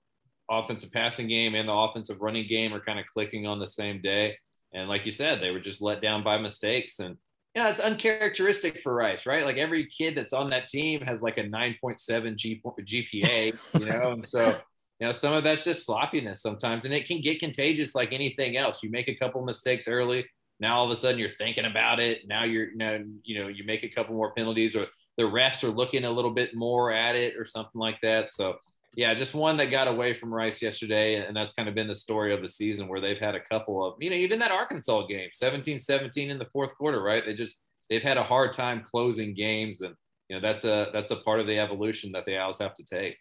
offensive 0.50 0.92
passing 0.92 1.28
game 1.28 1.54
and 1.54 1.68
the 1.68 1.72
offensive 1.72 2.20
running 2.20 2.46
game 2.46 2.74
are 2.74 2.80
kind 2.80 2.98
of 2.98 3.06
clicking 3.06 3.46
on 3.46 3.58
the 3.58 3.66
same 3.66 4.00
day. 4.02 4.36
And 4.72 4.88
like 4.88 5.06
you 5.06 5.12
said, 5.12 5.40
they 5.40 5.50
were 5.50 5.60
just 5.60 5.80
let 5.80 6.02
down 6.02 6.22
by 6.22 6.38
mistakes. 6.38 6.98
And 6.98 7.16
yeah, 7.54 7.70
it's 7.70 7.80
uncharacteristic 7.80 8.80
for 8.80 8.94
Rice, 8.94 9.26
right? 9.26 9.44
Like 9.44 9.56
every 9.56 9.86
kid 9.86 10.16
that's 10.16 10.32
on 10.32 10.50
that 10.50 10.68
team 10.68 11.00
has 11.00 11.22
like 11.22 11.38
a 11.38 11.42
9.7 11.42 12.36
G- 12.36 12.62
GPA, 12.64 13.58
you 13.74 13.84
know, 13.84 14.12
and 14.12 14.26
so 14.26 14.60
you 15.00 15.06
know 15.06 15.12
some 15.12 15.32
of 15.32 15.44
that's 15.44 15.64
just 15.64 15.86
sloppiness 15.86 16.42
sometimes, 16.42 16.84
and 16.84 16.94
it 16.94 17.06
can 17.06 17.20
get 17.20 17.40
contagious 17.40 17.94
like 17.94 18.12
anything 18.12 18.56
else. 18.56 18.82
You 18.82 18.90
make 18.90 19.08
a 19.08 19.16
couple 19.16 19.44
mistakes 19.44 19.88
early, 19.88 20.26
now 20.60 20.76
all 20.78 20.84
of 20.84 20.90
a 20.90 20.96
sudden 20.96 21.18
you're 21.18 21.30
thinking 21.30 21.64
about 21.64 22.00
it. 22.00 22.20
Now 22.26 22.44
you're 22.44 22.70
you 22.70 22.76
know 22.76 23.04
you 23.24 23.40
know 23.40 23.48
you 23.48 23.64
make 23.64 23.82
a 23.82 23.88
couple 23.88 24.14
more 24.14 24.32
penalties, 24.34 24.76
or 24.76 24.86
the 25.16 25.24
refs 25.24 25.64
are 25.64 25.70
looking 25.70 26.04
a 26.04 26.10
little 26.10 26.32
bit 26.32 26.54
more 26.54 26.92
at 26.92 27.16
it, 27.16 27.36
or 27.36 27.44
something 27.44 27.80
like 27.80 28.00
that. 28.02 28.30
So 28.30 28.56
yeah, 28.96 29.14
just 29.14 29.34
one 29.34 29.56
that 29.58 29.70
got 29.70 29.88
away 29.88 30.14
from 30.14 30.32
Rice 30.32 30.62
yesterday. 30.62 31.16
And 31.16 31.36
that's 31.36 31.52
kind 31.52 31.68
of 31.68 31.74
been 31.74 31.86
the 31.86 31.94
story 31.94 32.34
of 32.34 32.42
the 32.42 32.48
season 32.48 32.88
where 32.88 33.00
they've 33.00 33.18
had 33.18 33.34
a 33.34 33.40
couple 33.40 33.84
of, 33.84 33.94
you 34.00 34.10
know, 34.10 34.16
even 34.16 34.38
that 34.40 34.50
Arkansas 34.50 35.06
game, 35.06 35.28
17 35.32 35.78
17 35.78 36.30
in 36.30 36.38
the 36.38 36.46
fourth 36.46 36.74
quarter, 36.76 37.02
right? 37.02 37.24
They 37.24 37.34
just, 37.34 37.62
they've 37.90 38.02
had 38.02 38.16
a 38.16 38.22
hard 38.22 38.52
time 38.52 38.82
closing 38.84 39.34
games. 39.34 39.82
And, 39.82 39.94
you 40.28 40.36
know, 40.36 40.42
that's 40.42 40.64
a, 40.64 40.88
that's 40.92 41.10
a 41.10 41.16
part 41.16 41.40
of 41.40 41.46
the 41.46 41.58
evolution 41.58 42.12
that 42.12 42.24
the 42.24 42.36
Owls 42.36 42.58
have 42.58 42.74
to 42.74 42.84
take. 42.84 43.16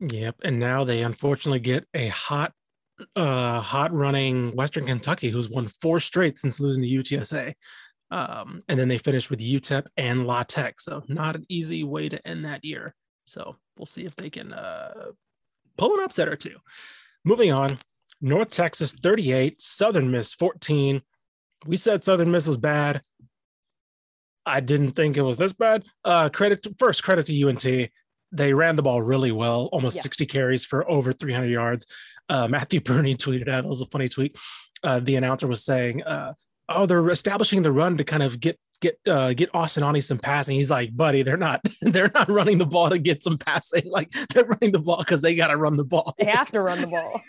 Yep. 0.00 0.36
And 0.44 0.58
now 0.58 0.82
they 0.84 1.02
unfortunately 1.02 1.60
get 1.60 1.84
a 1.94 2.08
hot, 2.08 2.52
uh, 3.14 3.60
hot 3.60 3.94
running 3.94 4.50
Western 4.56 4.86
Kentucky 4.86 5.30
who's 5.30 5.48
won 5.50 5.68
four 5.68 6.00
straight 6.00 6.38
since 6.38 6.58
losing 6.58 6.82
to 6.82 6.88
UTSA. 6.88 7.54
Um, 8.10 8.62
and 8.68 8.78
then 8.78 8.88
they 8.88 8.98
finished 8.98 9.30
with 9.30 9.40
UTEP 9.40 9.86
and 9.96 10.26
La 10.26 10.42
Tech. 10.42 10.80
So 10.80 11.02
not 11.08 11.36
an 11.36 11.46
easy 11.48 11.84
way 11.84 12.08
to 12.08 12.26
end 12.26 12.44
that 12.44 12.64
year. 12.64 12.94
So 13.24 13.56
we'll 13.76 13.86
see 13.86 14.04
if 14.04 14.16
they 14.16 14.30
can 14.30 14.52
uh, 14.52 15.12
pull 15.76 15.94
an 15.94 16.04
upset 16.04 16.28
or 16.28 16.36
two. 16.36 16.56
Moving 17.24 17.52
on, 17.52 17.78
North 18.20 18.50
Texas 18.50 18.92
38, 18.92 19.60
Southern 19.60 20.10
Miss 20.10 20.34
14. 20.34 21.02
We 21.66 21.76
said 21.76 22.04
Southern 22.04 22.30
Miss 22.30 22.46
was 22.46 22.56
bad. 22.56 23.02
I 24.44 24.60
didn't 24.60 24.92
think 24.92 25.16
it 25.16 25.22
was 25.22 25.36
this 25.36 25.52
bad. 25.52 25.84
Uh, 26.04 26.28
credit 26.28 26.62
to, 26.64 26.74
first 26.78 27.04
credit 27.04 27.26
to 27.26 27.48
UNT. 27.48 27.90
They 28.32 28.54
ran 28.54 28.76
the 28.76 28.82
ball 28.82 29.02
really 29.02 29.30
well, 29.30 29.68
almost 29.72 29.96
yeah. 29.96 30.02
60 30.02 30.26
carries 30.26 30.64
for 30.64 30.90
over 30.90 31.12
300 31.12 31.46
yards. 31.46 31.86
Uh, 32.28 32.48
Matthew 32.48 32.80
Burney 32.80 33.14
tweeted 33.16 33.48
out, 33.48 33.64
it 33.64 33.68
was 33.68 33.82
a 33.82 33.86
funny 33.86 34.08
tweet. 34.08 34.36
Uh, 34.82 35.00
the 35.00 35.16
announcer 35.16 35.46
was 35.46 35.64
saying, 35.64 36.02
uh, 36.02 36.32
oh, 36.68 36.86
they're 36.86 37.10
establishing 37.10 37.62
the 37.62 37.72
run 37.72 37.98
to 37.98 38.04
kind 38.04 38.22
of 38.22 38.40
get 38.40 38.58
get 38.82 38.98
uh, 39.06 39.32
get 39.32 39.54
Austin 39.54 39.82
Aune 39.82 40.02
some 40.02 40.18
passing. 40.18 40.56
He's 40.56 40.70
like, 40.70 40.94
buddy, 40.94 41.22
they're 41.22 41.38
not 41.38 41.62
they're 41.80 42.10
not 42.12 42.28
running 42.28 42.58
the 42.58 42.66
ball 42.66 42.90
to 42.90 42.98
get 42.98 43.22
some 43.22 43.38
passing. 43.38 43.84
Like 43.86 44.12
they're 44.30 44.44
running 44.44 44.72
the 44.72 44.80
ball 44.80 44.98
because 44.98 45.22
they 45.22 45.34
got 45.34 45.46
to 45.46 45.56
run 45.56 45.76
the 45.76 45.84
ball. 45.84 46.14
They 46.18 46.26
have 46.26 46.50
to 46.52 46.60
run 46.60 46.82
the 46.82 46.86
ball. 46.88 47.22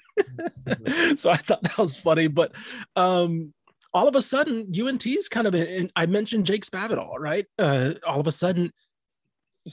so 1.15 1.29
I 1.29 1.37
thought 1.37 1.63
that 1.63 1.77
was 1.77 1.95
funny, 1.95 2.27
but 2.27 2.51
um, 2.95 3.53
all 3.93 4.07
of 4.07 4.15
a 4.15 4.21
sudden 4.21 4.71
UNT's 4.77 5.29
kind 5.29 5.47
of 5.47 5.55
in, 5.55 5.91
I 5.95 6.07
mentioned 6.07 6.45
Jake 6.45 6.65
Spavital, 6.65 7.13
right? 7.17 7.45
Uh, 7.57 7.93
all 8.05 8.19
of 8.19 8.27
a 8.27 8.31
sudden 8.31 8.73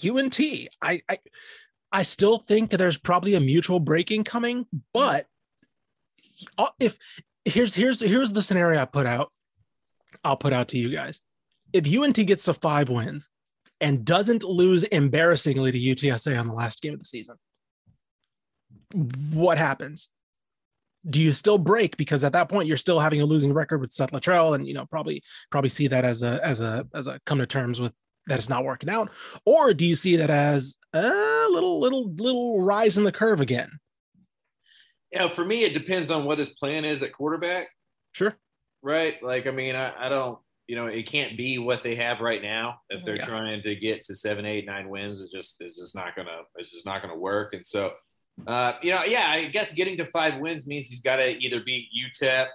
UNT, 0.05 0.39
I, 0.83 1.03
I 1.09 1.19
I 1.91 2.03
still 2.03 2.39
think 2.39 2.71
there's 2.71 2.99
probably 2.99 3.35
a 3.35 3.41
mutual 3.41 3.81
breaking 3.81 4.23
coming, 4.25 4.67
but 4.95 5.27
uh, 6.57 6.69
if 6.79 6.97
here's 7.45 7.75
here's 7.75 8.01
here's 8.01 8.33
the 8.33 8.43
scenario 8.43 8.81
I 8.81 8.85
put 8.85 9.07
out. 9.07 9.33
I'll 10.23 10.37
put 10.37 10.53
out 10.53 10.69
to 10.69 10.79
you 10.79 10.91
guys 10.91 11.21
if 11.73 11.87
UNT 11.87 12.15
gets 12.27 12.45
to 12.45 12.55
five 12.55 12.89
wins 12.89 13.31
and 13.81 14.05
doesn't 14.05 14.43
lose 14.43 14.85
embarrassingly 14.85 15.73
to 15.73 15.79
UTSA 15.79 16.39
on 16.39 16.49
the 16.49 16.55
last 16.55 16.83
game 16.83 16.95
of 16.95 16.99
the 16.99 17.05
season, 17.05 17.37
what 19.33 19.59
happens? 19.59 20.09
Do 21.09 21.21
you 21.21 21.33
still 21.33 21.59
break 21.59 21.97
because 21.97 22.25
at 22.25 22.33
that 22.33 22.49
point 22.49 22.69
you're 22.69 22.77
still 22.77 22.99
having 22.99 23.23
a 23.23 23.25
losing 23.25 23.55
record 23.55 23.81
with 23.81 23.93
Seth 23.93 24.13
Littrell 24.13 24.55
and 24.55 24.67
you 24.67 24.75
know 24.75 24.85
probably 24.87 25.23
probably 25.51 25.71
see 25.71 25.87
that 25.89 26.05
as 26.05 26.23
a 26.23 26.45
as 26.45 26.61
a 26.61 26.87
as 26.95 27.07
a 27.07 27.19
come 27.25 27.39
to 27.39 27.47
terms 27.47 27.81
with 27.81 27.95
that 28.27 28.39
it's 28.39 28.51
not 28.51 28.65
working 28.65 28.91
out, 28.91 29.11
or 29.47 29.73
do 29.73 29.87
you 29.87 29.95
see 29.95 30.17
that 30.17 30.29
as 30.29 30.77
a 30.93 31.47
little 31.51 31.81
little 31.81 32.13
little 32.15 32.61
rise 32.61 32.99
in 32.99 33.05
the 33.05 33.13
curve 33.13 33.41
again? 33.41 33.71
Yeah, 35.11 35.29
for 35.29 35.45
me 35.45 35.65
it 35.65 35.73
depends 35.73 36.11
on 36.11 36.25
what 36.25 36.39
his 36.39 36.51
plan 36.51 36.85
is 36.85 37.03
at 37.03 37.13
quarterback. 37.13 37.69
Sure. 38.13 38.37
Right. 38.83 39.23
Like 39.23 39.47
I 39.47 39.53
mean 39.53 39.77
I, 39.77 40.07
I 40.07 40.09
don't 40.11 40.39
you 40.71 40.77
know, 40.77 40.87
it 40.87 41.05
can't 41.05 41.37
be 41.37 41.59
what 41.59 41.83
they 41.83 41.97
have 41.97 42.21
right 42.21 42.41
now. 42.41 42.81
If 42.91 43.05
they're 43.05 43.17
yeah. 43.17 43.25
trying 43.25 43.61
to 43.61 43.75
get 43.75 44.05
to 44.05 44.15
seven, 44.15 44.47
eight, 44.47 44.67
nine 44.67 44.89
wins, 44.89 45.21
it's 45.21 45.33
just 45.33 45.61
it's 45.61 45.77
just 45.77 45.97
not 45.97 46.15
gonna 46.15 46.43
it's 46.55 46.71
just 46.71 46.87
not 46.87 47.03
gonna 47.03 47.19
work. 47.19 47.55
And 47.55 47.67
so, 47.67 47.91
uh, 48.47 48.75
you 48.81 48.93
know, 48.93 49.03
yeah, 49.03 49.29
I 49.29 49.47
guess 49.47 49.73
getting 49.73 49.97
to 49.97 50.05
five 50.05 50.39
wins 50.39 50.69
means 50.69 50.89
he's 50.89 51.01
got 51.01 51.17
to 51.17 51.37
either 51.45 51.61
beat 51.67 51.89
UTEP 51.93 52.47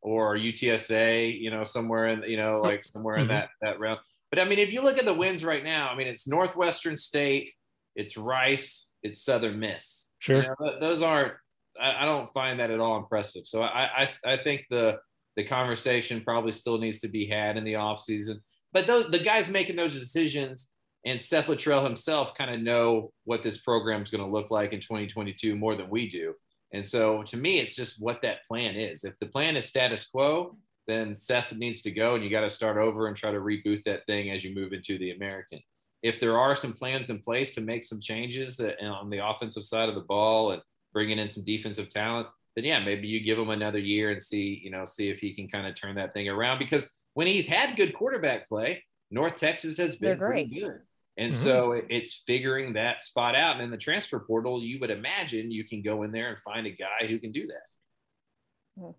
or 0.00 0.38
UTSA, 0.38 1.38
you 1.38 1.50
know, 1.50 1.64
somewhere 1.64 2.08
in 2.08 2.22
you 2.22 2.38
know 2.38 2.62
like 2.62 2.82
somewhere 2.82 3.16
mm-hmm. 3.16 3.24
in 3.24 3.28
that 3.28 3.50
that 3.60 3.78
round. 3.78 4.00
But 4.30 4.38
I 4.38 4.46
mean, 4.46 4.58
if 4.58 4.72
you 4.72 4.80
look 4.80 4.96
at 4.96 5.04
the 5.04 5.12
wins 5.12 5.44
right 5.44 5.62
now, 5.62 5.90
I 5.90 5.96
mean, 5.96 6.06
it's 6.06 6.26
Northwestern 6.26 6.96
State, 6.96 7.50
it's 7.94 8.16
Rice, 8.16 8.88
it's 9.02 9.20
Southern 9.22 9.60
Miss. 9.60 10.08
Sure, 10.18 10.44
you 10.44 10.48
know, 10.48 10.80
those 10.80 11.02
aren't. 11.02 11.34
I, 11.78 12.04
I, 12.04 12.04
don't 12.06 12.32
find 12.32 12.58
that 12.60 12.70
at 12.70 12.80
all 12.80 12.96
impressive. 12.96 13.46
So 13.46 13.60
I, 13.60 14.04
I 14.04 14.08
I 14.24 14.36
think 14.38 14.64
the 14.70 14.96
the 15.36 15.44
conversation 15.44 16.22
probably 16.24 16.52
still 16.52 16.78
needs 16.78 16.98
to 17.00 17.08
be 17.08 17.26
had 17.26 17.56
in 17.56 17.64
the 17.64 17.74
offseason. 17.74 18.36
But 18.72 18.86
those, 18.86 19.10
the 19.10 19.18
guys 19.18 19.50
making 19.50 19.76
those 19.76 19.98
decisions 19.98 20.70
and 21.06 21.20
Seth 21.20 21.46
Littrell 21.46 21.84
himself 21.84 22.34
kind 22.34 22.54
of 22.54 22.60
know 22.60 23.12
what 23.24 23.42
this 23.42 23.58
program 23.58 24.02
is 24.02 24.10
going 24.10 24.24
to 24.24 24.30
look 24.30 24.50
like 24.50 24.72
in 24.72 24.80
2022 24.80 25.54
more 25.54 25.76
than 25.76 25.90
we 25.90 26.08
do. 26.08 26.34
And 26.72 26.84
so 26.84 27.22
to 27.24 27.36
me, 27.36 27.58
it's 27.58 27.76
just 27.76 28.00
what 28.00 28.22
that 28.22 28.44
plan 28.48 28.74
is. 28.74 29.04
If 29.04 29.18
the 29.18 29.26
plan 29.26 29.56
is 29.56 29.66
status 29.66 30.06
quo, 30.06 30.56
then 30.86 31.14
Seth 31.14 31.52
needs 31.54 31.82
to 31.82 31.90
go 31.90 32.14
and 32.14 32.24
you 32.24 32.30
got 32.30 32.40
to 32.40 32.50
start 32.50 32.78
over 32.78 33.06
and 33.06 33.16
try 33.16 33.30
to 33.30 33.38
reboot 33.38 33.84
that 33.84 34.06
thing 34.06 34.30
as 34.30 34.42
you 34.42 34.54
move 34.54 34.72
into 34.72 34.98
the 34.98 35.12
American. 35.12 35.60
If 36.02 36.20
there 36.20 36.38
are 36.38 36.56
some 36.56 36.72
plans 36.72 37.10
in 37.10 37.20
place 37.20 37.50
to 37.52 37.60
make 37.60 37.84
some 37.84 38.00
changes 38.00 38.60
on 38.60 39.08
the 39.08 39.26
offensive 39.26 39.64
side 39.64 39.88
of 39.88 39.94
the 39.94 40.02
ball 40.02 40.52
and 40.52 40.62
bringing 40.92 41.18
in 41.18 41.30
some 41.30 41.44
defensive 41.44 41.88
talent, 41.88 42.28
then 42.56 42.64
yeah, 42.64 42.78
maybe 42.78 43.08
you 43.08 43.20
give 43.20 43.38
him 43.38 43.50
another 43.50 43.78
year 43.78 44.10
and 44.10 44.22
see, 44.22 44.60
you 44.62 44.70
know, 44.70 44.84
see 44.84 45.10
if 45.10 45.18
he 45.18 45.34
can 45.34 45.48
kind 45.48 45.66
of 45.66 45.74
turn 45.74 45.96
that 45.96 46.12
thing 46.12 46.28
around. 46.28 46.58
Because 46.58 46.88
when 47.14 47.26
he's 47.26 47.46
had 47.46 47.76
good 47.76 47.94
quarterback 47.94 48.48
play, 48.48 48.84
North 49.10 49.36
Texas 49.36 49.76
has 49.78 49.96
been 49.96 50.18
pretty 50.18 50.44
good. 50.44 50.80
And 51.16 51.32
mm-hmm. 51.32 51.44
so 51.44 51.80
it's 51.88 52.22
figuring 52.26 52.72
that 52.74 53.02
spot 53.02 53.34
out. 53.34 53.56
And 53.56 53.64
in 53.64 53.70
the 53.70 53.76
transfer 53.76 54.20
portal, 54.20 54.62
you 54.62 54.80
would 54.80 54.90
imagine 54.90 55.50
you 55.50 55.64
can 55.64 55.82
go 55.82 56.02
in 56.02 56.12
there 56.12 56.28
and 56.28 56.38
find 56.40 56.66
a 56.66 56.70
guy 56.70 57.06
who 57.08 57.18
can 57.18 57.32
do 57.32 57.46
that. 57.46 58.94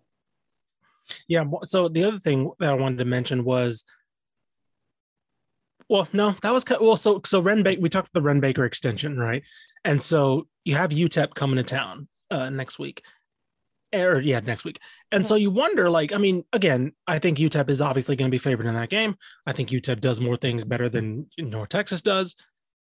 Yeah. 1.28 1.44
So 1.62 1.88
the 1.88 2.04
other 2.04 2.18
thing 2.18 2.50
that 2.58 2.70
I 2.70 2.74
wanted 2.74 2.98
to 2.98 3.04
mention 3.04 3.44
was, 3.44 3.84
well, 5.88 6.08
no, 6.12 6.34
that 6.42 6.52
was 6.52 6.64
well. 6.80 6.96
So 6.96 7.20
so 7.24 7.40
Wren 7.40 7.62
Baker, 7.62 7.80
we 7.80 7.88
talked 7.88 8.08
about 8.08 8.18
the 8.18 8.26
Wren 8.26 8.40
Baker 8.40 8.64
extension, 8.64 9.18
right? 9.18 9.44
And 9.84 10.02
so 10.02 10.48
you 10.64 10.74
have 10.74 10.90
UTEP 10.90 11.34
coming 11.34 11.56
to 11.56 11.62
town 11.62 12.08
uh, 12.30 12.50
next 12.50 12.78
week 12.78 13.04
or 14.02 14.20
yeah, 14.20 14.40
next 14.40 14.64
week. 14.64 14.78
And 15.12 15.24
yeah. 15.24 15.28
so 15.28 15.34
you 15.34 15.50
wonder, 15.50 15.90
like, 15.90 16.12
I 16.12 16.18
mean, 16.18 16.44
again, 16.52 16.92
I 17.06 17.18
think 17.18 17.38
UTEP 17.38 17.68
is 17.70 17.80
obviously 17.80 18.16
going 18.16 18.30
to 18.30 18.34
be 18.34 18.38
favored 18.38 18.66
in 18.66 18.74
that 18.74 18.90
game. 18.90 19.16
I 19.46 19.52
think 19.52 19.70
UTEP 19.70 20.00
does 20.00 20.20
more 20.20 20.36
things 20.36 20.64
better 20.64 20.88
than 20.88 21.28
North 21.38 21.68
Texas 21.68 22.02
does, 22.02 22.34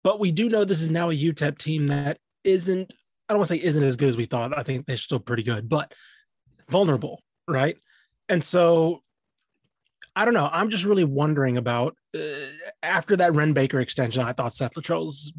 but 0.03 0.21
we 0.21 0.33
do 0.33 0.49
know 0.49 0.65
this 0.65 0.83
is 0.83 0.91
now 0.91 1.11
a 1.11 1.15
UTEP 1.15 1.59
team 1.59 1.89
that 1.89 2.19
isn't. 2.45 2.93
I 3.29 3.33
don't 3.33 3.39
want 3.39 3.49
to 3.49 3.55
say 3.55 3.65
isn't 3.65 3.83
as 3.83 3.97
good 3.97 4.11
as 4.11 4.17
we 4.17 4.27
thought. 4.27 4.57
I 4.57 4.63
think 4.63 4.87
they're 4.87 4.99
still 4.99 5.19
pretty 5.19 5.43
good, 5.43 5.69
but 5.69 5.93
vulnerable, 6.69 7.23
right? 7.49 7.77
And 8.29 8.45
so 8.45 9.03
I 10.17 10.25
don't 10.25 10.35
know. 10.35 10.49
I'm 10.53 10.71
just 10.71 10.85
really 10.85 11.05
wondering 11.05 11.57
about 11.57 11.97
uh, 12.17 12.21
after 12.83 13.17
that 13.17 13.35
Wren 13.35 13.53
Baker 13.53 13.81
extension, 13.81 14.23
I 14.23 14.33
thought 14.33 14.55
Seth 14.55 14.75
Littrell's 14.75 15.33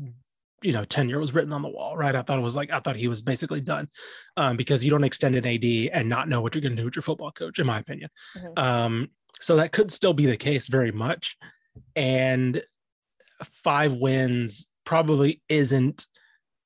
you 0.66 0.74
know 0.74 0.84
tenure 0.84 1.20
was 1.20 1.34
written 1.34 1.53
on 1.53 1.61
the 1.61 1.70
wall, 1.70 1.95
right? 1.95 2.16
I 2.16 2.24
thought 2.24 2.39
it 2.39 2.41
was 2.41 2.55
like 2.55 2.72
I 2.72 2.80
thought 2.80 2.95
he 2.95 3.07
was 3.07 3.22
basically 3.22 3.61
done 3.61 3.88
um, 4.36 4.57
because 4.57 4.84
you 4.84 4.89
don't 4.89 5.03
extend 5.03 5.36
an 5.36 5.45
AD 5.45 5.63
and 5.93 6.09
not 6.09 6.28
know 6.28 6.41
what 6.41 6.55
you're 6.55 6.61
going 6.61 6.76
to 6.76 6.82
do 6.82 6.86
with 6.86 6.95
your 6.95 7.03
football 7.03 7.32
coach, 7.32 7.59
in 7.59 7.68
my 7.68 7.80
opinion. 7.80 8.09
Mm-hmm. 8.38 8.59
Um, 8.59 9.09
so 9.39 9.57
that 9.57 9.72
could 9.72 9.91
still 9.91 10.13
be 10.13 10.26
the 10.26 10.38
case 10.38 10.68
very 10.68 10.91
much, 10.91 11.38
and 11.95 12.63
five 13.43 13.93
wins 13.93 14.66
probably 14.86 15.41
isn't. 15.49 16.07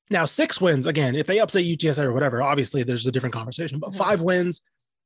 Now 0.09 0.25
six 0.25 0.61
wins 0.61 0.87
again. 0.87 1.13
If 1.13 1.27
they 1.27 1.39
upset 1.39 1.65
UTSA 1.65 2.03
or 2.03 2.13
whatever, 2.13 2.41
obviously 2.41 2.83
there's 2.83 3.05
a 3.05 3.11
different 3.11 3.33
conversation. 3.33 3.79
But 3.79 3.91
mm-hmm. 3.91 3.99
five 3.99 4.21
wins, 4.21 4.61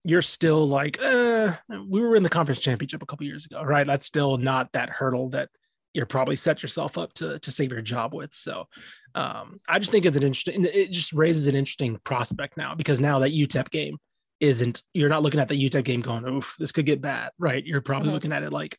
you're 0.05 0.21
still 0.21 0.67
like, 0.67 0.97
uh, 1.01 1.53
we 1.89 1.99
were 1.99 2.15
in 2.15 2.23
the 2.23 2.29
conference 2.29 2.61
championship 2.61 3.01
a 3.01 3.05
couple 3.05 3.25
years 3.25 3.45
ago, 3.45 3.63
right? 3.63 3.87
That's 3.87 4.05
still 4.05 4.37
not 4.37 4.71
that 4.73 4.89
hurdle 4.89 5.29
that 5.31 5.49
you're 5.93 6.05
probably 6.05 6.35
set 6.35 6.61
yourself 6.61 6.97
up 6.97 7.13
to 7.13 7.39
to 7.39 7.51
save 7.51 7.71
your 7.71 7.81
job 7.81 8.13
with. 8.13 8.33
So 8.33 8.67
um, 9.15 9.59
I 9.67 9.79
just 9.79 9.91
think 9.91 10.05
it's 10.05 10.17
an 10.17 10.23
interesting. 10.23 10.65
It 10.65 10.91
just 10.91 11.13
raises 11.13 11.47
an 11.47 11.55
interesting 11.55 11.99
prospect 12.03 12.57
now 12.57 12.75
because 12.75 12.99
now 12.99 13.19
that 13.19 13.31
UTEP 13.31 13.69
game 13.69 13.97
isn't. 14.39 14.83
You're 14.93 15.09
not 15.09 15.23
looking 15.23 15.39
at 15.39 15.47
the 15.47 15.69
UTEP 15.69 15.83
game 15.83 16.01
going, 16.01 16.25
"Oof, 16.25 16.55
this 16.59 16.71
could 16.71 16.85
get 16.85 17.01
bad," 17.01 17.31
right? 17.37 17.63
You're 17.63 17.81
probably 17.81 18.07
mm-hmm. 18.07 18.15
looking 18.15 18.31
at 18.33 18.43
it 18.43 18.51
like, 18.51 18.77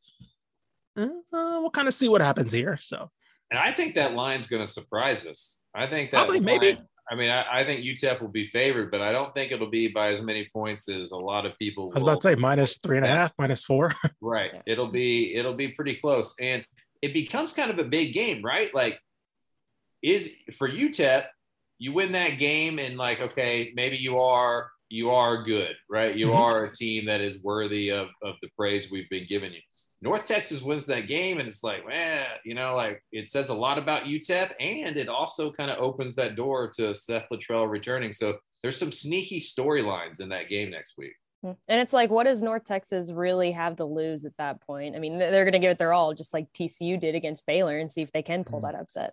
uh, 0.96 1.08
we'll 1.32 1.70
kind 1.70 1.88
of 1.88 1.94
see 1.94 2.08
what 2.08 2.20
happens 2.20 2.52
here. 2.52 2.78
So, 2.80 3.10
and 3.50 3.58
I 3.58 3.72
think 3.72 3.94
that 3.94 4.14
line's 4.14 4.46
going 4.46 4.64
to 4.64 4.70
surprise 4.70 5.26
us. 5.26 5.58
I 5.74 5.86
think 5.86 6.10
that 6.10 6.18
probably 6.18 6.40
line, 6.40 6.60
maybe. 6.60 6.80
I 7.10 7.16
mean, 7.16 7.28
I, 7.28 7.60
I, 7.60 7.64
think 7.64 7.84
UTEP 7.84 8.22
will 8.22 8.28
be 8.28 8.46
favored, 8.46 8.90
but 8.90 9.02
I 9.02 9.12
don't 9.12 9.34
think 9.34 9.52
it'll 9.52 9.68
be 9.68 9.88
by 9.88 10.08
as 10.08 10.22
many 10.22 10.48
points 10.54 10.88
as 10.88 11.10
a 11.10 11.16
lot 11.16 11.44
of 11.44 11.56
people. 11.58 11.90
I 11.90 11.94
was 11.94 12.02
about 12.02 12.22
to 12.22 12.28
say 12.30 12.34
minus 12.34 12.78
three 12.78 12.96
and 12.96 13.04
a 13.04 13.10
half, 13.10 13.30
minus 13.38 13.62
four. 13.62 13.92
right. 14.22 14.52
It'll 14.66 14.90
be 14.90 15.34
it'll 15.34 15.54
be 15.54 15.68
pretty 15.68 15.96
close, 15.96 16.34
and 16.40 16.64
it 17.05 17.12
becomes 17.12 17.52
kind 17.52 17.70
of 17.70 17.78
a 17.78 17.84
big 17.84 18.14
game, 18.14 18.42
right? 18.42 18.74
Like, 18.74 18.98
is 20.02 20.30
for 20.57 20.66
UTEP, 20.66 21.26
you 21.78 21.92
win 21.92 22.12
that 22.12 22.38
game, 22.38 22.78
and 22.78 22.96
like, 22.96 23.20
okay, 23.20 23.72
maybe 23.76 23.98
you 23.98 24.18
are 24.18 24.70
you 24.88 25.11
are 25.11 25.42
good, 25.42 25.74
right? 25.90 26.16
You 26.16 26.28
mm-hmm. 26.28 26.36
are 26.36 26.64
a 26.64 26.74
team 26.74 27.05
that 27.05 27.20
is 27.20 27.42
worthy 27.42 27.90
of 27.90 28.09
of 28.22 28.36
the 28.40 28.48
praise 28.57 28.90
we've 28.90 29.09
been 29.11 29.26
giving 29.28 29.52
you. 29.52 29.61
North 30.00 30.26
Texas 30.26 30.62
wins 30.62 30.86
that 30.86 31.07
game, 31.07 31.38
and 31.40 31.46
it's 31.46 31.62
like, 31.62 31.86
man, 31.86 32.26
you 32.42 32.55
know, 32.55 32.74
like 32.74 33.02
it 33.12 33.30
says 33.30 33.50
a 33.50 33.55
lot 33.55 33.76
about 33.76 34.05
UTEP, 34.05 34.52
and 34.59 34.96
it 34.96 35.09
also 35.09 35.52
kind 35.52 35.70
of 35.70 35.82
opens 35.82 36.14
that 36.14 36.36
door 36.36 36.70
to 36.76 36.94
Seth 36.94 37.26
Littrell 37.30 37.68
returning. 37.68 38.14
So 38.14 38.38
there's 38.62 38.78
some 38.78 38.92
sneaky 38.92 39.40
storylines 39.40 40.20
in 40.20 40.30
that 40.30 40.48
game 40.48 40.70
next 40.70 40.94
week. 40.96 41.12
Hmm. 41.45 41.53
And 41.68 41.78
it's 41.78 41.92
like, 41.92 42.09
what 42.09 42.24
does 42.24 42.42
North 42.42 42.64
Texas 42.64 43.12
really 43.12 43.53
have 43.53 43.76
to 43.76 43.84
lose 43.84 44.24
at 44.24 44.34
that 44.38 44.62
point? 44.62 44.97
I 44.97 44.99
mean, 44.99 45.18
they're 45.18 45.45
going 45.45 45.53
to 45.53 45.59
give 45.59 45.70
it 45.70 45.78
their 45.78 45.92
all, 45.92 46.14
just 46.14 46.32
like 46.32 46.51
TCU 46.55 46.99
did 46.99 47.14
against 47.14 47.45
Baylor, 47.45 47.78
and 47.78 47.92
see 47.92 48.01
if 48.01 48.11
they 48.12 48.22
can 48.22 48.45
pull 48.45 48.61
hmm. 48.61 48.66
that 48.66 48.74
upset. 48.74 49.12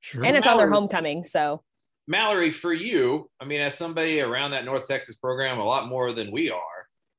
Sure. 0.00 0.24
And 0.24 0.36
it's 0.36 0.46
Mallory, 0.46 0.62
on 0.62 0.68
their 0.70 0.74
homecoming, 0.74 1.24
so. 1.24 1.62
Mallory, 2.06 2.52
for 2.52 2.72
you, 2.72 3.28
I 3.40 3.44
mean, 3.44 3.60
as 3.60 3.74
somebody 3.74 4.20
around 4.20 4.52
that 4.52 4.64
North 4.64 4.86
Texas 4.86 5.16
program 5.16 5.58
a 5.58 5.64
lot 5.64 5.88
more 5.88 6.12
than 6.12 6.30
we 6.30 6.50
are, 6.50 6.60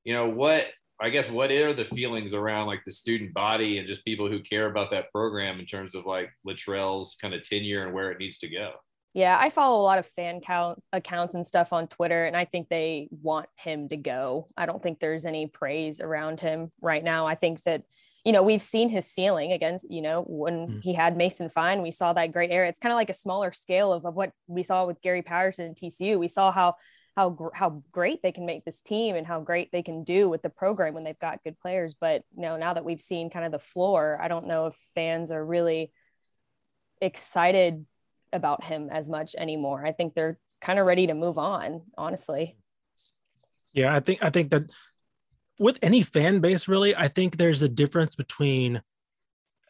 you 0.06 0.14
know, 0.14 0.30
what 0.30 0.66
I 1.02 1.10
guess 1.10 1.30
what 1.30 1.52
are 1.52 1.74
the 1.74 1.84
feelings 1.84 2.34
around 2.34 2.68
like 2.68 2.84
the 2.86 2.92
student 2.92 3.34
body 3.34 3.78
and 3.78 3.88
just 3.88 4.06
people 4.06 4.30
who 4.30 4.42
care 4.42 4.68
about 4.70 4.92
that 4.92 5.12
program 5.12 5.60
in 5.60 5.66
terms 5.66 5.96
of 5.96 6.06
like 6.06 6.30
Littrell's 6.48 7.18
kind 7.20 7.34
of 7.34 7.44
tenure 7.44 7.84
and 7.84 7.94
where 7.94 8.12
it 8.12 8.20
needs 8.20 8.38
to 8.40 8.48
go? 8.48 8.72
Yeah, 9.14 9.38
I 9.40 9.52
follow 9.52 9.80
a 9.80 9.84
lot 9.84 10.00
of 10.00 10.08
fan 10.08 10.42
count 10.42 10.82
accounts 10.92 11.36
and 11.36 11.46
stuff 11.46 11.72
on 11.72 11.88
Twitter, 11.88 12.26
and 12.26 12.36
I 12.36 12.46
think 12.46 12.68
they 12.68 13.10
want 13.12 13.48
him 13.58 13.88
to 13.90 13.98
go. 13.98 14.48
I 14.58 14.66
don't 14.66 14.82
think 14.82 15.00
there's 15.00 15.26
any 15.26 15.46
praise 15.46 16.02
around 16.02 16.40
him 16.40 16.72
right 16.82 17.04
now. 17.04 17.28
I 17.28 17.36
think 17.36 17.62
that, 17.64 17.84
you 18.26 18.32
know, 18.32 18.42
we've 18.42 18.62
seen 18.62 18.90
his 18.90 19.06
ceiling 19.06 19.52
against, 19.52 19.86
you 19.92 20.02
know, 20.02 20.24
when 20.24 20.68
mm. 20.68 20.84
he 20.84 20.94
had 20.94 21.16
Mason 21.16 21.50
Fine, 21.50 21.84
we 21.84 21.92
saw 21.92 22.14
that 22.14 22.32
great 22.32 22.50
era. 22.50 22.68
It's 22.68 22.80
kind 22.80 22.92
of 22.92 22.98
like 22.98 23.12
a 23.12 23.14
smaller 23.14 23.52
scale 23.52 23.94
of, 23.94 24.04
of 24.04 24.16
what 24.16 24.32
we 24.48 24.64
saw 24.64 24.86
with 24.88 25.02
Gary 25.02 25.22
Patterson 25.22 25.68
and 25.68 25.76
TCU. 25.76 26.18
We 26.18 26.28
saw 26.28 26.52
how 26.52 26.76
how 27.16 27.52
how 27.54 27.84
great 27.92 28.24
they 28.24 28.32
can 28.32 28.48
make 28.48 28.66
this 28.66 28.82
team 28.82 29.16
and 29.16 29.28
how 29.28 29.42
great 29.42 29.72
they 29.72 29.84
can 29.84 30.04
do 30.04 30.28
with 30.28 30.42
the 30.42 30.50
program 30.50 30.96
when 30.96 31.04
they've 31.04 31.20
got 31.20 31.44
good 31.44 31.60
players. 31.60 31.94
But 31.94 32.24
you 32.36 32.42
know, 32.42 32.58
now 32.58 32.74
that 32.74 32.86
we've 32.86 33.02
seen 33.02 33.30
kind 33.30 33.46
of 33.46 33.52
the 33.52 33.60
floor, 33.60 34.20
I 34.20 34.28
don't 34.28 34.48
know 34.48 34.68
if 34.68 34.76
fans 34.96 35.32
are 35.32 35.46
really 35.46 35.92
excited 37.00 37.86
about 38.34 38.64
him 38.64 38.90
as 38.92 39.08
much 39.10 39.36
anymore. 39.38 39.86
I 39.86 39.92
think 39.92 40.14
they're 40.14 40.38
kind 40.62 40.80
of 40.80 40.86
ready 40.86 41.08
to 41.08 41.14
move 41.14 41.38
on, 41.38 41.82
honestly. 41.98 42.58
Yeah, 43.74 43.96
I 43.96 44.00
think 44.00 44.24
I 44.24 44.30
think 44.30 44.52
that 44.52 44.64
with 45.60 45.80
any 45.82 46.02
fan 46.02 46.40
base, 46.40 46.68
really, 46.68 46.96
I 46.96 47.08
think 47.08 47.38
there's 47.38 47.62
a 47.62 47.70
difference 47.70 48.16
between 48.16 48.82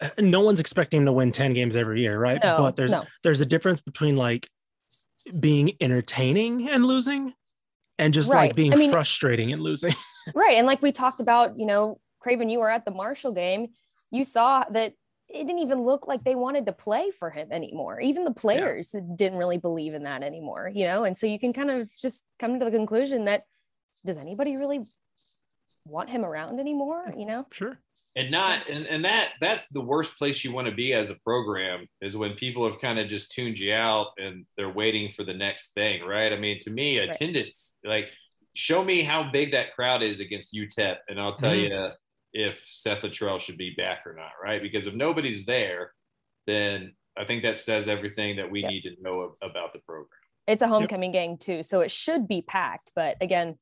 uh, 0.01 0.09
no 0.19 0.41
one's 0.41 0.59
expecting 0.59 1.05
to 1.05 1.11
win 1.11 1.31
10 1.31 1.53
games 1.53 1.75
every 1.75 2.01
year, 2.01 2.17
right? 2.17 2.41
No, 2.43 2.57
but 2.57 2.75
there's 2.75 2.91
no. 2.91 3.05
there's 3.23 3.41
a 3.41 3.45
difference 3.45 3.81
between 3.81 4.15
like 4.17 4.49
being 5.39 5.73
entertaining 5.79 6.69
and 6.69 6.85
losing 6.85 7.33
and 7.99 8.13
just 8.13 8.31
right. 8.31 8.47
like 8.47 8.55
being 8.55 8.73
I 8.73 8.77
mean, 8.77 8.91
frustrating 8.91 9.53
and 9.53 9.61
losing. 9.61 9.93
right. 10.35 10.57
And 10.57 10.67
like 10.67 10.81
we 10.81 10.91
talked 10.91 11.19
about, 11.19 11.57
you 11.57 11.65
know, 11.65 11.99
Craven, 12.19 12.49
you 12.49 12.59
were 12.59 12.69
at 12.69 12.85
the 12.85 12.91
Marshall 12.91 13.31
game. 13.31 13.67
You 14.11 14.23
saw 14.23 14.63
that 14.71 14.93
it 15.33 15.47
didn't 15.47 15.59
even 15.59 15.81
look 15.81 16.07
like 16.07 16.23
they 16.23 16.35
wanted 16.35 16.67
to 16.67 16.73
play 16.73 17.09
for 17.11 17.31
him 17.31 17.51
anymore. 17.51 17.99
Even 17.99 18.23
the 18.23 18.31
players 18.31 18.91
yeah. 18.93 19.01
didn't 19.15 19.39
really 19.39 19.57
believe 19.57 19.95
in 19.95 20.03
that 20.03 20.21
anymore, 20.21 20.71
you 20.73 20.85
know? 20.85 21.03
And 21.05 21.17
so 21.17 21.25
you 21.25 21.39
can 21.39 21.53
kind 21.53 21.71
of 21.71 21.89
just 21.99 22.23
come 22.39 22.59
to 22.59 22.65
the 22.65 22.71
conclusion 22.71 23.25
that 23.25 23.43
does 24.05 24.17
anybody 24.17 24.55
really 24.57 24.81
want 25.85 26.09
him 26.09 26.23
around 26.23 26.59
anymore, 26.59 27.13
you 27.17 27.25
know? 27.25 27.47
Sure. 27.51 27.79
And 28.15 28.29
not 28.29 28.69
and, 28.69 28.85
and 28.85 29.03
that 29.05 29.29
that's 29.41 29.67
the 29.69 29.81
worst 29.81 30.17
place 30.19 30.43
you 30.43 30.53
want 30.53 30.67
to 30.67 30.73
be 30.73 30.93
as 30.93 31.09
a 31.09 31.15
program 31.23 31.87
is 31.99 32.15
when 32.15 32.35
people 32.35 32.69
have 32.69 32.79
kind 32.79 32.99
of 32.99 33.07
just 33.07 33.31
tuned 33.31 33.57
you 33.57 33.73
out 33.73 34.09
and 34.17 34.45
they're 34.55 34.69
waiting 34.69 35.11
for 35.11 35.23
the 35.23 35.33
next 35.33 35.73
thing, 35.73 36.03
right? 36.03 36.31
I 36.31 36.37
mean, 36.37 36.59
to 36.59 36.69
me, 36.69 36.99
right. 36.99 37.09
attendance, 37.09 37.77
like 37.83 38.09
show 38.53 38.83
me 38.83 39.01
how 39.01 39.31
big 39.31 39.51
that 39.53 39.73
crowd 39.73 40.03
is 40.03 40.19
against 40.19 40.53
UTEP, 40.53 40.97
and 41.09 41.19
I'll 41.19 41.33
tell 41.33 41.53
mm-hmm. 41.53 41.73
you 41.73 41.89
if 42.33 42.63
Seth 42.65 43.01
Littrell 43.01 43.39
should 43.39 43.57
be 43.57 43.73
back 43.77 44.05
or 44.05 44.13
not, 44.15 44.31
right? 44.43 44.61
Because 44.61 44.87
if 44.87 44.93
nobody's 44.93 45.45
there, 45.45 45.93
then 46.47 46.93
I 47.17 47.25
think 47.25 47.43
that 47.43 47.57
says 47.57 47.87
everything 47.87 48.37
that 48.37 48.49
we 48.49 48.61
yep. 48.61 48.71
need 48.71 48.81
to 48.81 48.95
know 49.01 49.35
about 49.41 49.73
the 49.73 49.79
program. 49.79 50.07
It's 50.47 50.61
a 50.61 50.67
homecoming 50.67 51.13
yep. 51.13 51.23
game 51.23 51.37
too, 51.37 51.63
so 51.63 51.81
it 51.81 51.91
should 51.91 52.27
be 52.27 52.41
packed. 52.41 52.91
But 52.95 53.17
again, 53.21 53.57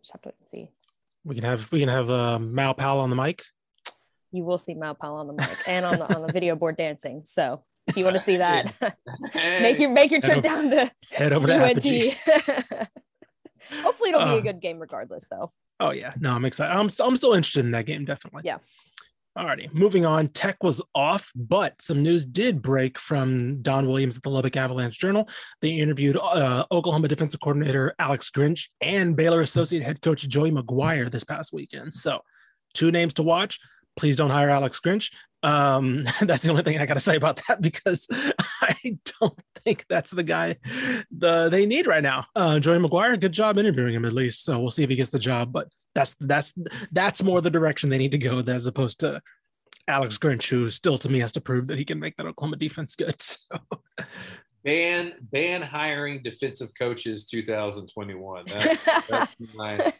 just 0.00 0.12
have 0.12 0.22
to 0.22 0.28
wait 0.28 0.36
and 0.40 0.48
see. 0.48 0.68
We 1.24 1.34
can 1.34 1.44
have 1.44 1.70
we 1.72 1.80
can 1.80 1.88
have 1.88 2.10
uh, 2.10 2.38
Mal 2.38 2.74
Powell 2.74 3.00
on 3.00 3.10
the 3.10 3.16
mic. 3.16 3.42
You 4.32 4.44
will 4.44 4.58
see 4.58 4.74
Mal 4.74 4.94
Powell 4.94 5.16
on 5.16 5.26
the 5.26 5.32
mic 5.32 5.56
and 5.66 5.84
on 5.84 5.98
the 5.98 6.14
on 6.14 6.26
the 6.26 6.32
video 6.32 6.54
board 6.54 6.76
dancing. 6.76 7.22
So 7.24 7.64
if 7.86 7.96
you 7.96 8.04
want 8.04 8.16
to 8.16 8.22
see 8.22 8.36
that, 8.36 8.72
make 9.34 9.78
your 9.78 9.90
make 9.90 10.10
your 10.10 10.20
trip 10.20 10.36
head 10.36 10.44
down 10.44 10.70
to 10.70 10.90
head 11.10 11.32
over 11.32 11.46
to 11.46 11.64
UNT. 11.64 11.84
Hopefully, 13.82 14.10
it'll 14.10 14.24
be 14.24 14.30
a 14.30 14.36
uh, 14.36 14.40
good 14.40 14.60
game 14.60 14.78
regardless, 14.78 15.26
though. 15.28 15.52
Oh 15.80 15.90
yeah, 15.90 16.14
no, 16.18 16.32
I'm 16.32 16.44
excited. 16.44 16.74
I'm 16.74 16.88
I'm 17.00 17.16
still 17.16 17.34
interested 17.34 17.64
in 17.64 17.72
that 17.72 17.86
game, 17.86 18.04
definitely. 18.04 18.42
Yeah. 18.44 18.58
Alrighty, 19.36 19.70
moving 19.74 20.06
on. 20.06 20.28
Tech 20.28 20.62
was 20.62 20.80
off, 20.94 21.30
but 21.34 21.82
some 21.82 22.02
news 22.02 22.24
did 22.24 22.62
break 22.62 22.98
from 22.98 23.60
Don 23.60 23.86
Williams 23.86 24.16
at 24.16 24.22
the 24.22 24.30
Lubbock 24.30 24.56
Avalanche 24.56 24.98
Journal. 24.98 25.28
They 25.60 25.72
interviewed 25.72 26.16
uh, 26.16 26.64
Oklahoma 26.72 27.08
defensive 27.08 27.40
coordinator 27.40 27.94
Alex 27.98 28.30
Grinch 28.30 28.68
and 28.80 29.14
Baylor 29.14 29.42
associate 29.42 29.82
head 29.82 30.00
coach 30.00 30.26
Joey 30.26 30.52
McGuire 30.52 31.10
this 31.10 31.24
past 31.24 31.52
weekend. 31.52 31.92
So, 31.92 32.22
two 32.72 32.90
names 32.90 33.12
to 33.14 33.22
watch. 33.22 33.60
Please 33.98 34.16
don't 34.16 34.30
hire 34.30 34.48
Alex 34.48 34.80
Grinch. 34.80 35.12
Um, 35.46 36.02
that's 36.22 36.42
the 36.42 36.50
only 36.50 36.64
thing 36.64 36.78
I 36.78 36.86
got 36.86 36.94
to 36.94 37.00
say 37.00 37.14
about 37.14 37.40
that 37.46 37.60
because 37.62 38.08
I 38.10 38.98
don't 39.20 39.38
think 39.64 39.86
that's 39.88 40.10
the 40.10 40.24
guy 40.24 40.56
the 41.16 41.48
they 41.48 41.66
need 41.66 41.86
right 41.86 42.02
now. 42.02 42.26
Uh, 42.34 42.58
Joey 42.58 42.78
McGuire, 42.78 43.18
good 43.18 43.32
job 43.32 43.56
interviewing 43.56 43.94
him 43.94 44.04
at 44.04 44.12
least. 44.12 44.44
So 44.44 44.58
we'll 44.58 44.72
see 44.72 44.82
if 44.82 44.90
he 44.90 44.96
gets 44.96 45.10
the 45.10 45.20
job. 45.20 45.52
But 45.52 45.68
that's 45.94 46.16
that's 46.20 46.52
that's 46.90 47.22
more 47.22 47.40
the 47.40 47.50
direction 47.50 47.88
they 47.88 47.98
need 47.98 48.12
to 48.12 48.18
go 48.18 48.40
as 48.40 48.66
opposed 48.66 49.00
to 49.00 49.22
Alex 49.86 50.18
Grinch, 50.18 50.48
who 50.50 50.68
still 50.70 50.98
to 50.98 51.08
me 51.08 51.20
has 51.20 51.32
to 51.32 51.40
prove 51.40 51.68
that 51.68 51.78
he 51.78 51.84
can 51.84 52.00
make 52.00 52.16
that 52.16 52.26
Oklahoma 52.26 52.56
defense 52.56 52.96
good. 52.96 53.16
So. 53.20 53.58
Ban 54.64 55.12
ban 55.20 55.62
hiring 55.62 56.24
defensive 56.24 56.72
coaches 56.76 57.24
2021. 57.26 58.46
That's, 58.46 58.84
that's 59.06 59.54
my, 59.54 59.92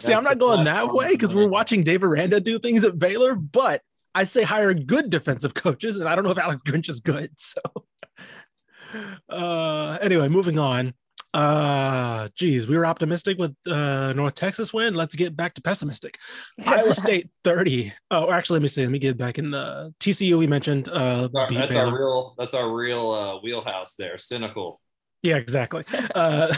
See, 0.00 0.14
I'm 0.14 0.24
not 0.24 0.38
going 0.38 0.64
that 0.64 0.90
way 0.90 1.10
because 1.10 1.34
we're 1.34 1.48
watching 1.48 1.84
Dave 1.84 2.02
Aranda 2.02 2.40
do 2.40 2.58
things 2.58 2.82
at 2.82 2.98
Baylor, 2.98 3.34
but 3.34 3.82
I'd 4.16 4.30
say 4.30 4.42
hire 4.42 4.72
good 4.72 5.10
defensive 5.10 5.52
coaches, 5.54 5.98
and 5.98 6.08
I 6.08 6.14
don't 6.14 6.24
know 6.24 6.30
if 6.30 6.38
Alex 6.38 6.62
Grinch 6.62 6.88
is 6.88 7.00
good. 7.00 7.30
So, 7.38 9.10
uh, 9.28 9.98
anyway, 10.00 10.28
moving 10.28 10.58
on. 10.58 10.94
Uh, 11.34 12.28
geez, 12.34 12.66
we 12.66 12.78
were 12.78 12.86
optimistic 12.86 13.36
with 13.36 13.54
uh, 13.66 14.14
North 14.14 14.34
Texas 14.34 14.72
win. 14.72 14.94
Let's 14.94 15.14
get 15.14 15.36
back 15.36 15.54
to 15.54 15.62
pessimistic. 15.62 16.16
Iowa 16.66 16.94
State 16.94 17.28
30. 17.44 17.92
Oh, 18.10 18.30
actually, 18.30 18.56
let 18.56 18.62
me 18.62 18.68
see. 18.68 18.82
Let 18.82 18.92
me 18.92 18.98
get 18.98 19.18
back 19.18 19.38
in 19.38 19.50
the 19.50 19.92
TCU. 20.00 20.38
We 20.38 20.46
mentioned. 20.46 20.88
Uh, 20.88 21.28
that's 21.50 21.76
our 21.76 21.94
real. 21.94 22.34
That's 22.38 22.54
our 22.54 22.74
real 22.74 23.10
uh, 23.10 23.40
wheelhouse 23.40 23.96
there. 23.96 24.16
Cynical. 24.16 24.80
Yeah, 25.22 25.36
exactly. 25.36 25.84
Uh, 26.14 26.54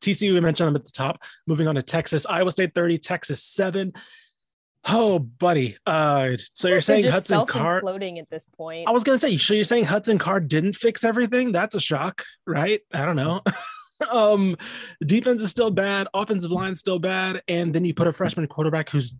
TCU, 0.00 0.32
we 0.32 0.40
mentioned 0.40 0.68
them 0.68 0.76
at 0.76 0.84
the 0.84 0.92
top. 0.92 1.22
Moving 1.46 1.68
on 1.68 1.74
to 1.76 1.82
Texas, 1.82 2.26
Iowa 2.26 2.50
State 2.50 2.74
30, 2.74 2.98
Texas 2.98 3.44
7 3.44 3.92
Oh, 4.84 5.18
buddy. 5.20 5.76
Uh, 5.86 6.32
so 6.52 6.68
you're 6.68 6.80
saying 6.80 7.04
Hudson 7.04 7.46
Card? 7.46 7.82
floating 7.82 8.18
at 8.18 8.28
this 8.30 8.46
point. 8.56 8.88
I 8.88 8.92
was 8.92 9.04
gonna 9.04 9.18
say, 9.18 9.36
so 9.36 9.54
you're 9.54 9.64
saying 9.64 9.84
Hudson 9.84 10.18
Card 10.18 10.48
didn't 10.48 10.74
fix 10.74 11.04
everything? 11.04 11.52
That's 11.52 11.74
a 11.74 11.80
shock, 11.80 12.24
right? 12.46 12.80
I 12.92 13.06
don't 13.06 13.16
know. 13.16 13.42
um, 14.10 14.56
defense 15.04 15.40
is 15.40 15.50
still 15.50 15.70
bad, 15.70 16.08
offensive 16.14 16.50
line 16.50 16.74
still 16.74 16.98
bad, 16.98 17.42
and 17.46 17.72
then 17.72 17.84
you 17.84 17.94
put 17.94 18.08
a 18.08 18.12
freshman 18.12 18.46
quarterback 18.48 18.90
who's 18.90 19.14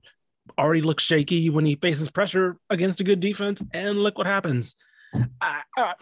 already 0.58 0.82
looks 0.82 1.04
shaky 1.04 1.48
when 1.50 1.64
he 1.64 1.76
faces 1.76 2.10
pressure 2.10 2.56
against 2.68 3.00
a 3.00 3.04
good 3.04 3.20
defense, 3.20 3.62
and 3.72 3.98
look 3.98 4.18
what 4.18 4.26
happens. 4.26 4.74
uh, 5.40 5.92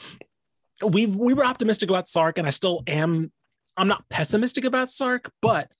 we 0.82 1.04
we 1.04 1.34
were 1.34 1.44
optimistic 1.44 1.90
about 1.90 2.08
Sark, 2.08 2.38
and 2.38 2.46
I 2.46 2.50
still 2.50 2.82
am. 2.86 3.30
I'm 3.76 3.88
not 3.88 4.08
pessimistic 4.08 4.64
about 4.64 4.90
Sark, 4.90 5.30
but 5.42 5.70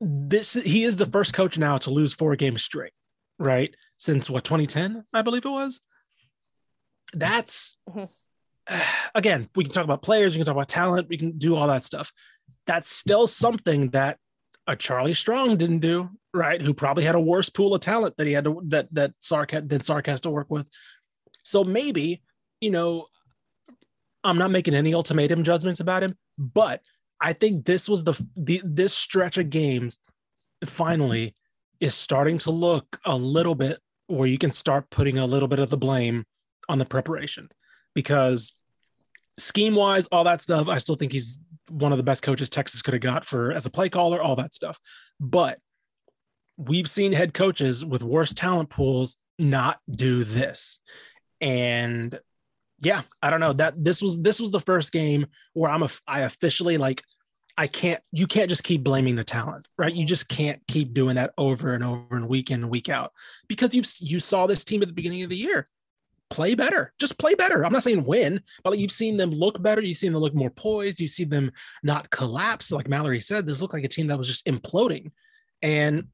this 0.00 0.54
he 0.54 0.84
is 0.84 0.96
the 0.96 1.06
first 1.06 1.32
coach 1.32 1.58
now 1.58 1.78
to 1.78 1.90
lose 1.90 2.14
four 2.14 2.36
games 2.36 2.62
straight, 2.62 2.92
right? 3.38 3.74
Since 3.98 4.28
what 4.28 4.44
2010, 4.44 5.04
I 5.14 5.22
believe 5.22 5.44
it 5.44 5.50
was. 5.50 5.80
That's 7.12 7.76
mm-hmm. 7.88 8.04
again, 9.14 9.48
we 9.54 9.64
can 9.64 9.72
talk 9.72 9.84
about 9.84 10.02
players, 10.02 10.34
we 10.34 10.38
can 10.38 10.46
talk 10.46 10.56
about 10.56 10.68
talent, 10.68 11.08
we 11.08 11.18
can 11.18 11.38
do 11.38 11.56
all 11.56 11.68
that 11.68 11.84
stuff. 11.84 12.12
That's 12.66 12.90
still 12.90 13.26
something 13.26 13.90
that 13.90 14.18
a 14.66 14.76
Charlie 14.76 15.14
Strong 15.14 15.58
didn't 15.58 15.78
do, 15.78 16.10
right? 16.34 16.60
Who 16.60 16.74
probably 16.74 17.04
had 17.04 17.14
a 17.14 17.20
worse 17.20 17.48
pool 17.48 17.74
of 17.74 17.80
talent 17.80 18.16
that 18.18 18.26
he 18.26 18.32
had 18.32 18.44
to 18.44 18.60
that 18.66 18.88
that 18.92 19.12
Sark 19.20 19.52
had 19.52 19.68
than 19.68 19.82
Sark 19.82 20.06
has 20.06 20.20
to 20.22 20.30
work 20.30 20.50
with. 20.50 20.68
So 21.44 21.62
maybe, 21.62 22.22
you 22.60 22.70
know, 22.70 23.06
I'm 24.24 24.38
not 24.38 24.50
making 24.50 24.74
any 24.74 24.92
ultimatum 24.92 25.44
judgments 25.44 25.80
about 25.80 26.02
him, 26.02 26.16
but 26.36 26.82
I 27.20 27.32
think 27.32 27.64
this 27.64 27.88
was 27.88 28.04
the, 28.04 28.20
the 28.36 28.60
this 28.64 28.94
stretch 28.94 29.38
of 29.38 29.50
games 29.50 29.98
finally 30.64 31.34
is 31.80 31.94
starting 31.94 32.38
to 32.38 32.50
look 32.50 32.98
a 33.04 33.16
little 33.16 33.54
bit 33.54 33.78
where 34.06 34.28
you 34.28 34.38
can 34.38 34.52
start 34.52 34.90
putting 34.90 35.18
a 35.18 35.26
little 35.26 35.48
bit 35.48 35.58
of 35.58 35.70
the 35.70 35.76
blame 35.76 36.24
on 36.68 36.78
the 36.78 36.84
preparation 36.84 37.48
because 37.94 38.52
scheme 39.38 39.74
wise, 39.74 40.06
all 40.08 40.24
that 40.24 40.40
stuff, 40.40 40.68
I 40.68 40.78
still 40.78 40.96
think 40.96 41.12
he's 41.12 41.40
one 41.68 41.92
of 41.92 41.98
the 41.98 42.04
best 42.04 42.22
coaches 42.22 42.48
Texas 42.48 42.82
could 42.82 42.94
have 42.94 43.02
got 43.02 43.24
for 43.24 43.52
as 43.52 43.66
a 43.66 43.70
play 43.70 43.88
caller, 43.88 44.22
all 44.22 44.36
that 44.36 44.54
stuff. 44.54 44.78
But 45.20 45.58
we've 46.56 46.88
seen 46.88 47.12
head 47.12 47.34
coaches 47.34 47.84
with 47.84 48.02
worse 48.02 48.32
talent 48.32 48.70
pools 48.70 49.18
not 49.38 49.78
do 49.90 50.24
this. 50.24 50.80
And 51.40 52.18
yeah, 52.80 53.02
I 53.22 53.30
don't 53.30 53.40
know 53.40 53.52
that 53.54 53.82
this 53.82 54.02
was 54.02 54.20
this 54.22 54.40
was 54.40 54.50
the 54.50 54.60
first 54.60 54.92
game 54.92 55.26
where 55.54 55.70
I'm 55.70 55.82
a 55.82 55.88
I 56.06 56.20
officially 56.20 56.76
like 56.76 57.02
I 57.56 57.66
can't 57.66 58.02
you 58.12 58.26
can't 58.26 58.50
just 58.50 58.64
keep 58.64 58.82
blaming 58.82 59.16
the 59.16 59.24
talent, 59.24 59.66
right? 59.78 59.94
You 59.94 60.04
just 60.04 60.28
can't 60.28 60.60
keep 60.68 60.92
doing 60.92 61.14
that 61.14 61.32
over 61.38 61.74
and 61.74 61.82
over 61.82 62.16
and 62.16 62.28
week 62.28 62.50
in 62.50 62.62
and 62.62 62.70
week 62.70 62.88
out 62.88 63.12
because 63.48 63.74
you've 63.74 63.88
you 64.00 64.20
saw 64.20 64.46
this 64.46 64.64
team 64.64 64.82
at 64.82 64.88
the 64.88 64.94
beginning 64.94 65.22
of 65.22 65.30
the 65.30 65.36
year 65.36 65.68
play 66.28 66.54
better. 66.54 66.92
Just 66.98 67.18
play 67.18 67.34
better. 67.34 67.64
I'm 67.64 67.72
not 67.72 67.82
saying 67.82 68.04
win, 68.04 68.40
but 68.62 68.70
like 68.70 68.80
you've 68.80 68.90
seen 68.90 69.16
them 69.16 69.30
look 69.30 69.62
better. 69.62 69.80
You've 69.80 69.98
seen 69.98 70.12
them 70.12 70.20
look 70.20 70.34
more 70.34 70.50
poised. 70.50 71.00
You 71.00 71.08
see 71.08 71.24
them 71.24 71.52
not 71.82 72.10
collapse. 72.10 72.72
Like 72.72 72.88
Mallory 72.88 73.20
said, 73.20 73.46
this 73.46 73.60
looked 73.60 73.74
like 73.74 73.84
a 73.84 73.88
team 73.88 74.08
that 74.08 74.18
was 74.18 74.26
just 74.26 74.46
imploding. 74.46 75.12
And 75.62 76.08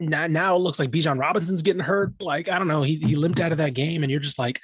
now, 0.00 0.26
now 0.26 0.56
it 0.56 0.60
looks 0.60 0.78
like 0.78 0.90
Bijan 0.90 1.18
Robinson's 1.18 1.62
getting 1.62 1.82
hurt. 1.82 2.14
Like, 2.20 2.48
I 2.48 2.58
don't 2.58 2.68
know. 2.68 2.82
He, 2.82 2.96
he 2.96 3.16
limped 3.16 3.40
out 3.40 3.52
of 3.52 3.58
that 3.58 3.74
game. 3.74 4.02
And 4.02 4.10
you're 4.10 4.20
just 4.20 4.38
like, 4.38 4.60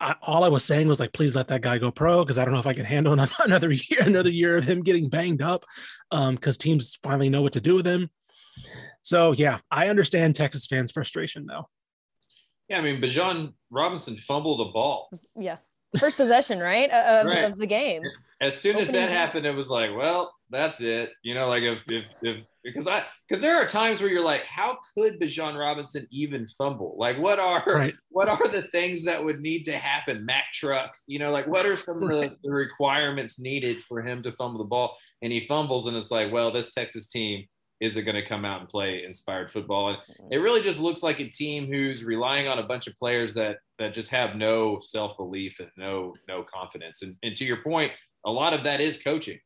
I, 0.00 0.14
all 0.22 0.44
I 0.44 0.48
was 0.48 0.64
saying 0.64 0.88
was 0.88 1.00
like, 1.00 1.12
please 1.12 1.34
let 1.34 1.48
that 1.48 1.62
guy 1.62 1.78
go 1.78 1.90
pro 1.90 2.22
because 2.22 2.38
I 2.38 2.44
don't 2.44 2.52
know 2.52 2.60
if 2.60 2.66
I 2.66 2.74
can 2.74 2.84
handle 2.84 3.12
another, 3.14 3.34
another 3.44 3.72
year, 3.72 4.00
another 4.00 4.30
year 4.30 4.56
of 4.56 4.64
him 4.64 4.82
getting 4.82 5.08
banged 5.08 5.42
up 5.42 5.64
because 6.10 6.56
um, 6.56 6.58
teams 6.58 6.98
finally 7.02 7.30
know 7.30 7.42
what 7.42 7.54
to 7.54 7.60
do 7.60 7.76
with 7.76 7.86
him. 7.86 8.10
So 9.02 9.32
yeah, 9.32 9.58
I 9.70 9.88
understand 9.88 10.36
Texas 10.36 10.66
fans' 10.66 10.92
frustration 10.92 11.46
though. 11.46 11.68
Yeah, 12.68 12.78
I 12.78 12.80
mean, 12.80 13.00
Bijan 13.00 13.52
Robinson 13.70 14.16
fumbled 14.16 14.60
a 14.60 14.72
ball. 14.72 15.08
Yeah, 15.38 15.58
first 15.98 16.16
possession, 16.16 16.58
right, 16.58 16.90
of, 16.90 17.26
right. 17.26 17.44
of 17.44 17.58
the 17.58 17.66
game. 17.66 18.02
As 18.40 18.60
soon 18.60 18.72
Opening 18.72 18.88
as 18.88 18.92
that 18.92 19.08
game. 19.08 19.16
happened, 19.16 19.46
it 19.46 19.54
was 19.54 19.70
like, 19.70 19.96
well, 19.96 20.34
that's 20.50 20.80
it. 20.80 21.12
You 21.22 21.34
know, 21.34 21.48
like 21.48 21.62
if 21.62 21.84
if 21.88 22.06
if 22.22 22.44
because 22.66 22.88
I 22.88 23.04
because 23.28 23.42
there 23.42 23.56
are 23.56 23.66
times 23.66 24.00
where 24.00 24.10
you're 24.10 24.22
like, 24.22 24.44
how 24.44 24.78
could 24.96 25.20
Bijan 25.20 25.58
Robinson 25.58 26.06
even 26.10 26.46
fumble? 26.46 26.96
Like, 26.98 27.18
what 27.18 27.38
are 27.38 27.62
right. 27.66 27.94
what 28.10 28.28
are 28.28 28.48
the 28.48 28.62
things 28.62 29.04
that 29.04 29.24
would 29.24 29.40
need 29.40 29.64
to 29.64 29.76
happen? 29.76 30.26
Mack 30.26 30.52
truck, 30.52 30.94
you 31.06 31.18
know, 31.18 31.30
like 31.30 31.46
what 31.46 31.66
are 31.66 31.76
some 31.76 32.02
of 32.02 32.08
the, 32.08 32.36
the 32.42 32.50
requirements 32.50 33.38
needed 33.38 33.82
for 33.84 34.02
him 34.02 34.22
to 34.22 34.32
fumble 34.32 34.58
the 34.58 34.64
ball? 34.64 34.96
And 35.22 35.32
he 35.32 35.46
fumbles, 35.46 35.86
and 35.86 35.96
it's 35.96 36.10
like, 36.10 36.32
well, 36.32 36.52
this 36.52 36.74
Texas 36.74 37.06
team 37.06 37.46
is 37.80 37.96
it 37.96 38.02
going 38.02 38.14
to 38.14 38.26
come 38.26 38.44
out 38.44 38.60
and 38.60 38.68
play 38.68 39.04
inspired 39.04 39.50
football? 39.50 39.90
And 39.90 39.98
mm-hmm. 39.98 40.32
it 40.32 40.38
really 40.38 40.62
just 40.62 40.80
looks 40.80 41.02
like 41.02 41.20
a 41.20 41.28
team 41.28 41.66
who's 41.66 42.04
relying 42.04 42.48
on 42.48 42.58
a 42.58 42.66
bunch 42.66 42.86
of 42.86 42.96
players 42.96 43.34
that 43.34 43.58
that 43.78 43.92
just 43.92 44.10
have 44.10 44.36
no 44.36 44.78
self 44.80 45.16
belief 45.16 45.60
and 45.60 45.70
no 45.76 46.14
no 46.28 46.42
confidence. 46.42 47.02
And, 47.02 47.16
and 47.22 47.36
to 47.36 47.44
your 47.44 47.62
point, 47.62 47.92
a 48.24 48.30
lot 48.30 48.54
of 48.54 48.64
that 48.64 48.80
is 48.80 49.02
coaching. 49.02 49.38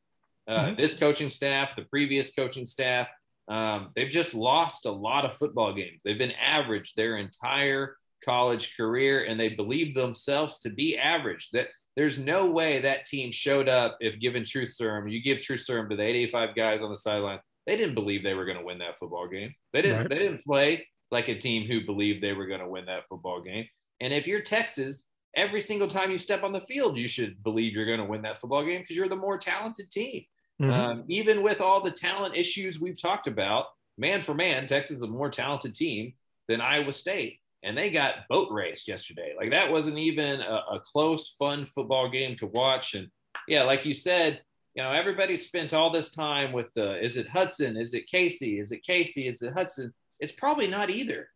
Uh, 0.51 0.64
mm-hmm. 0.64 0.80
This 0.80 0.98
coaching 0.98 1.30
staff, 1.30 1.70
the 1.76 1.84
previous 1.84 2.34
coaching 2.34 2.66
staff, 2.66 3.07
um, 3.48 3.90
they've 3.94 4.11
just 4.11 4.34
lost 4.34 4.84
a 4.84 4.90
lot 4.90 5.24
of 5.24 5.34
football 5.34 5.72
games. 5.72 6.01
They've 6.05 6.18
been 6.18 6.32
average 6.32 6.94
their 6.94 7.18
entire 7.18 7.96
college 8.24 8.76
career, 8.76 9.24
and 9.24 9.38
they 9.38 9.51
believe 9.51 9.94
themselves 9.94 10.59
to 10.61 10.70
be 10.70 10.98
average. 10.98 11.51
That 11.53 11.68
there's 11.96 12.18
no 12.18 12.46
way 12.46 12.80
that 12.80 13.05
team 13.05 13.30
showed 13.30 13.68
up 13.68 13.96
if 14.01 14.18
given 14.18 14.44
truth 14.44 14.70
serum. 14.70 15.07
You 15.07 15.22
give 15.22 15.40
truth 15.40 15.61
serum 15.61 15.88
to 15.88 15.96
the 15.96 16.03
85 16.03 16.57
guys 16.57 16.82
on 16.82 16.90
the 16.90 16.96
sideline. 16.96 17.38
They 17.66 17.76
didn't 17.76 17.94
believe 17.94 18.24
they 18.24 18.34
were 18.34 18.44
going 18.44 18.59
to 18.59 18.64
win 18.64 18.78
that 18.78 18.98
football 18.98 19.28
game. 19.28 19.55
They 19.72 19.82
didn't. 19.82 19.98
Right. 19.98 20.09
They 20.09 20.18
didn't 20.18 20.42
play 20.42 20.86
like 21.12 21.28
a 21.28 21.38
team 21.38 21.68
who 21.68 21.86
believed 21.86 22.22
they 22.22 22.32
were 22.32 22.46
going 22.46 22.61
to 22.61 22.68
win 22.68 22.86
that 22.86 23.07
football 23.09 23.40
game. 23.40 23.66
And 24.01 24.12
if 24.12 24.26
you're 24.26 24.42
Texas, 24.42 25.05
every 25.36 25.61
single 25.61 25.88
time 25.88 26.11
you 26.11 26.18
step 26.18 26.42
on 26.42 26.53
the 26.53 26.61
field, 26.62 26.96
you 26.96 27.07
should 27.07 27.40
believe 27.44 27.72
you're 27.72 27.86
going 27.86 27.98
to 27.98 28.05
win 28.05 28.22
that 28.22 28.40
football 28.40 28.64
game 28.64 28.80
because 28.80 28.96
you're 28.96 29.09
the 29.09 29.16
more 29.16 29.38
talented 29.38 29.90
team. 29.90 30.24
Mm-hmm. 30.61 30.70
Um, 30.70 31.04
even 31.08 31.42
with 31.42 31.61
all 31.61 31.80
the 31.80 31.90
talent 31.90 32.36
issues 32.36 32.80
we've 32.80 33.00
talked 33.00 33.26
about, 33.26 33.66
man 33.96 34.20
for 34.20 34.34
man, 34.34 34.66
Texas 34.66 34.96
is 34.96 35.02
a 35.02 35.06
more 35.06 35.30
talented 35.30 35.74
team 35.74 36.12
than 36.48 36.61
Iowa 36.61 36.92
State. 36.92 37.38
And 37.62 37.76
they 37.76 37.90
got 37.90 38.28
boat 38.28 38.50
raced 38.50 38.88
yesterday. 38.88 39.34
Like 39.36 39.50
that 39.50 39.70
wasn't 39.70 39.98
even 39.98 40.40
a, 40.40 40.62
a 40.72 40.80
close, 40.84 41.34
fun 41.38 41.64
football 41.64 42.11
game 42.11 42.36
to 42.36 42.46
watch. 42.46 42.94
And 42.94 43.08
yeah, 43.48 43.62
like 43.62 43.84
you 43.84 43.94
said, 43.94 44.40
you 44.74 44.82
know, 44.82 44.92
everybody 44.92 45.36
spent 45.36 45.74
all 45.74 45.90
this 45.90 46.11
time 46.11 46.52
with 46.52 46.72
the 46.74 47.02
is 47.02 47.16
it 47.16 47.28
Hudson? 47.28 47.76
Is 47.76 47.92
it 47.92 48.06
Casey? 48.06 48.58
Is 48.58 48.72
it 48.72 48.82
Casey? 48.82 49.28
Is 49.28 49.42
it 49.42 49.52
Hudson? 49.52 49.92
It's 50.20 50.32
probably 50.32 50.68
not 50.68 50.90
either. 50.90 51.28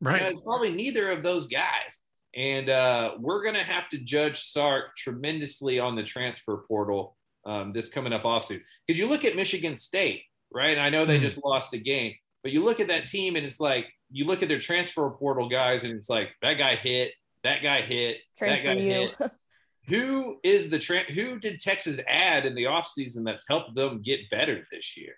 Right. 0.00 0.20
You 0.20 0.26
know, 0.26 0.32
it's 0.32 0.42
probably 0.42 0.72
neither 0.72 1.10
of 1.10 1.22
those 1.22 1.46
guys. 1.46 2.02
And 2.36 2.68
uh, 2.68 3.12
we're 3.18 3.42
going 3.42 3.54
to 3.54 3.62
have 3.62 3.88
to 3.90 3.98
judge 3.98 4.42
Sark 4.42 4.96
tremendously 4.96 5.78
on 5.78 5.94
the 5.94 6.02
transfer 6.02 6.64
portal 6.68 7.16
um, 7.46 7.72
this 7.72 7.88
coming 7.88 8.12
up 8.12 8.22
offseason. 8.22 8.62
Because 8.86 8.98
you 8.98 9.06
look 9.06 9.24
at 9.24 9.36
Michigan 9.36 9.76
State, 9.76 10.22
right? 10.52 10.76
And 10.76 10.80
I 10.80 10.90
know 10.90 11.04
they 11.04 11.16
mm-hmm. 11.16 11.24
just 11.24 11.44
lost 11.44 11.74
a 11.74 11.78
game, 11.78 12.14
but 12.42 12.52
you 12.52 12.62
look 12.62 12.80
at 12.80 12.88
that 12.88 13.06
team 13.06 13.36
and 13.36 13.44
it's 13.44 13.60
like 13.60 13.86
you 14.10 14.24
look 14.24 14.42
at 14.42 14.48
their 14.48 14.58
transfer 14.58 15.08
portal 15.10 15.48
guys 15.48 15.84
and 15.84 15.92
it's 15.92 16.08
like 16.08 16.30
that 16.42 16.54
guy 16.54 16.76
hit, 16.76 17.12
that 17.42 17.62
guy 17.62 17.80
hit, 17.82 18.18
transfer 18.38 18.68
that 18.68 18.74
guy 18.74 18.80
you. 18.80 19.10
hit. 19.18 19.30
who 19.88 20.38
is 20.42 20.70
the 20.70 20.78
tra- 20.78 21.12
who 21.12 21.38
did 21.38 21.60
Texas 21.60 22.00
add 22.08 22.46
in 22.46 22.54
the 22.54 22.64
offseason 22.64 23.24
that's 23.24 23.44
helped 23.48 23.74
them 23.74 24.02
get 24.02 24.30
better 24.30 24.66
this 24.70 24.96
year? 24.96 25.14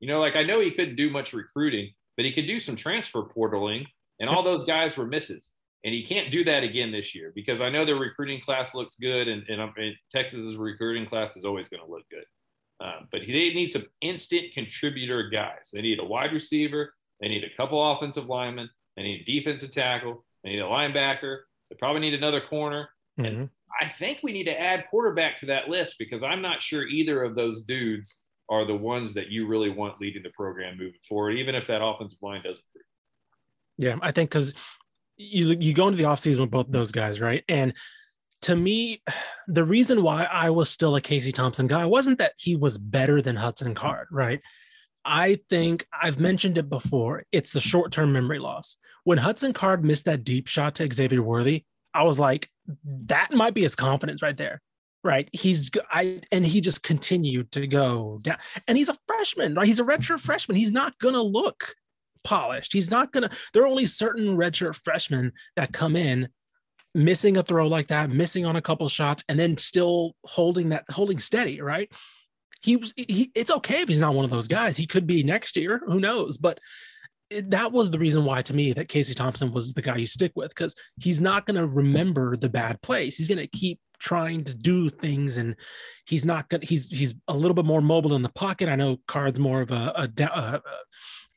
You 0.00 0.08
know, 0.08 0.20
like 0.20 0.36
I 0.36 0.42
know 0.42 0.60
he 0.60 0.70
couldn't 0.70 0.96
do 0.96 1.10
much 1.10 1.32
recruiting, 1.32 1.90
but 2.16 2.24
he 2.24 2.32
could 2.32 2.46
do 2.46 2.60
some 2.60 2.76
transfer 2.76 3.22
portaling, 3.22 3.86
and 4.20 4.28
all 4.28 4.42
those 4.42 4.64
guys 4.64 4.96
were 4.96 5.06
misses. 5.06 5.50
And 5.84 5.92
he 5.92 6.02
can't 6.02 6.30
do 6.30 6.44
that 6.44 6.62
again 6.62 6.90
this 6.90 7.14
year 7.14 7.30
because 7.34 7.60
I 7.60 7.68
know 7.68 7.84
the 7.84 7.94
recruiting 7.94 8.40
class 8.40 8.74
looks 8.74 8.96
good, 8.96 9.28
and, 9.28 9.46
and, 9.48 9.60
and 9.60 9.94
Texas's 10.10 10.56
recruiting 10.56 11.06
class 11.06 11.36
is 11.36 11.44
always 11.44 11.68
going 11.68 11.84
to 11.84 11.90
look 11.90 12.08
good. 12.10 12.24
Um, 12.80 13.08
but 13.12 13.20
they 13.20 13.52
need 13.52 13.70
some 13.70 13.84
instant 14.00 14.46
contributor 14.54 15.28
guys. 15.28 15.70
They 15.72 15.82
need 15.82 16.00
a 16.00 16.04
wide 16.04 16.32
receiver. 16.32 16.92
They 17.20 17.28
need 17.28 17.44
a 17.44 17.56
couple 17.56 17.92
offensive 17.92 18.26
linemen. 18.26 18.68
They 18.96 19.02
need 19.02 19.20
a 19.20 19.24
defensive 19.24 19.70
tackle. 19.70 20.24
They 20.42 20.50
need 20.50 20.60
a 20.60 20.64
linebacker. 20.64 21.40
They 21.70 21.76
probably 21.76 22.00
need 22.00 22.14
another 22.14 22.40
corner. 22.40 22.88
Mm-hmm. 23.18 23.26
And 23.26 23.50
I 23.80 23.88
think 23.88 24.20
we 24.22 24.32
need 24.32 24.44
to 24.44 24.60
add 24.60 24.86
quarterback 24.90 25.36
to 25.38 25.46
that 25.46 25.68
list 25.68 25.96
because 25.98 26.22
I'm 26.22 26.42
not 26.42 26.62
sure 26.62 26.86
either 26.86 27.22
of 27.22 27.34
those 27.34 27.62
dudes 27.62 28.22
are 28.48 28.66
the 28.66 28.74
ones 28.74 29.14
that 29.14 29.28
you 29.28 29.46
really 29.46 29.70
want 29.70 30.00
leading 30.00 30.22
the 30.22 30.30
program 30.30 30.76
moving 30.76 31.00
forward, 31.08 31.32
even 31.32 31.54
if 31.54 31.66
that 31.66 31.84
offensive 31.84 32.18
line 32.22 32.42
doesn't. 32.42 32.64
Yeah, 33.76 33.96
I 34.02 34.12
think 34.12 34.30
because 34.30 34.54
you 35.16 35.56
you 35.60 35.74
go 35.74 35.88
into 35.88 35.98
the 35.98 36.08
offseason 36.08 36.40
with 36.40 36.50
both 36.50 36.66
those 36.68 36.92
guys, 36.92 37.20
right? 37.20 37.44
And 37.48 37.74
to 38.42 38.56
me, 38.56 39.02
the 39.48 39.64
reason 39.64 40.02
why 40.02 40.24
I 40.24 40.50
was 40.50 40.68
still 40.68 40.96
a 40.96 41.00
Casey 41.00 41.32
Thompson 41.32 41.66
guy 41.66 41.86
wasn't 41.86 42.18
that 42.18 42.32
he 42.36 42.56
was 42.56 42.76
better 42.76 43.22
than 43.22 43.36
Hudson 43.36 43.74
Card, 43.74 44.08
right? 44.10 44.40
I 45.04 45.38
think 45.50 45.86
I've 45.98 46.18
mentioned 46.18 46.58
it 46.58 46.68
before. 46.68 47.24
It's 47.32 47.52
the 47.52 47.60
short 47.60 47.92
term 47.92 48.12
memory 48.12 48.38
loss. 48.38 48.78
When 49.04 49.18
Hudson 49.18 49.52
Card 49.52 49.84
missed 49.84 50.06
that 50.06 50.24
deep 50.24 50.46
shot 50.46 50.74
to 50.76 50.88
Xavier 50.92 51.22
Worthy, 51.22 51.64
I 51.92 52.04
was 52.04 52.18
like, 52.18 52.48
that 52.84 53.32
might 53.32 53.54
be 53.54 53.62
his 53.62 53.76
confidence 53.76 54.22
right 54.22 54.36
there. 54.36 54.60
Right. 55.02 55.28
He's 55.32 55.70
I 55.90 56.20
and 56.32 56.46
he 56.46 56.62
just 56.62 56.82
continued 56.82 57.52
to 57.52 57.66
go 57.66 58.18
down. 58.22 58.38
And 58.66 58.78
he's 58.78 58.88
a 58.88 58.96
freshman, 59.06 59.54
right? 59.54 59.66
He's 59.66 59.80
a 59.80 59.84
redshirt 59.84 60.20
freshman. 60.20 60.56
He's 60.56 60.72
not 60.72 60.98
gonna 60.98 61.22
look 61.22 61.74
polished. 62.24 62.72
He's 62.72 62.90
not 62.90 63.12
gonna. 63.12 63.30
There 63.52 63.62
are 63.62 63.68
only 63.68 63.86
certain 63.86 64.36
redshirt 64.36 64.80
freshmen 64.82 65.32
that 65.56 65.72
come 65.72 65.96
in 65.96 66.28
missing 66.94 67.36
a 67.36 67.42
throw 67.42 67.66
like 67.66 67.88
that, 67.88 68.10
missing 68.10 68.46
on 68.46 68.56
a 68.56 68.62
couple 68.62 68.88
shots, 68.88 69.24
and 69.28 69.38
then 69.38 69.58
still 69.58 70.14
holding 70.24 70.70
that 70.70 70.84
holding 70.90 71.18
steady. 71.18 71.60
Right? 71.60 71.90
He 72.62 72.76
was. 72.76 72.92
He. 72.96 73.30
It's 73.34 73.50
okay 73.52 73.82
if 73.82 73.88
he's 73.88 74.00
not 74.00 74.14
one 74.14 74.24
of 74.24 74.30
those 74.30 74.48
guys. 74.48 74.76
He 74.76 74.86
could 74.86 75.06
be 75.06 75.22
next 75.22 75.56
year. 75.56 75.82
Who 75.86 76.00
knows? 76.00 76.36
But 76.38 76.58
that 77.30 77.72
was 77.72 77.90
the 77.90 77.98
reason 77.98 78.24
why 78.24 78.42
to 78.42 78.54
me 78.54 78.72
that 78.72 78.88
Casey 78.88 79.14
Thompson 79.14 79.52
was 79.52 79.72
the 79.72 79.82
guy 79.82 79.96
you 79.96 80.06
stick 80.06 80.32
with 80.34 80.50
because 80.50 80.74
he's 81.00 81.20
not 81.20 81.46
going 81.46 81.56
to 81.56 81.66
remember 81.66 82.36
the 82.36 82.48
bad 82.48 82.80
plays. 82.82 83.16
He's 83.16 83.28
going 83.28 83.38
to 83.38 83.46
keep 83.46 83.80
trying 83.98 84.44
to 84.44 84.54
do 84.54 84.90
things 84.90 85.38
and 85.38 85.56
he's 86.06 86.24
not 86.24 86.48
going 86.48 86.60
to 86.60 86.66
he's 86.66 86.90
he's 86.90 87.14
a 87.28 87.34
little 87.34 87.54
bit 87.54 87.64
more 87.64 87.80
mobile 87.80 88.14
in 88.14 88.22
the 88.22 88.28
pocket. 88.30 88.68
I 88.68 88.76
know 88.76 88.98
Card's 89.08 89.40
more 89.40 89.62
of 89.62 89.70
a, 89.70 90.10
a, 90.18 90.22
a 90.24 90.62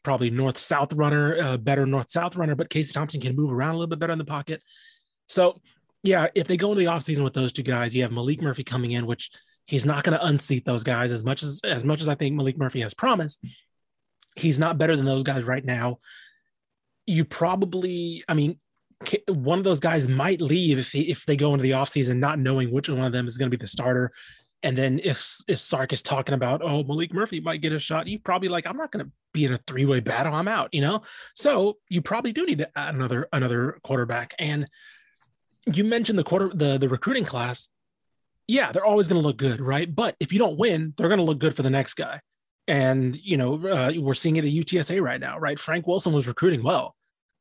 probably 0.07 0.29
north 0.29 0.57
south 0.57 0.93
runner, 0.93 1.35
a 1.35 1.57
better 1.57 1.85
north 1.85 2.09
south 2.09 2.37
runner, 2.37 2.55
but 2.55 2.69
Casey 2.69 2.93
Thompson 2.93 3.19
can 3.19 3.35
move 3.35 3.51
around 3.51 3.71
a 3.71 3.77
little 3.77 3.89
bit 3.89 3.99
better 3.99 4.13
in 4.13 4.19
the 4.19 4.25
pocket. 4.25 4.61
So, 5.27 5.59
yeah, 6.01 6.27
if 6.33 6.47
they 6.47 6.55
go 6.55 6.71
into 6.71 6.79
the 6.79 6.91
offseason 6.91 7.25
with 7.25 7.33
those 7.33 7.51
two 7.51 7.63
guys, 7.63 7.93
you 7.93 8.03
have 8.03 8.11
Maalik 8.11 8.41
Murphy 8.41 8.63
coming 8.63 8.91
in, 8.93 9.05
which 9.05 9.31
he's 9.65 9.85
not 9.85 10.05
going 10.05 10.17
to 10.17 10.25
unseat 10.25 10.63
those 10.63 10.83
guys 10.83 11.11
as 11.11 11.23
much 11.23 11.43
as 11.43 11.59
as 11.65 11.83
much 11.83 12.01
as 12.01 12.07
I 12.07 12.15
think 12.15 12.39
Maalik 12.39 12.57
Murphy 12.57 12.79
has 12.79 12.93
promised 12.93 13.43
he's 14.39 14.59
not 14.59 14.77
better 14.77 14.95
than 14.95 15.05
those 15.05 15.23
guys 15.23 15.43
right 15.43 15.65
now. 15.65 15.99
You 17.05 17.25
probably, 17.25 18.23
I 18.27 18.33
mean, 18.33 18.59
one 19.27 19.57
of 19.57 19.63
those 19.63 19.79
guys 19.79 20.07
might 20.07 20.41
leave 20.41 20.79
if 20.79 20.91
he, 20.91 21.11
if 21.11 21.25
they 21.25 21.35
go 21.35 21.53
into 21.53 21.63
the 21.63 21.71
offseason 21.71 22.17
not 22.17 22.39
knowing 22.39 22.71
which 22.71 22.89
one 22.89 23.03
of 23.03 23.11
them 23.11 23.27
is 23.27 23.37
going 23.37 23.49
to 23.49 23.57
be 23.57 23.61
the 23.61 23.67
starter. 23.67 24.11
And 24.63 24.75
then 24.75 24.99
if 25.03 25.23
if 25.47 25.59
Sark 25.59 25.93
is 25.93 26.01
talking 26.01 26.33
about, 26.33 26.61
oh, 26.63 26.83
Maalik 26.83 27.13
Murphy 27.13 27.39
might 27.39 27.61
get 27.61 27.73
a 27.73 27.79
shot, 27.79 28.07
you 28.07 28.19
probably 28.19 28.49
like, 28.49 28.65
I'm 28.65 28.77
not 28.77 28.91
going 28.91 29.05
to 29.05 29.11
be 29.33 29.45
in 29.45 29.53
a 29.53 29.59
three 29.67 29.85
way 29.85 29.99
battle. 29.99 30.33
I'm 30.33 30.47
out, 30.47 30.69
you 30.73 30.81
know. 30.81 31.03
So 31.35 31.77
you 31.89 32.01
probably 32.01 32.33
do 32.33 32.45
need 32.45 32.65
another 32.75 33.27
another 33.31 33.79
quarterback. 33.83 34.33
And 34.39 34.67
you 35.73 35.83
mentioned 35.83 36.17
the 36.17 36.23
quarter 36.23 36.49
the 36.53 36.77
the 36.77 36.89
recruiting 36.89 37.25
class. 37.25 37.69
Yeah, 38.47 38.71
they're 38.71 38.85
always 38.85 39.07
going 39.07 39.21
to 39.21 39.27
look 39.27 39.37
good, 39.37 39.59
right? 39.59 39.93
But 39.93 40.15
if 40.19 40.31
you 40.31 40.39
don't 40.39 40.57
win, 40.57 40.93
they're 40.97 41.09
going 41.09 41.19
to 41.19 41.25
look 41.25 41.39
good 41.39 41.55
for 41.55 41.63
the 41.63 41.69
next 41.69 41.95
guy. 41.95 42.21
And, 42.67 43.15
you 43.17 43.35
know, 43.37 43.55
uh, 43.67 43.91
we're 43.97 44.13
seeing 44.13 44.37
it 44.37 44.45
at 44.45 44.51
UTSA 44.51 45.01
right 45.01 45.19
now, 45.19 45.37
right? 45.37 45.59
Frank 45.59 45.85
Wilson 45.85 46.13
was 46.13 46.27
recruiting 46.27 46.63
well. 46.63 46.95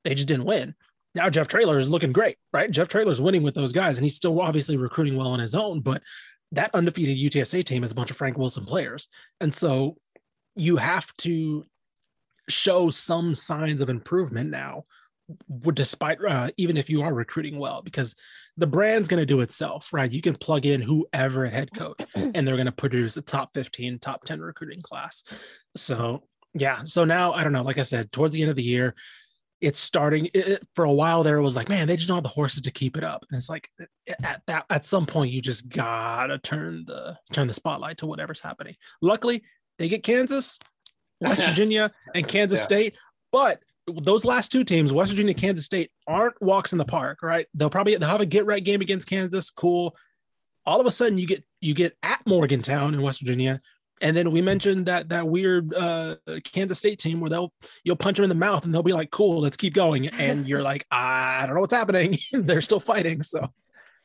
They 0.05 0.15
just 0.15 0.29
didn't 0.29 0.47
win. 0.47 0.75
Now 1.15 1.31
Jeff 1.31 1.49
Traylor 1.49 1.79
is 1.79 1.89
looking 1.89 2.13
great, 2.13 2.37
right? 2.53 2.71
Jeff 2.71 2.89
Traylor's 2.89 3.23
winning 3.23 3.43
with 3.43 3.55
those 3.55 3.73
guys, 3.73 3.97
and 3.97 4.05
he's 4.05 4.17
still 4.17 4.41
obviously 4.41 4.77
recruiting 4.77 5.17
well 5.17 5.29
on 5.33 5.39
his 5.39 5.55
own. 5.55 5.81
But 5.81 6.03
that 6.53 6.71
undefeated 6.75 7.17
UTSA 7.19 7.65
team 7.65 7.85
is 7.85 7.93
a 7.93 7.95
bunch 7.95 8.11
of 8.11 8.17
Frank 8.17 8.39
Wilson 8.39 8.65
players. 8.65 9.09
And 9.41 9.55
so 9.55 9.97
you 10.55 10.77
have 10.77 11.15
to 11.19 11.65
show 12.49 12.91
some 12.91 13.35
signs 13.35 13.81
of 13.81 13.91
improvement 13.91 14.51
now 14.51 14.85
despite 15.75 16.19
uh, 16.25 16.51
even 16.57 16.77
if 16.77 16.89
you 16.89 17.03
are 17.03 17.13
recruiting 17.13 17.59
well 17.59 17.83
because 17.83 18.15
the 18.57 18.67
brand's 18.67 19.09
going 19.09 19.19
to 19.19 19.27
do 19.27 19.41
itself 19.41 19.93
right? 19.93 20.13
You 20.13 20.23
can 20.23 20.37
plug 20.37 20.67
in 20.67 20.81
whoever 20.81 21.47
head 21.47 21.71
coach 21.75 22.01
and 22.15 22.47
they're 22.47 22.57
going 22.57 22.67
to 22.67 22.73
produce 22.73 23.17
a 23.17 23.23
top 23.23 23.51
15 23.55 23.99
top 23.99 24.25
10 24.25 24.41
recruiting 24.41 24.81
class. 24.81 25.25
So 25.75 26.23
yeah. 26.55 26.85
So 26.85 27.05
now 27.05 27.33
i 27.33 27.43
don't 27.43 27.53
know 27.53 27.63
like 27.63 27.79
i 27.79 27.83
said 27.83 28.11
towards 28.13 28.35
the 28.35 28.41
end 28.41 28.51
of 28.51 28.57
the 28.57 28.63
year 28.63 28.95
it's 29.61 29.79
starting 29.79 30.29
it, 30.35 30.63
for 30.75 30.85
a 30.85 30.93
while 30.93 31.23
there 31.23 31.39
it 31.39 31.43
was 31.43 31.57
like 31.57 31.69
man 31.69 31.89
they 31.89 31.97
just 31.97 32.09
don't 32.09 32.19
have 32.19 32.25
the 32.25 32.29
horses 32.29 32.63
to 32.63 32.71
keep 32.71 32.97
it 32.97 33.05
up 33.05 33.25
and 33.31 33.37
it's 33.37 33.49
like 33.49 33.71
at 34.23 34.43
that 34.47 34.67
at 34.69 34.85
some 34.85 35.07
point 35.07 35.31
you 35.31 35.41
just 35.41 35.69
gotta 35.69 36.39
turn 36.39 36.85
the 36.87 37.17
turn 37.33 37.47
the 37.47 37.55
spotlight 37.55 37.97
to 37.97 38.07
whatever's 38.07 38.41
happening 38.41 38.77
luckily 39.01 39.43
they 39.79 39.89
get 39.89 40.03
kansas 40.03 40.59
west 41.21 41.45
virginia 41.47 41.91
and 42.15 42.29
kansas 42.29 42.61
yeah. 42.61 42.65
state 42.65 42.97
but 43.33 43.63
those 43.87 44.25
last 44.25 44.51
two 44.51 44.65
teams, 44.65 44.93
West 44.93 45.13
Virginia, 45.13 45.35
Kansas 45.35 45.65
State, 45.65 45.91
aren't 46.07 46.41
walks 46.43 46.73
in 46.73 46.79
the 46.79 46.85
park, 46.85 47.23
right? 47.23 47.47
They'll 47.55 47.71
probably 47.71 47.97
they'll 47.97 48.09
have 48.09 48.21
a 48.21 48.27
get 48.27 48.47
right 48.47 48.63
game 48.63 48.81
against 48.81 49.09
Kansas. 49.09 49.51
Cool. 49.51 49.97
All 50.65 50.81
of 50.81 50.87
a 50.87 50.91
sudden, 50.91 51.19
you 51.19 51.27
get 51.27 51.45
you 51.61 51.75
get 51.75 51.97
at 52.03 52.27
Morgantown 52.27 52.95
in 52.95 53.03
West 53.03 53.21
Virginia, 53.21 53.61
and 54.03 54.17
then 54.17 54.31
we 54.31 54.43
mentioned 54.43 54.87
that 54.87 55.09
that 55.09 55.27
weird 55.27 55.75
uh, 55.75 56.17
Kansas 56.45 56.79
State 56.79 56.99
team 56.99 57.21
where 57.21 57.31
they'll 57.31 57.53
you'll 57.85 57.97
punch 57.97 58.17
them 58.17 58.25
in 58.25 58.29
the 58.29 58.35
mouth 58.35 58.65
and 58.65 58.75
they'll 58.75 58.83
be 58.83 58.93
like, 58.93 59.11
"Cool, 59.11 59.41
let's 59.41 59.57
keep 59.57 59.75
going," 59.75 60.09
and 60.19 60.47
you're 60.47 60.63
like, 60.63 60.87
"I 60.91 61.45
don't 61.47 61.55
know 61.55 61.61
what's 61.61 61.75
happening." 61.75 62.19
They're 62.33 62.61
still 62.61 62.81
fighting, 62.81 63.23
so. 63.23 63.49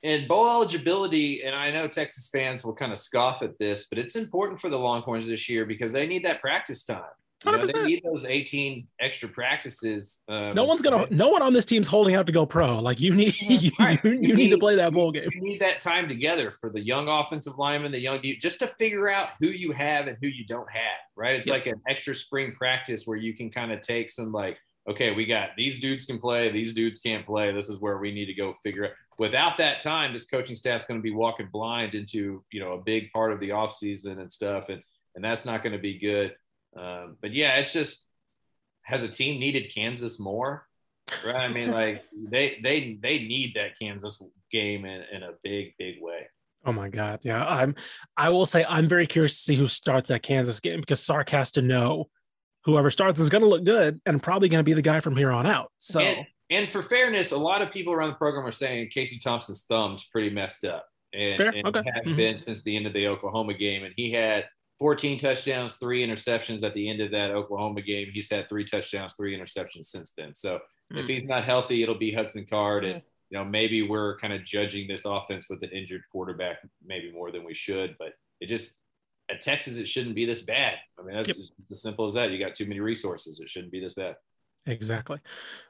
And 0.03 0.27
bowl 0.27 0.49
eligibility, 0.49 1.43
and 1.43 1.55
I 1.55 1.69
know 1.69 1.87
Texas 1.87 2.29
fans 2.29 2.65
will 2.65 2.73
kind 2.73 2.91
of 2.91 2.97
scoff 2.97 3.43
at 3.43 3.59
this, 3.59 3.85
but 3.87 3.99
it's 3.99 4.15
important 4.15 4.59
for 4.59 4.69
the 4.69 4.77
Longhorns 4.77 5.27
this 5.27 5.47
year 5.47 5.63
because 5.63 5.91
they 5.91 6.07
need 6.07 6.25
that 6.25 6.41
practice 6.41 6.83
time. 6.83 7.03
You 7.45 7.51
know, 7.51 7.65
they 7.65 7.83
need 7.83 8.03
those 8.03 8.23
18 8.23 8.87
extra 8.99 9.27
practices. 9.27 10.21
Um, 10.27 10.53
no 10.53 10.63
one's 10.63 10.81
gonna. 10.81 11.07
No 11.09 11.29
one 11.29 11.41
on 11.41 11.53
this 11.53 11.65
team's 11.65 11.87
holding 11.87 12.13
out 12.13 12.27
to 12.27 12.31
go 12.31 12.45
pro. 12.45 12.79
Like 12.79 12.99
you 12.99 13.15
need, 13.15 13.35
you, 13.41 13.71
right. 13.79 13.99
you, 14.03 14.11
you, 14.11 14.19
you, 14.21 14.35
need, 14.35 14.49
to 14.51 14.59
play 14.59 14.75
that 14.75 14.93
bowl 14.93 15.11
game. 15.11 15.29
You 15.33 15.41
need 15.41 15.59
that 15.61 15.79
time 15.79 16.07
together 16.07 16.51
for 16.51 16.69
the 16.69 16.79
young 16.79 17.07
offensive 17.07 17.57
lineman, 17.57 17.91
the 17.91 17.99
young 17.99 18.21
just 18.39 18.59
to 18.59 18.67
figure 18.67 19.09
out 19.09 19.29
who 19.39 19.47
you 19.47 19.71
have 19.71 20.07
and 20.07 20.17
who 20.21 20.27
you 20.27 20.45
don't 20.45 20.69
have. 20.69 20.99
Right? 21.15 21.35
It's 21.35 21.47
yep. 21.47 21.53
like 21.53 21.65
an 21.65 21.81
extra 21.89 22.13
spring 22.13 22.53
practice 22.55 23.07
where 23.07 23.17
you 23.17 23.35
can 23.35 23.49
kind 23.49 23.71
of 23.71 23.81
take 23.81 24.11
some 24.11 24.31
like, 24.31 24.57
okay, 24.87 25.11
we 25.11 25.25
got 25.25 25.49
these 25.57 25.79
dudes 25.79 26.05
can 26.05 26.19
play, 26.19 26.51
these 26.51 26.73
dudes 26.73 26.99
can't 26.99 27.25
play. 27.25 27.51
This 27.51 27.69
is 27.69 27.79
where 27.79 27.97
we 27.97 28.11
need 28.11 28.27
to 28.27 28.33
go 28.33 28.53
figure 28.63 28.85
out. 28.85 28.91
Without 29.17 29.57
that 29.57 29.79
time, 29.79 30.13
this 30.13 30.27
coaching 30.27 30.55
staff's 30.55 30.85
going 30.85 30.99
to 30.99 31.03
be 31.03 31.11
walking 31.11 31.49
blind 31.51 31.95
into 31.95 32.43
you 32.51 32.59
know 32.59 32.73
a 32.73 32.81
big 32.81 33.11
part 33.11 33.31
of 33.31 33.39
the 33.39 33.49
offseason 33.49 34.19
and 34.19 34.31
stuff, 34.31 34.69
and 34.69 34.83
and 35.15 35.23
that's 35.23 35.45
not 35.45 35.63
going 35.63 35.73
to 35.73 35.81
be 35.81 35.97
good. 35.97 36.35
Um, 36.75 37.17
but 37.21 37.33
yeah, 37.33 37.57
it's 37.57 37.73
just 37.73 38.07
has 38.83 39.03
a 39.03 39.07
team 39.07 39.39
needed 39.39 39.73
Kansas 39.73 40.19
more, 40.19 40.67
right? 41.25 41.35
I 41.35 41.47
mean, 41.49 41.71
like 41.71 42.03
they 42.29 42.59
they 42.63 42.97
they 43.01 43.19
need 43.19 43.55
that 43.55 43.77
Kansas 43.79 44.21
game 44.51 44.85
in, 44.85 45.03
in 45.11 45.23
a 45.23 45.31
big 45.43 45.73
big 45.77 46.01
way. 46.01 46.27
Oh 46.65 46.71
my 46.71 46.89
God, 46.89 47.19
yeah. 47.23 47.45
I'm. 47.45 47.75
I 48.15 48.29
will 48.29 48.45
say 48.45 48.63
I'm 48.67 48.87
very 48.87 49.07
curious 49.07 49.35
to 49.35 49.41
see 49.41 49.55
who 49.55 49.67
starts 49.67 50.09
that 50.09 50.21
Kansas 50.21 50.59
game 50.59 50.79
because 50.79 51.01
Sark 51.01 51.29
has 51.29 51.51
to 51.53 51.61
know 51.61 52.09
whoever 52.65 52.91
starts 52.91 53.19
is 53.19 53.29
going 53.29 53.41
to 53.41 53.47
look 53.47 53.63
good 53.63 53.99
and 54.05 54.21
probably 54.21 54.49
going 54.49 54.59
to 54.59 54.63
be 54.63 54.73
the 54.73 54.81
guy 54.81 54.99
from 54.99 55.15
here 55.15 55.31
on 55.31 55.47
out. 55.47 55.71
So. 55.77 55.99
And, 55.99 56.27
and, 56.51 56.69
for 56.69 56.83
fairness, 56.83 57.31
a 57.31 57.37
lot 57.37 57.63
of 57.63 57.71
people 57.71 57.93
around 57.93 58.09
the 58.09 58.15
program 58.15 58.45
are 58.45 58.51
saying 58.51 58.89
Casey 58.89 59.17
Thompson's 59.17 59.63
thumb's 59.63 60.03
pretty 60.11 60.29
messed 60.29 60.65
up, 60.65 60.85
and, 61.13 61.39
and 61.39 61.67
okay. 61.67 61.81
has 61.95 62.05
mm-hmm. 62.05 62.15
been 62.15 62.39
since 62.39 62.61
the 62.61 62.75
end 62.75 62.85
of 62.85 62.93
the 62.93 63.07
Oklahoma 63.07 63.55
game. 63.55 63.83
And 63.83 63.93
he 63.97 64.11
had 64.11 64.45
14 64.81 65.19
touchdowns, 65.19 65.73
three 65.73 66.03
interceptions 66.03 66.63
at 66.63 66.73
the 66.73 66.89
end 66.89 67.01
of 67.01 67.11
that 67.11 67.29
Oklahoma 67.29 67.83
game. 67.83 68.07
He's 68.11 68.31
had 68.31 68.49
three 68.49 68.65
touchdowns, 68.65 69.13
three 69.13 69.37
interceptions 69.37 69.85
since 69.85 70.11
then. 70.17 70.33
So 70.33 70.57
mm. 70.91 70.97
if 70.97 71.05
hmm. 71.05 71.11
he's 71.11 71.27
not 71.27 71.43
healthy, 71.43 71.83
it'll 71.83 71.93
be 71.93 72.11
Hudson 72.11 72.47
Card. 72.49 72.83
And, 72.83 72.99
you 73.29 73.37
know, 73.37 73.45
maybe 73.45 73.83
we're 73.83 74.17
kind 74.17 74.33
of 74.33 74.43
judging 74.43 74.87
this 74.87 75.05
offense 75.05 75.45
with 75.51 75.61
an 75.61 75.69
injured 75.69 76.01
quarterback, 76.11 76.57
maybe 76.83 77.11
more 77.11 77.31
than 77.31 77.45
we 77.45 77.53
should. 77.53 77.95
But 77.99 78.13
it 78.39 78.47
just, 78.47 78.73
at 79.29 79.39
Texas, 79.39 79.77
it 79.77 79.87
shouldn't 79.87 80.15
be 80.15 80.25
this 80.25 80.41
bad. 80.41 80.77
I 80.99 81.03
mean, 81.03 81.15
that's 81.15 81.27
yep. 81.27 81.37
just, 81.37 81.53
it's 81.59 81.71
as 81.71 81.83
simple 81.83 82.07
as 82.07 82.15
that. 82.15 82.31
You 82.31 82.39
got 82.39 82.55
too 82.55 82.65
many 82.65 82.79
resources. 82.79 83.39
It 83.39 83.51
shouldn't 83.51 83.71
be 83.71 83.81
this 83.81 83.93
bad. 83.93 84.15
Exactly. 84.65 85.19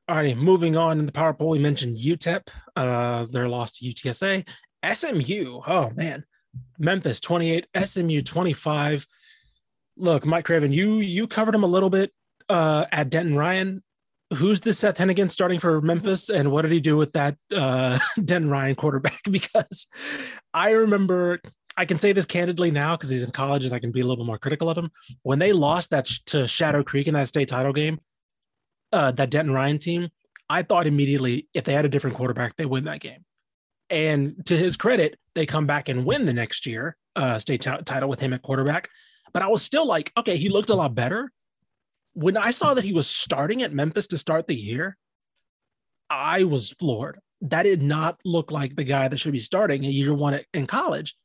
All 0.08 0.16
righty, 0.16 0.36
moving 0.36 0.78
on 0.78 1.00
in 1.00 1.06
the 1.06 1.12
power 1.12 1.34
poll, 1.34 1.50
we 1.50 1.60
mentioned 1.60 1.98
UTEP. 1.98 2.48
Uh, 2.78 3.26
their 3.30 3.50
loss 3.50 3.74
to 3.74 3.86
UTSA. 3.86 4.48
SMU. 4.90 5.62
Oh 5.68 5.90
man, 5.96 6.24
Memphis 6.80 7.20
28, 7.20 7.68
SMU 7.86 8.22
25. 8.22 9.06
Look, 9.98 10.26
Mike 10.26 10.46
Craven, 10.46 10.72
you 10.72 10.96
you 10.96 11.28
covered 11.28 11.56
him 11.56 11.64
a 11.64 11.68
little 11.68 11.90
bit 11.90 12.12
uh, 12.50 12.86
at 12.92 13.10
Denton 13.10 13.38
Ryan. 13.38 13.84
Who's 14.36 14.62
the 14.62 14.72
Seth 14.72 14.98
Henigan 14.98 15.30
starting 15.30 15.60
for 15.60 15.82
Memphis, 15.82 16.30
and 16.30 16.52
what 16.52 16.62
did 16.62 16.72
he 16.72 16.80
do 16.80 16.96
with 16.96 17.12
that 17.14 17.36
uh, 17.54 18.00
Denton 18.26 18.50
Ryan 18.50 18.76
quarterback? 18.76 19.20
Because 19.30 19.88
I 20.54 20.72
remember, 20.72 21.42
I 21.76 21.86
can 21.86 22.00
say 22.00 22.14
this 22.14 22.26
candidly 22.26 22.72
now 22.72 22.96
because 22.96 23.10
he's 23.10 23.24
in 23.24 23.32
college 23.32 23.66
and 23.66 23.74
I 23.74 23.80
can 23.80 23.92
be 23.92 24.00
a 24.00 24.04
little 24.04 24.24
bit 24.24 24.28
more 24.28 24.38
critical 24.38 24.70
of 24.70 24.78
him. 24.78 24.90
When 25.24 25.40
they 25.40 25.52
lost 25.52 25.90
that 25.92 26.08
sh- 26.08 26.20
to 26.28 26.48
Shadow 26.48 26.84
Creek 26.84 27.08
in 27.08 27.14
that 27.14 27.28
state 27.28 27.50
title 27.50 27.74
game, 27.74 28.00
uh, 28.94 29.12
that 29.12 29.30
Denton 29.30 29.54
Ryan 29.54 29.80
team, 29.80 30.10
I 30.50 30.64
thought 30.64 30.88
immediately 30.88 31.48
if 31.54 31.66
they 31.66 31.74
had 31.74 31.86
a 31.86 31.90
different 31.90 32.16
quarterback, 32.16 32.56
they 32.56 32.66
win 32.66 32.86
that 32.86 33.02
game. 33.02 33.26
And 33.92 34.44
to 34.46 34.58
his 34.58 34.78
credit, 34.78 35.20
they 35.36 35.46
come 35.46 35.68
back 35.68 35.90
and 35.90 36.06
win 36.06 36.26
the 36.26 36.34
next 36.34 36.66
year, 36.66 36.96
uh, 37.18 37.38
state 37.40 37.62
t- 37.62 37.72
title 37.86 38.08
with 38.08 38.22
him 38.22 38.34
at 38.34 38.42
quarterback. 38.42 38.90
But 39.34 39.44
I 39.44 39.48
was 39.48 39.62
still 39.62 39.86
like, 39.86 40.12
okay, 40.18 40.38
he 40.38 40.48
looked 40.48 40.70
a 40.70 40.76
lot 40.76 40.96
better. 40.96 41.30
When 42.14 42.38
I 42.38 42.52
saw 42.52 42.74
that 42.74 42.86
he 42.86 42.94
was 42.94 43.10
starting 43.10 43.62
at 43.64 43.74
Memphis 43.74 44.08
to 44.08 44.18
start 44.18 44.48
the 44.48 44.56
year, 44.56 44.98
I 46.10 46.46
was 46.46 46.72
floored. 46.72 47.20
That 47.42 47.64
did 47.64 47.82
not 47.82 48.20
look 48.24 48.52
like 48.52 48.76
the 48.76 48.84
guy 48.86 49.10
that 49.10 49.20
should 49.20 49.32
be 49.34 49.40
starting 49.40 49.84
a 49.84 49.90
year 49.90 50.14
one 50.14 50.40
in 50.54 50.68
college. 50.68 51.16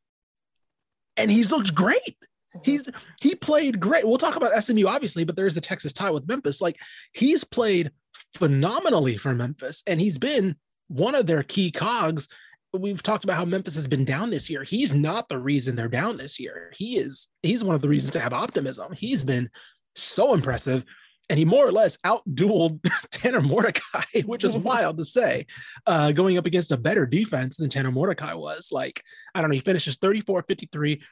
And 1.17 1.31
he's 1.31 1.53
looked 1.53 1.75
great. 1.75 2.17
He's 2.65 2.89
he 3.21 3.35
played 3.35 3.81
great. 3.81 4.07
We'll 4.07 4.19
talk 4.19 4.37
about 4.37 4.63
SMU 4.63 4.87
obviously, 4.87 5.25
but 5.25 5.37
there 5.37 5.47
is 5.47 5.55
the 5.55 5.61
Texas 5.61 5.93
tie 5.93 6.11
with 6.11 6.27
Memphis. 6.27 6.61
Like 6.61 6.77
he's 7.13 7.45
played 7.45 7.91
phenomenally 8.35 9.19
for 9.19 9.35
Memphis, 9.35 9.83
and 9.87 10.01
he's 10.01 10.19
been 10.19 10.57
one 10.89 11.15
of 11.15 11.27
their 11.27 11.43
key 11.43 11.71
cogs 11.71 12.29
we've 12.77 13.03
talked 13.03 13.25
about 13.25 13.37
how 13.37 13.45
Memphis 13.45 13.75
has 13.75 13.89
been 13.89 14.05
down 14.05 14.31
this 14.31 14.49
year. 14.51 14.63
He's 14.63 14.95
not 14.95 15.29
the 15.29 15.39
reason 15.39 15.77
they're 15.77 15.89
down 15.89 16.17
this 16.17 16.39
year. 16.39 16.73
He 16.77 16.97
is 16.97 17.29
he's 17.43 17.65
one 17.65 17.75
of 17.75 17.83
the 17.83 17.89
reasons 17.89 18.13
to 18.13 18.21
have 18.21 18.33
optimism. 18.33 18.93
He's 18.93 19.25
been 19.25 19.51
so 19.95 20.35
impressive. 20.35 20.85
and 21.29 21.39
he 21.39 21.45
more 21.45 21.67
or 21.67 21.73
less 21.73 21.97
outdueled 21.99 22.81
Tanner 23.11 23.41
Mordecai, 23.41 24.05
which 24.27 24.45
is 24.45 24.57
wild 24.71 24.99
to 24.99 25.05
say, 25.05 25.47
uh, 25.87 26.13
going 26.13 26.39
up 26.39 26.47
against 26.47 26.73
a 26.73 26.77
better 26.77 27.07
defense 27.07 27.57
than 27.57 27.69
Tanner 27.69 27.91
Mordecai 27.91 28.35
was. 28.35 28.71
Like, 28.71 29.03
I 29.35 29.41
don't 29.41 29.51
know, 29.51 29.55
he 29.55 29.61
finishes 29.61 29.97
34 29.97 30.43
53, 30.43 31.03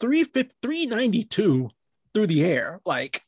392 0.00 1.70
through 2.12 2.26
the 2.26 2.44
air. 2.44 2.80
Like, 2.84 3.22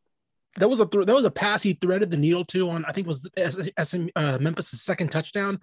that 0.57 0.68
was 0.68 0.80
a 0.80 0.86
th- 0.86 1.07
that 1.07 1.14
was 1.14 1.24
a 1.24 1.30
pass 1.30 1.62
he 1.62 1.72
threaded 1.74 2.11
the 2.11 2.16
needle 2.16 2.45
to 2.45 2.70
on 2.70 2.84
I 2.84 2.92
think 2.92 3.07
was 3.07 3.28
SM, 3.36 4.07
uh, 4.14 4.38
Memphis' 4.40 4.82
second 4.82 5.11
touchdown, 5.11 5.61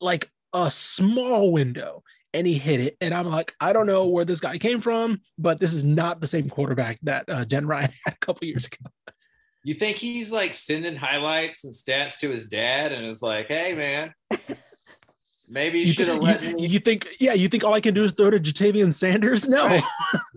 like 0.00 0.30
a 0.54 0.70
small 0.70 1.52
window, 1.52 2.02
and 2.34 2.46
he 2.46 2.54
hit 2.54 2.80
it. 2.80 2.96
And 3.00 3.12
I'm 3.14 3.26
like, 3.26 3.54
I 3.60 3.72
don't 3.72 3.86
know 3.86 4.06
where 4.06 4.24
this 4.24 4.40
guy 4.40 4.58
came 4.58 4.80
from, 4.80 5.20
but 5.38 5.60
this 5.60 5.72
is 5.72 5.84
not 5.84 6.20
the 6.20 6.26
same 6.26 6.48
quarterback 6.48 6.98
that 7.02 7.28
uh, 7.28 7.44
Jen 7.44 7.66
Ryan 7.66 7.90
had 8.04 8.14
a 8.14 8.18
couple 8.18 8.46
years 8.46 8.66
ago. 8.66 8.90
You 9.64 9.74
think 9.74 9.96
he's 9.96 10.32
like 10.32 10.54
sending 10.54 10.96
highlights 10.96 11.64
and 11.64 11.72
stats 11.72 12.18
to 12.18 12.30
his 12.30 12.46
dad 12.46 12.90
and 12.90 13.06
is 13.06 13.22
like, 13.22 13.46
hey, 13.46 13.74
man, 13.74 14.12
maybe 15.48 15.78
you, 15.78 15.86
You, 15.86 15.92
should 15.92 16.08
have 16.08 16.18
let 16.18 16.42
you, 16.42 16.54
me 16.56 16.66
you 16.66 16.80
think, 16.80 17.06
yeah, 17.20 17.32
you 17.32 17.48
think 17.48 17.62
all 17.62 17.72
I 17.72 17.80
can 17.80 17.94
do 17.94 18.02
is 18.02 18.12
throw 18.12 18.30
to 18.30 18.40
Ja'Tavion 18.40 18.92
Sanders? 18.92 19.48
No. 19.48 19.66
Right. 19.66 19.84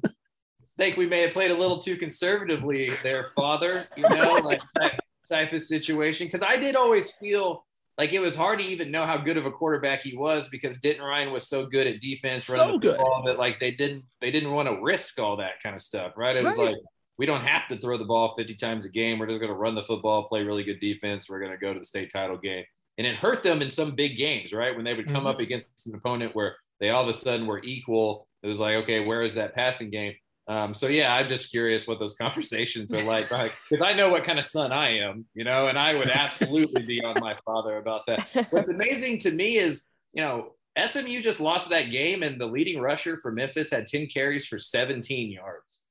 think 0.77 0.97
we 0.97 1.07
may 1.07 1.21
have 1.21 1.31
played 1.31 1.51
a 1.51 1.55
little 1.55 1.79
too 1.79 1.95
conservatively 1.95 2.91
there, 3.01 3.29
father, 3.29 3.85
you 3.95 4.07
know, 4.09 4.33
like 4.43 4.61
that 4.75 4.99
type 5.29 5.53
of 5.53 5.63
situation. 5.63 6.29
Cause 6.29 6.43
I 6.43 6.57
did 6.57 6.75
always 6.75 7.11
feel 7.13 7.65
like 7.97 8.11
it 8.13 8.19
was 8.19 8.35
hard 8.35 8.59
to 8.59 8.65
even 8.65 8.91
know 8.91 9.05
how 9.05 9.17
good 9.17 9.37
of 9.37 9.45
a 9.45 9.51
quarterback 9.51 10.01
he 10.01 10.15
was 10.17 10.47
because 10.49 10.77
Denton 10.77 11.03
Ryan 11.03 11.31
was 11.31 11.47
so 11.47 11.65
good 11.65 11.87
at 11.87 12.01
defense, 12.01 12.43
So 12.45 12.77
good. 12.77 12.99
that 13.25 13.37
like 13.37 13.59
they 13.59 13.71
didn't 13.71 14.03
they 14.21 14.31
didn't 14.31 14.51
want 14.51 14.67
to 14.67 14.81
risk 14.81 15.19
all 15.19 15.37
that 15.37 15.61
kind 15.63 15.75
of 15.75 15.81
stuff, 15.81 16.13
right? 16.17 16.35
It 16.35 16.43
was 16.43 16.57
Right. 16.57 16.67
like 16.69 16.77
we 17.17 17.25
don't 17.25 17.45
have 17.45 17.67
to 17.69 17.77
throw 17.77 17.97
the 17.97 18.03
ball 18.03 18.35
50 18.37 18.55
times 18.55 18.85
a 18.85 18.89
game. 18.89 19.19
We're 19.19 19.27
just 19.27 19.39
going 19.39 19.51
to 19.51 19.57
run 19.57 19.73
the 19.73 19.81
football, 19.83 20.27
play 20.27 20.43
really 20.43 20.63
good 20.65 20.81
defense. 20.81 21.29
We're 21.29 21.39
going 21.39 21.51
to 21.53 21.57
go 21.57 21.71
to 21.73 21.79
the 21.79 21.85
state 21.85 22.09
title 22.11 22.37
game. 22.37 22.65
And 22.97 23.07
it 23.07 23.15
hurt 23.15 23.41
them 23.41 23.61
in 23.61 23.71
some 23.71 23.95
big 23.95 24.17
games, 24.17 24.51
right? 24.51 24.75
When 24.75 24.83
they 24.83 24.93
would 24.93 25.07
come 25.07 25.23
Mhm. 25.23 25.29
up 25.29 25.39
against 25.39 25.87
an 25.87 25.95
opponent 25.95 26.35
where 26.35 26.57
they 26.81 26.89
all 26.89 27.03
of 27.03 27.07
a 27.07 27.13
sudden 27.13 27.47
were 27.47 27.61
equal. 27.63 28.27
It 28.43 28.47
was 28.47 28.59
like, 28.59 28.75
okay, 28.83 28.99
where 28.99 29.21
is 29.21 29.33
that 29.35 29.55
passing 29.55 29.89
game? 29.89 30.13
Um, 30.47 30.73
so 30.73 30.87
yeah, 30.87 31.15
I'm 31.15 31.27
just 31.27 31.49
curious 31.49 31.87
what 31.87 31.99
those 31.99 32.15
conversations 32.21 32.93
are 32.93 33.03
like, 33.03 33.29
because 33.29 33.81
I 33.81 33.93
know 33.93 34.09
what 34.09 34.23
kind 34.23 34.39
of 34.39 34.45
son 34.45 34.71
I 34.71 34.99
am, 34.99 35.25
you 35.33 35.43
know, 35.43 35.67
and 35.67 35.77
I 35.77 35.95
would 35.95 36.09
absolutely 36.09 36.83
be 36.83 37.03
on 37.03 37.15
my 37.19 37.35
father 37.45 37.77
about 37.77 38.05
that. 38.07 38.47
What's 38.51 38.69
amazing 38.69 39.19
to 39.19 39.31
me 39.31 39.57
is, 39.57 39.83
you 40.13 40.21
know, 40.21 40.53
SMU 40.83 41.21
just 41.21 41.39
lost 41.39 41.69
that 41.69 41.89
game, 41.91 42.21
and 42.21 42.39
the 42.39 42.45
leading 42.45 42.81
rusher 42.81 43.17
for 43.17 43.31
Memphis 43.31 43.71
had 43.71 43.87
10 43.87 44.07
carries 44.07 44.45
for 44.45 44.57
17 44.57 45.31
yards. 45.31 45.81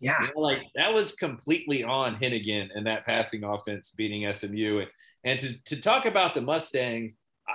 Yeah. 0.00 0.20
You 0.20 0.26
know, 0.34 0.40
like 0.40 0.58
that 0.76 0.92
was 0.92 1.12
completely 1.12 1.82
on 1.82 2.16
Henigan 2.16 2.68
and 2.74 2.86
that 2.86 3.04
passing 3.04 3.42
offense 3.42 3.90
beating 3.96 4.32
SMU. 4.32 4.80
And, 4.80 4.88
and 5.24 5.38
to, 5.40 5.64
to 5.64 5.80
talk 5.80 6.06
about 6.06 6.34
the 6.34 6.40
Mustangs, 6.40 7.16
I, 7.48 7.54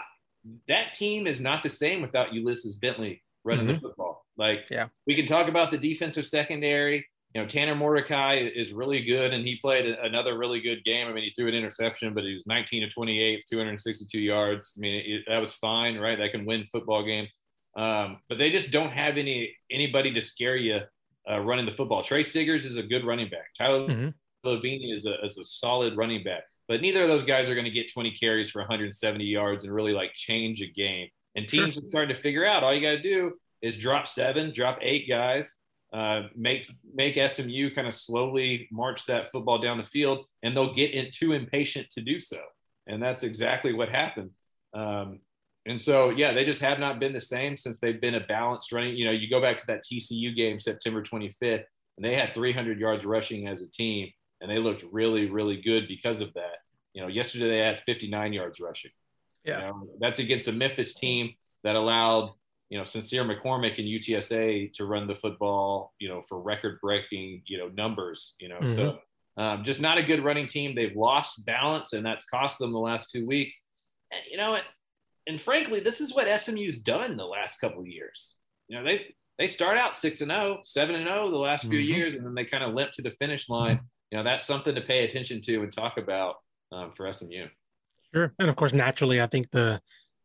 that 0.68 0.94
team 0.94 1.26
is 1.26 1.40
not 1.40 1.64
the 1.64 1.70
same 1.70 2.02
without 2.02 2.34
Ulysses 2.34 2.76
Bentley 2.76 3.24
running 3.44 3.68
the 3.68 3.80
football. 3.80 4.23
Like, 4.38 4.68
Yeah. 4.70 4.88
we 5.08 5.16
can 5.16 5.26
talk 5.26 5.48
about 5.48 5.72
the 5.72 5.78
defensive 5.78 6.26
secondary. 6.26 7.08
You 7.36 7.42
know, 7.42 7.48
Tanner 7.48 7.74
Mordecai 7.76 8.36
is 8.36 8.74
really 8.74 9.04
good, 9.04 9.34
and 9.34 9.46
he 9.46 9.56
played 9.58 9.86
another 9.86 10.38
really 10.38 10.62
good 10.62 10.84
game. 10.84 11.08
I 11.08 11.14
mean, 11.14 11.24
he 11.24 11.32
threw 11.32 11.48
an 11.48 11.56
interception, 11.56 12.14
but 12.14 12.24
he 12.24 12.34
was 12.34 12.46
19 12.46 12.82
to 12.84 12.90
28, 12.90 13.44
262 13.50 14.20
yards. 14.20 14.74
I 14.78 14.80
mean, 14.80 15.04
it, 15.06 15.24
that 15.28 15.40
was 15.40 15.54
fine, 15.54 15.98
right? 15.98 16.18
That 16.18 16.32
can 16.32 16.46
win 16.46 16.68
football 16.72 17.04
games. 17.04 17.30
Um, 17.76 18.20
but 18.30 18.38
they 18.38 18.52
just 18.52 18.70
don't 18.70 18.92
have 18.92 19.18
any 19.18 19.56
anybody 19.72 20.14
to 20.14 20.22
scare 20.22 20.56
you 20.58 20.82
uh, 21.28 21.40
running 21.40 21.66
the 21.66 21.72
football. 21.72 22.04
Tre 22.04 22.22
Siggers 22.22 22.66
is 22.66 22.78
a 22.78 22.84
good 22.84 23.04
running 23.04 23.30
back. 23.30 23.48
Tyler 23.58 23.88
Mhm. 23.88 24.14
Lavine 24.46 24.94
is 24.96 25.08
a, 25.08 25.24
is 25.26 25.38
a 25.40 25.44
solid 25.44 25.98
running 25.98 26.24
back. 26.24 26.44
But 26.68 26.82
neither 26.82 27.02
of 27.02 27.08
those 27.08 27.24
guys 27.24 27.50
are 27.50 27.56
going 27.56 27.66
to 27.66 27.72
get 27.72 27.92
20 27.92 28.12
carries 28.12 28.50
for 28.52 28.60
170 28.60 29.24
yards 29.26 29.64
and 29.64 29.74
really 29.74 29.94
like 29.94 30.14
change 30.14 30.62
a 30.62 30.68
game. 30.68 31.08
And 31.36 31.48
teams 31.48 31.74
Sure. 31.74 31.82
are 31.82 31.86
starting 31.86 32.16
to 32.16 32.22
figure 32.22 32.46
out 32.46 32.64
all 32.64 32.76
you 32.76 32.82
got 32.82 32.92
to 32.92 33.02
do 33.02 33.40
is 33.64 33.78
drop 33.78 34.08
seven, 34.08 34.54
drop 34.54 34.78
eight 34.82 35.10
guys, 35.10 35.56
uh, 35.92 36.24
make 36.36 36.70
make 36.94 37.16
SMU 37.16 37.72
kind 37.74 37.88
of 37.88 37.96
slowly 37.96 38.68
march 38.72 39.06
that 39.08 39.32
football 39.32 39.58
down 39.58 39.80
the 39.80 39.84
field, 39.84 40.26
and 40.44 40.56
they'll 40.56 40.74
get 40.74 40.92
in, 40.92 41.10
too 41.12 41.34
impatient 41.34 41.90
to 41.92 42.02
do 42.02 42.20
so. 42.20 42.40
And 42.86 43.02
that's 43.02 43.24
exactly 43.24 43.74
what 43.74 43.90
happened. 43.90 44.30
Um, 44.74 45.20
and 45.66 45.80
so, 45.80 46.10
yeah, 46.10 46.34
they 46.34 46.44
just 46.44 46.62
have 46.62 46.80
not 46.80 47.00
been 47.00 47.14
the 47.14 47.22
same 47.22 47.56
since 47.56 47.80
they've 47.80 48.02
been 48.02 48.16
a 48.16 48.20
balanced 48.20 48.72
running. 48.72 48.96
You 48.96 49.06
know, 49.06 49.12
you 49.12 49.30
go 49.30 49.42
back 49.42 49.58
to 49.58 49.68
that 49.68 49.84
TCU 49.84 50.36
game, 50.36 50.60
September 50.60 51.02
25th, 51.02 51.64
and 51.98 52.04
they 52.04 52.16
had 52.16 52.34
300 52.34 52.80
yards 52.80 53.06
rushing 53.06 53.48
as 53.48 53.62
a 53.62 53.70
team, 53.70 54.10
and 54.42 54.52
they 54.52 54.58
looked 54.58 54.84
really, 54.92 55.30
really 55.30 55.62
good 55.62 55.88
because 55.88 56.20
of 56.20 56.34
that. 56.34 56.58
You 56.94 57.02
know, 57.02 57.08
yesterday 57.08 57.50
they 57.50 57.60
had 57.60 57.80
59 57.82 58.34
yards 58.34 58.60
rushing. 58.60 58.92
Yeah. 59.46 59.60
You 59.60 59.68
know, 59.68 59.88
that's 60.00 60.20
against 60.20 60.48
a 60.48 60.52
Memphis 60.52 60.94
team 60.94 61.34
that 61.64 61.76
allowed, 61.76 62.32
you 62.74 62.80
know, 62.80 62.84
Sincere 62.84 63.24
McCormick 63.24 63.78
and 63.78 63.88
UTSA 63.88 64.74
to 64.74 64.86
run 64.86 65.06
the 65.06 65.14
football, 65.14 65.94
you 66.00 66.10
know, 66.10 66.24
for 66.28 66.42
record 66.42 66.80
breaking, 66.82 67.44
you 67.46 67.60
know, 67.60 67.68
numbers, 67.68 68.34
you 68.40 68.50
know. 68.50 68.58
So 68.66 68.98
um, 69.38 69.64
just 69.64 69.80
not 69.80 70.00
a 70.00 70.02
good 70.02 70.24
running 70.24 70.48
team. 70.48 70.74
They've 70.74 70.96
lost 70.96 71.46
balance, 71.46 71.94
and 71.94 72.04
that's 72.04 72.26
cost 72.26 72.58
them 72.58 72.72
the 72.72 72.80
last 72.80 73.12
two 73.12 73.28
weeks. 73.28 73.62
And, 74.12 74.22
you 74.32 74.38
know, 74.38 74.56
and, 74.56 74.64
and 75.28 75.40
frankly, 75.40 75.82
this 75.82 76.02
is 76.02 76.16
what 76.16 76.28
SMU's 76.42 76.80
done 76.80 77.16
the 77.16 77.28
last 77.28 77.62
couple 77.62 77.82
of 77.82 77.86
years. 77.88 78.34
You 78.68 78.80
know, 78.80 78.84
they 78.84 79.06
they 79.38 79.46
start 79.46 79.78
out 79.78 79.94
6 79.94 80.22
and 80.22 80.32
0, 80.32 80.62
7 80.64 80.96
and 80.96 81.06
0 81.06 81.30
the 81.30 81.38
last 81.38 81.68
few 81.68 81.78
Mhm. 81.80 81.88
years, 81.96 82.16
and 82.16 82.26
then 82.26 82.34
they 82.34 82.46
kind 82.46 82.64
of 82.64 82.74
limp 82.74 82.92
to 82.94 83.04
the 83.04 83.12
finish 83.20 83.50
line. 83.50 83.82
You 84.10 84.18
know, 84.18 84.24
that's 84.24 84.46
something 84.46 84.74
to 84.74 84.82
pay 84.82 85.04
attention 85.04 85.42
to 85.42 85.62
and 85.62 85.72
talk 85.72 86.00
about 86.00 86.38
um, 86.72 86.92
for 86.96 87.06
SMU. 87.14 87.46
Sure. 88.16 88.34
And 88.40 88.50
of 88.50 88.56
course, 88.56 88.74
naturally, 88.74 89.22
I 89.22 89.28
think 89.28 89.52
the 89.52 89.80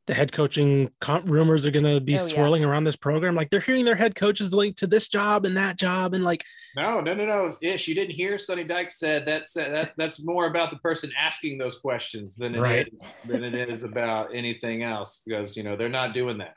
the 0.08 0.14
head 0.14 0.32
coaching 0.32 0.90
comp 1.00 1.30
rumors 1.30 1.64
are 1.66 1.70
going 1.70 1.84
to 1.84 2.00
be 2.00 2.14
Oh, 2.14 2.16
yeah. 2.16 2.22
swirling 2.22 2.64
around 2.64 2.84
this 2.84 2.96
program. 2.96 3.36
Like 3.36 3.50
they're 3.50 3.60
hearing 3.60 3.84
their 3.84 3.94
head 3.94 4.14
coaches 4.16 4.52
linked 4.52 4.78
to 4.80 4.88
this 4.88 5.06
job 5.06 5.44
and 5.46 5.56
that 5.56 5.76
job, 5.76 6.14
and 6.14 6.24
like, 6.24 6.44
No, 6.76 7.00
no, 7.00 7.14
no, 7.14 7.24
no. 7.26 7.54
Ish, 7.62 7.86
you 7.86 7.94
didn't 7.94 8.14
hear 8.16 8.38
Sonny 8.38 8.64
Dykes 8.64 8.98
said 8.98 9.24
that's 9.26 9.52
that 9.52 9.92
that's 9.96 10.20
more 10.24 10.46
about 10.46 10.70
the 10.70 10.78
person 10.78 11.12
asking 11.16 11.58
those 11.58 11.78
questions 11.78 12.34
than 12.34 12.54
it 12.54 12.58
is 12.58 12.62
Right. 12.62 12.92
than 13.26 13.44
it 13.44 13.54
is 13.70 13.84
about 13.84 14.34
anything 14.34 14.82
else 14.82 15.22
because 15.24 15.56
you 15.56 15.62
know 15.62 15.76
they're 15.76 15.88
not 15.88 16.14
doing 16.14 16.38
that. 16.38 16.54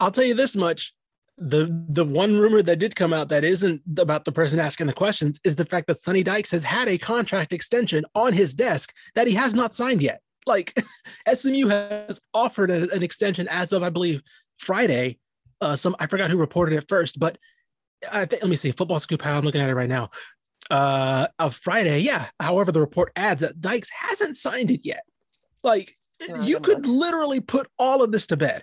I'll 0.00 0.10
tell 0.12 0.24
you 0.24 0.34
this 0.34 0.56
much: 0.56 0.94
the 1.38 1.84
the 1.88 2.04
one 2.04 2.36
rumor 2.36 2.62
that 2.62 2.78
did 2.78 2.94
come 2.96 3.12
out 3.12 3.28
that 3.30 3.44
isn't 3.44 3.82
about 3.98 4.24
the 4.24 4.32
person 4.32 4.58
asking 4.60 4.86
the 4.86 4.92
questions 4.92 5.40
is 5.44 5.56
the 5.56 5.64
fact 5.66 5.86
that 5.88 5.98
Sonny 5.98 6.22
Dykes 6.22 6.50
has 6.52 6.64
had 6.64 6.88
a 6.88 6.96
contract 6.96 7.52
extension 7.52 8.04
on 8.14 8.32
his 8.32 8.54
desk 8.54 8.92
that 9.14 9.26
he 9.26 9.34
has 9.34 9.52
not 9.52 9.74
signed 9.74 10.00
yet. 10.02 10.20
Like 10.46 10.76
SMU 11.32 11.68
has 11.68 12.20
offered 12.34 12.70
a- 12.70 12.90
an 12.92 13.02
extension 13.02 13.46
as 13.50 13.72
of 13.72 13.82
I 13.82 13.90
believe 13.90 14.22
Friday. 14.58 15.18
Uh, 15.60 15.76
some 15.76 15.94
I 16.00 16.06
forgot 16.06 16.30
who 16.30 16.38
reported 16.38 16.76
it 16.76 16.86
first, 16.88 17.18
but 17.20 17.38
I 18.10 18.24
think 18.24 18.42
let 18.42 18.48
me 18.50 18.56
see. 18.56 18.72
Football 18.72 18.98
Scoop. 18.98 19.22
How 19.22 19.38
I'm 19.38 19.44
looking 19.44 19.60
at 19.60 19.70
it 19.70 19.74
right 19.74 19.88
now. 19.88 20.10
Uh, 20.70 21.26
of 21.38 21.54
Friday, 21.54 21.98
yeah. 22.00 22.26
However, 22.40 22.72
the 22.72 22.80
report 22.80 23.12
adds 23.16 23.42
that 23.42 23.60
Dykes 23.60 23.90
hasn't 23.90 24.36
signed 24.36 24.70
it 24.70 24.80
yet. 24.84 25.04
Like 25.62 25.96
Oh, 26.30 26.42
you 26.42 26.60
could 26.60 26.86
literally 26.86 27.40
put 27.40 27.66
all 27.80 28.02
of 28.02 28.12
this 28.12 28.26
to 28.28 28.36
bed. 28.36 28.62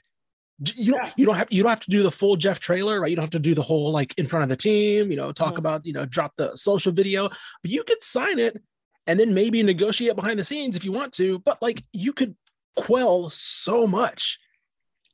You 0.75 0.93
don't. 0.93 1.03
Yeah. 1.03 1.11
You 1.17 1.25
don't 1.25 1.36
have. 1.36 1.47
You 1.51 1.63
don't 1.63 1.69
have 1.69 1.80
to 1.82 1.89
do 1.89 2.03
the 2.03 2.11
full 2.11 2.36
Jeff 2.36 2.59
Traylor, 2.59 2.99
right? 3.01 3.09
You 3.09 3.15
don't 3.15 3.23
have 3.23 3.30
to 3.32 3.39
do 3.39 3.53
the 3.53 3.61
whole 3.61 3.91
like 3.91 4.13
in 4.17 4.27
front 4.27 4.43
of 4.43 4.49
the 4.49 4.55
team. 4.57 5.09
You 5.11 5.15
know, 5.17 5.32
talk 5.32 5.55
Mhm. 5.55 5.59
about 5.59 5.86
you 5.86 5.93
know 5.93 6.05
drop 6.05 6.36
the 6.36 6.55
social 6.55 6.91
video, 6.91 7.30
but 7.30 7.71
you 7.71 7.84
could 7.84 8.03
sign 8.03 8.39
it 8.39 8.61
and 9.10 9.20
then 9.20 9.34
maybe 9.34 9.62
negotiate 9.64 10.16
behind 10.16 10.38
the 10.39 10.43
scenes 10.43 10.76
if 10.78 10.86
you 10.86 10.91
want 10.91 11.12
to. 11.14 11.39
But 11.39 11.62
like 11.62 11.84
you 11.91 12.14
could 12.14 12.36
quell 12.76 13.30
so 13.32 13.88
much, 13.88 14.39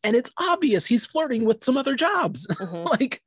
and 0.04 0.16
it's 0.16 0.30
obvious 0.38 0.86
he's 0.86 1.06
flirting 1.06 1.46
with 1.46 1.64
some 1.64 1.78
other 1.78 1.96
jobs. 1.96 2.46
Mhm. 2.60 2.90
like 3.00 3.22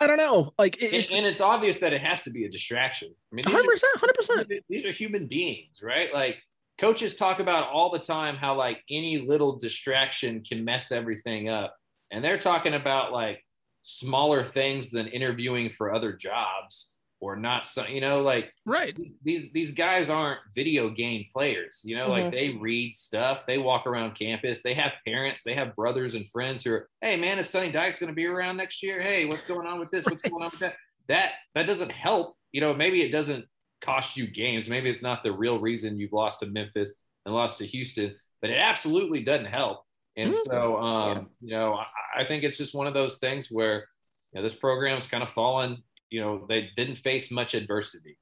I 0.00 0.06
don't 0.06 0.16
know. 0.16 0.52
Like 0.58 0.76
it- 0.82 0.92
And, 0.92 1.02
it's 1.02 1.14
and 1.14 1.26
it's 1.26 1.40
obvious 1.40 1.78
that 1.80 1.92
it 1.92 2.00
has 2.00 2.22
to 2.22 2.30
be 2.30 2.44
a 2.44 2.48
distraction. 2.50 3.08
I 3.32 3.34
mean, 3.34 3.44
100 3.44 3.68
percent, 3.68 3.96
hundred 3.98 4.14
percent. 4.14 4.52
these 4.68 4.86
are 4.86 4.92
human 4.92 5.26
beings, 5.26 5.80
right? 5.82 6.12
Like 6.14 6.36
coaches 6.78 7.14
talk 7.14 7.38
about 7.40 7.68
all 7.68 7.90
the 7.90 7.98
time 7.98 8.36
how 8.36 8.54
like 8.54 8.82
any 8.90 9.18
little 9.18 9.56
distraction 9.56 10.42
can 10.44 10.64
mess 10.64 10.92
everything 10.92 11.48
up. 11.48 11.74
And 12.12 12.24
they're 12.24 12.38
talking 12.38 12.74
about 12.74 13.12
like 13.12 13.42
smaller 13.82 14.44
things 14.44 14.90
than 14.90 15.06
interviewing 15.08 15.70
for 15.70 15.92
other 15.94 16.12
jobs 16.12 16.92
or 17.20 17.36
not 17.36 17.66
so 17.66 17.86
you 17.86 18.00
know 18.00 18.20
like 18.20 18.52
Right. 18.66 18.96
these 19.22 19.50
these 19.52 19.70
guys 19.70 20.10
aren't 20.10 20.40
video 20.54 20.90
game 20.90 21.24
players 21.32 21.80
you 21.84 21.96
know 21.96 22.08
like 22.08 22.30
they 22.30 22.50
read 22.50 22.96
stuff 22.96 23.46
they 23.46 23.58
walk 23.58 23.86
around 23.86 24.14
campus 24.14 24.60
they 24.62 24.74
have 24.74 24.92
parents 25.06 25.42
they 25.42 25.54
have 25.54 25.74
brothers 25.76 26.14
and 26.14 26.28
friends 26.30 26.62
who 26.62 26.72
are 26.72 26.88
hey 27.00 27.16
man 27.16 27.38
is 27.38 27.48
Sonny 27.48 27.72
Dykes 27.72 27.98
going 27.98 28.08
to 28.08 28.14
be 28.14 28.26
around 28.26 28.56
next 28.56 28.82
year? 28.82 29.00
Hey 29.00 29.24
what's 29.24 29.44
going 29.44 29.66
on 29.66 29.78
with 29.80 29.90
this? 29.90 30.08
What's 30.10 30.22
going 30.22 30.42
on 30.42 30.50
with 30.50 30.60
that? 30.60 30.74
That 31.08 31.32
that 31.54 31.66
doesn't 31.66 31.92
help 31.92 32.36
you 32.52 32.60
know 32.60 32.74
maybe 32.74 33.00
it 33.02 33.12
doesn't 33.12 33.44
cost 33.80 34.16
you 34.16 34.26
games 34.26 34.68
maybe 34.68 34.90
it's 34.90 35.02
not 35.02 35.22
the 35.22 35.30
real 35.32 35.60
reason 35.60 35.96
you've 35.98 36.12
lost 36.12 36.40
to 36.40 36.46
Memphis 36.46 36.92
and 37.24 37.32
lost 37.34 37.58
to 37.58 37.66
Houston 37.66 38.14
but 38.42 38.50
it 38.50 38.58
absolutely 38.58 39.22
doesn't 39.22 39.46
help. 39.46 39.82
And 40.16 40.32
Mhm. 40.32 40.34
so 40.34 40.76
um 40.78 41.30
you 41.40 41.54
know 41.54 41.74
I, 41.74 42.22
I 42.22 42.26
think 42.26 42.42
it's 42.42 42.58
just 42.58 42.74
one 42.74 42.86
of 42.88 42.94
those 42.94 43.18
things 43.18 43.48
where 43.50 43.86
you 44.32 44.40
know, 44.40 44.42
this 44.42 44.54
program's 44.54 45.06
kind 45.06 45.22
of 45.22 45.30
fallen 45.30 45.78
you 46.10 46.20
know 46.20 46.46
they 46.48 46.70
didn't 46.76 46.96
face 46.96 47.30
much 47.30 47.54
adversity 47.54 48.18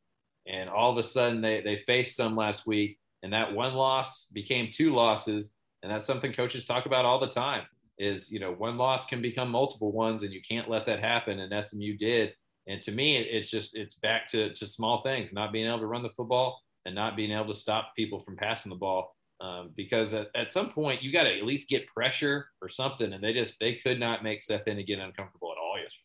And 0.47 0.71
all 0.71 0.91
of 0.93 0.99
a 0.99 1.03
sudden 1.03 1.41
they, 1.41 1.61
they 1.63 1.77
faced 1.77 2.17
some 2.17 2.37
last 2.37 2.67
week 2.67 2.99
and 3.25 3.33
that 3.33 3.55
one 3.55 3.73
loss 3.73 4.27
became 4.27 4.69
two 4.71 4.95
losses. 4.95 5.55
And 5.83 5.91
that's 5.91 6.05
something 6.05 6.33
coaches 6.33 6.67
talk 6.67 6.85
about 6.85 7.07
all 7.07 7.19
the 7.19 7.27
time 7.27 7.63
is, 7.99 8.31
you 8.31 8.39
know, 8.39 8.53
one 8.53 8.77
loss 8.77 9.07
can 9.07 9.23
become 9.23 9.49
multiple 9.51 9.93
ones 9.93 10.23
and 10.23 10.33
you 10.33 10.43
can't 10.47 10.69
let 10.69 10.85
that 10.85 11.01
happen. 11.01 11.41
And 11.41 11.65
SMU 11.65 11.97
did. 11.97 12.35
And 12.67 12.83
to 12.83 12.93
me, 12.93 13.17
it's 13.17 13.51
just, 13.51 13.77
it's 13.77 13.95
back 13.95 14.27
to, 14.29 14.53
to 14.53 14.67
small 14.67 15.03
things, 15.03 15.33
not 15.33 15.53
being 15.53 15.67
able 15.67 15.79
to 15.79 15.87
run 15.87 16.03
the 16.03 16.11
football 16.11 16.61
and 16.85 16.95
not 16.95 17.17
being 17.17 17.33
able 17.33 17.47
to 17.47 17.55
stop 17.55 17.93
people 17.97 18.21
from 18.21 18.37
passing 18.37 18.69
the 18.69 18.77
ball. 18.77 19.17
Um, 19.41 19.73
because 19.75 20.13
at, 20.13 20.29
at 20.35 20.53
some 20.53 20.71
point 20.71 21.03
you 21.03 21.11
got 21.11 21.25
to 21.25 21.37
at 21.37 21.45
least 21.45 21.69
get 21.69 21.87
pressure 21.87 22.49
or 22.61 22.69
something. 22.69 23.15
And 23.15 23.25
they 23.25 23.33
just, 23.33 23.59
they 23.59 23.77
could 23.77 23.99
not 23.99 24.23
make 24.23 24.43
Seth 24.43 24.67
Henigan 24.67 25.01
uncomfortable 25.01 25.51
at 25.53 25.61
all 25.61 25.79
yesterday. 25.83 26.04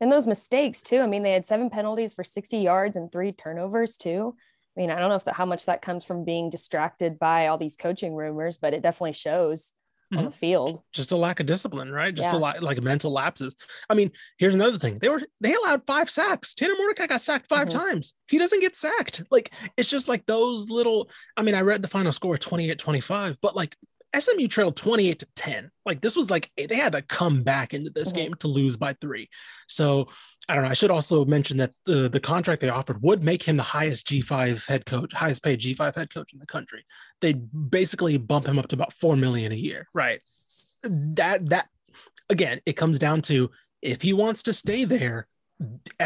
And 0.00 0.12
those 0.12 0.26
mistakes 0.26 0.82
too. 0.82 1.00
I 1.00 1.06
mean, 1.06 1.22
they 1.22 1.32
had 1.32 1.46
seven 1.46 1.70
penalties 1.70 2.14
for 2.14 2.24
60 2.24 2.58
yards 2.58 2.96
and 2.96 3.10
three 3.10 3.32
turnovers 3.32 3.96
too. 3.96 4.34
I 4.76 4.80
mean, 4.80 4.90
I 4.90 4.98
don't 4.98 5.08
know 5.08 5.16
if 5.16 5.24
that, 5.24 5.34
how 5.34 5.46
much 5.46 5.66
that 5.66 5.80
comes 5.80 6.04
from 6.04 6.24
being 6.24 6.50
distracted 6.50 7.18
by 7.18 7.46
all 7.46 7.56
these 7.56 7.76
coaching 7.76 8.14
rumors, 8.14 8.58
but 8.58 8.74
it 8.74 8.82
definitely 8.82 9.14
shows 9.14 9.72
mm-hmm. 10.12 10.18
on 10.18 10.24
the 10.26 10.30
field. 10.30 10.82
Just 10.92 11.12
a 11.12 11.16
lack 11.16 11.40
of 11.40 11.46
discipline, 11.46 11.90
right? 11.90 12.14
Just 12.14 12.32
yeah. 12.32 12.38
a 12.38 12.40
lot 12.40 12.62
like 12.62 12.82
mental 12.82 13.12
lapses. 13.12 13.54
I 13.88 13.94
mean, 13.94 14.10
here's 14.38 14.54
another 14.54 14.78
thing. 14.78 14.98
They 14.98 15.08
were 15.08 15.22
they 15.40 15.54
allowed 15.54 15.86
five 15.86 16.10
sacks. 16.10 16.54
Tanner 16.54 16.74
Mordecai 16.76 17.06
got 17.06 17.20
sacked 17.20 17.48
5 17.48 17.68
mm-hmm. 17.68 17.78
times. 17.78 18.14
He 18.28 18.38
doesn't 18.38 18.60
get 18.60 18.76
sacked. 18.76 19.22
Like 19.30 19.52
it's 19.76 19.88
just 19.88 20.08
like 20.08 20.26
those 20.26 20.68
little. 20.68 21.10
I 21.36 21.42
mean, 21.42 21.54
I 21.54 21.62
read 21.62 21.82
the 21.82 21.88
final 21.88 22.12
score 22.12 22.36
28-25, 22.36 23.38
but 23.40 23.56
like 23.56 23.76
SMU 24.18 24.48
trailed 24.48 24.76
28 24.76 25.18
to 25.20 25.28
10. 25.36 25.70
Like 25.84 26.00
this 26.00 26.16
was 26.16 26.30
like 26.30 26.50
they 26.56 26.76
had 26.76 26.92
to 26.92 27.02
come 27.02 27.42
back 27.42 27.74
into 27.74 27.90
this 27.90 28.08
mm-hmm. 28.08 28.18
game 28.18 28.34
to 28.34 28.48
lose 28.48 28.76
by 28.76 28.94
three. 28.94 29.28
So 29.68 30.08
I 30.48 30.54
don't 30.54 30.64
know. 30.64 30.70
I 30.70 30.74
should 30.74 30.92
also 30.92 31.24
mention 31.24 31.56
that 31.56 31.72
the, 31.86 32.08
the 32.08 32.20
contract 32.20 32.60
they 32.60 32.68
offered 32.68 33.02
would 33.02 33.22
make 33.22 33.42
him 33.42 33.56
the 33.56 33.64
highest 33.64 34.06
G5 34.06 34.66
head 34.68 34.86
coach, 34.86 35.12
highest 35.12 35.42
paid 35.42 35.60
G5 35.60 35.96
head 35.96 36.12
coach 36.14 36.32
in 36.32 36.38
the 36.38 36.46
country. 36.46 36.84
They 37.20 37.32
basically 37.32 38.16
bump 38.16 38.46
him 38.46 38.58
up 38.58 38.68
to 38.68 38.76
about 38.76 38.92
4 38.92 39.16
million 39.16 39.50
a 39.50 39.56
year, 39.56 39.88
right? 39.92 40.20
That 40.82 41.48
that 41.50 41.68
again, 42.30 42.60
it 42.64 42.74
comes 42.74 42.98
down 42.98 43.22
to 43.22 43.50
if 43.82 44.02
he 44.02 44.12
wants 44.12 44.44
to 44.44 44.54
stay 44.54 44.84
there, 44.84 45.26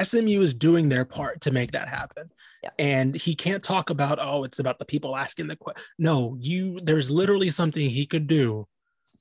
SMU 0.00 0.40
is 0.40 0.54
doing 0.54 0.88
their 0.88 1.04
part 1.04 1.40
to 1.42 1.50
make 1.50 1.72
that 1.72 1.88
happen. 1.88 2.30
Yeah. 2.62 2.70
And 2.78 3.14
he 3.14 3.34
can't 3.34 3.62
talk 3.62 3.90
about, 3.90 4.18
oh, 4.20 4.44
it's 4.44 4.58
about 4.58 4.78
the 4.78 4.84
people 4.84 5.16
asking 5.16 5.48
the 5.48 5.56
question. 5.56 5.82
No, 5.98 6.36
you 6.38 6.80
there's 6.80 7.10
literally 7.10 7.50
something 7.50 7.88
he 7.88 8.06
could 8.06 8.28
do 8.28 8.66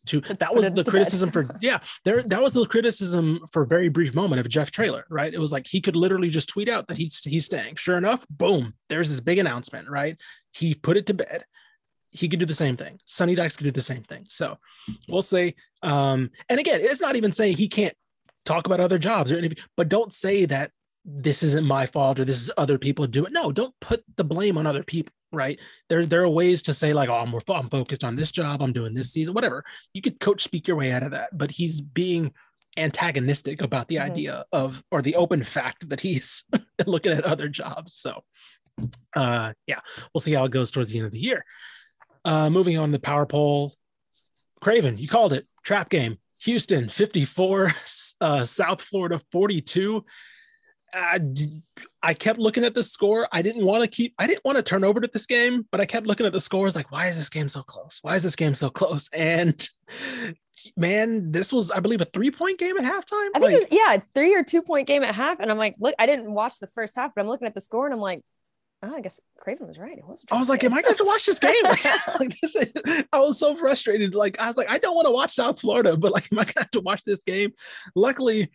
to, 0.06 0.22
to 0.22 0.34
that 0.36 0.56
was 0.56 0.70
the 0.72 0.84
criticism 0.84 1.32
for 1.32 1.46
yeah, 1.62 1.80
there 2.06 2.24
that 2.24 2.42
was 2.42 2.54
the 2.54 2.66
criticism 2.66 3.40
for 3.52 3.64
a 3.64 3.68
very 3.68 3.90
brief 3.90 4.16
moment 4.16 4.40
of 4.40 4.48
Jeff 4.50 4.72
Traylor, 4.72 5.06
right? 5.10 5.34
It 5.34 5.40
was 5.40 5.52
like 5.52 5.68
he 5.68 5.82
could 5.82 5.96
literally 5.96 6.30
just 6.30 6.50
tweet 6.50 6.70
out 6.70 6.88
that 6.88 6.98
he's 6.98 7.24
he's 7.24 7.46
staying. 7.46 7.76
Sure 7.76 7.98
enough, 7.98 8.26
boom, 8.30 8.74
there's 8.88 9.10
this 9.10 9.20
big 9.20 9.40
announcement, 9.40 9.90
right? 9.90 10.18
He 10.52 10.74
put 10.74 10.98
it 10.98 11.06
to 11.08 11.14
bed 11.14 11.44
he 12.12 12.28
could 12.28 12.40
do 12.40 12.46
the 12.46 12.54
same 12.54 12.76
thing. 12.76 13.00
Sonny 13.06 13.36
Dykes 13.36 13.56
could 13.56 13.66
do 13.66 13.72
the 13.72 13.82
same 13.82 14.04
thing. 14.04 14.26
So 14.30 14.58
we'll 15.08 15.22
see. 15.22 15.56
Um, 15.84 16.32
and 16.50 16.60
again, 16.60 16.80
it's 16.82 17.02
not 17.02 17.16
even 17.16 17.32
saying 17.32 17.58
he 17.58 17.68
can't 17.68 17.96
talk 18.50 18.66
about 18.66 18.80
other 18.80 18.98
jobs 18.98 19.32
or 19.32 19.38
anything, 19.38 19.64
but 19.78 19.90
don't 19.90 20.12
say 20.12 20.46
that 20.46 20.72
this 21.06 21.44
isn't 21.44 21.66
my 21.66 21.86
fault 21.86 22.20
or 22.20 22.26
this 22.26 22.42
is 22.42 22.52
other 22.58 22.78
people 22.78 23.06
do 23.06 23.26
it. 23.26 23.32
No, 23.32 23.52
don't 23.52 23.74
put 23.80 24.04
the 24.18 24.24
blame 24.24 24.58
on 24.58 24.68
other 24.68 24.84
people, 24.84 25.14
right? 25.32 25.60
There, 25.88 26.06
there 26.06 26.24
are 26.24 26.30
ways 26.30 26.62
to 26.64 26.74
say 26.74 26.94
like, 26.94 27.10
oh, 27.10 27.14
I'm, 27.14 27.34
I'm 27.50 27.70
focused 27.70 28.04
on 28.04 28.16
this 28.16 28.32
job, 28.32 28.62
I'm 28.62 28.74
doing 28.74 28.94
this 28.94 29.14
season, 29.14 29.34
whatever. 29.34 29.64
You 29.94 30.02
could 30.02 30.20
coach 30.20 30.44
speak 30.44 30.68
your 30.68 30.78
way 30.78 30.92
out 30.92 31.04
of 31.04 31.12
that, 31.12 31.38
but 31.38 31.52
he's 31.52 31.80
being 31.80 32.34
antagonistic 32.78 33.62
about 33.62 33.88
the 33.88 33.96
mm-hmm. 33.96 34.12
idea 34.12 34.46
of 34.52 34.84
or 34.92 35.02
the 35.02 35.16
open 35.16 35.44
fact 35.44 35.90
that 35.90 36.02
he's 36.02 36.44
looking 36.88 37.12
at 37.12 37.26
other 37.26 37.48
jobs. 37.48 37.94
So, 37.94 38.24
uh, 39.16 39.54
yeah, 39.68 39.80
we'll 40.14 40.22
see 40.22 40.34
how 40.34 40.46
it 40.46 40.52
goes 40.52 40.72
towards 40.72 40.90
the 40.90 40.98
end 40.98 41.08
of 41.08 41.14
the 41.14 41.20
year. 41.20 41.46
Uh, 42.26 42.50
moving 42.50 42.78
on 42.78 42.90
to 42.90 42.94
the 42.94 43.00
power 43.00 43.26
poll, 43.26 43.74
Craven, 44.60 44.98
you 44.98 45.08
called 45.08 45.34
it 45.34 45.46
trap 45.64 45.90
game. 45.90 46.18
Houston 46.44 46.90
54, 46.90 47.74
uh, 48.22 48.46
South 48.46 48.82
Florida 48.82 49.20
42. 49.32 50.06
Uh, 50.92 51.20
I 52.02 52.14
kept 52.14 52.40
looking 52.40 52.64
at 52.64 52.74
the 52.74 52.84
score. 52.84 53.28
I 53.32 53.42
didn't 53.42 53.64
want 53.64 53.84
to 53.84 53.88
keep, 53.88 54.16
I 54.18 54.26
didn't 54.26 54.44
want 54.44 54.56
to 54.56 54.64
turn 54.64 54.84
over 54.84 55.00
to 55.00 55.10
this 55.12 55.26
game, 55.26 55.68
but 55.72 55.80
I 55.80 55.86
kept 55.86 56.08
looking 56.08 56.26
at 56.26 56.34
the 56.34 56.40
scores 56.40 56.76
like, 56.76 56.92
why 56.92 57.08
is 57.08 57.18
this 57.18 57.30
game 57.30 57.48
so 57.48 57.62
close? 57.62 58.00
Why 58.02 58.16
is 58.16 58.24
this 58.24 58.36
game 58.36 58.56
so 58.56 58.70
close? 58.70 59.10
And 59.20 59.68
man, 60.76 61.32
this 61.32 61.54
was, 61.54 61.72
I 61.72 61.80
believe, 61.80 62.02
a 62.02 62.06
three 62.06 62.32
point 62.32 62.58
game 62.58 62.78
at 62.78 62.84
halftime. 62.84 63.30
I 63.36 63.40
think 63.40 63.44
like, 63.44 63.54
it 63.54 63.60
was, 63.60 63.68
yeah, 63.72 63.98
three 64.14 64.34
or 64.34 64.44
two 64.44 64.62
point 64.62 64.88
game 64.88 65.04
at 65.04 65.14
half. 65.14 65.40
And 65.40 65.52
I'm 65.52 65.58
like, 65.58 65.76
look, 65.80 65.94
I 66.00 66.06
didn't 66.06 66.32
watch 66.34 66.60
the 66.60 66.68
first 66.68 66.96
half, 66.96 67.14
but 67.14 67.22
I'm 67.22 67.28
looking 67.28 67.48
at 67.48 67.54
the 67.54 67.62
score 67.62 67.86
and 67.86 67.94
I'm 67.94 68.02
like, 68.02 68.24
oh, 68.84 68.96
I 68.96 69.02
guess 69.02 69.20
Craven 69.38 69.68
was 69.68 69.78
right. 69.78 69.98
It 69.98 70.06
was. 70.06 70.24
I 70.32 70.40
was 70.40 70.50
like, 70.50 70.64
am 70.64 70.74
I 70.74 70.82
going 70.82 70.96
to 70.96 71.04
watch 71.04 71.26
this 71.26 71.40
game? 71.40 71.54
like, 71.64 72.36
this 72.42 72.56
is, 72.56 72.74
I 73.12 73.20
was 73.20 73.40
so 73.40 73.56
frustrated. 73.56 74.16
Like, 74.16 74.40
I 74.40 74.48
was 74.48 74.58
like, 74.58 74.70
I 74.70 74.78
don't 74.78 74.96
want 74.96 75.08
to 75.08 75.12
watch 75.12 75.34
South 75.36 75.60
Florida, 75.60 75.98
but 75.98 76.12
like, 76.12 76.32
am 76.32 76.40
I 76.40 76.44
going 76.44 76.54
to 76.54 76.60
have 76.60 76.72
to 76.72 76.82
watch 76.82 77.04
this 77.04 77.22
game? 77.22 77.54
Luckily, 77.96 78.50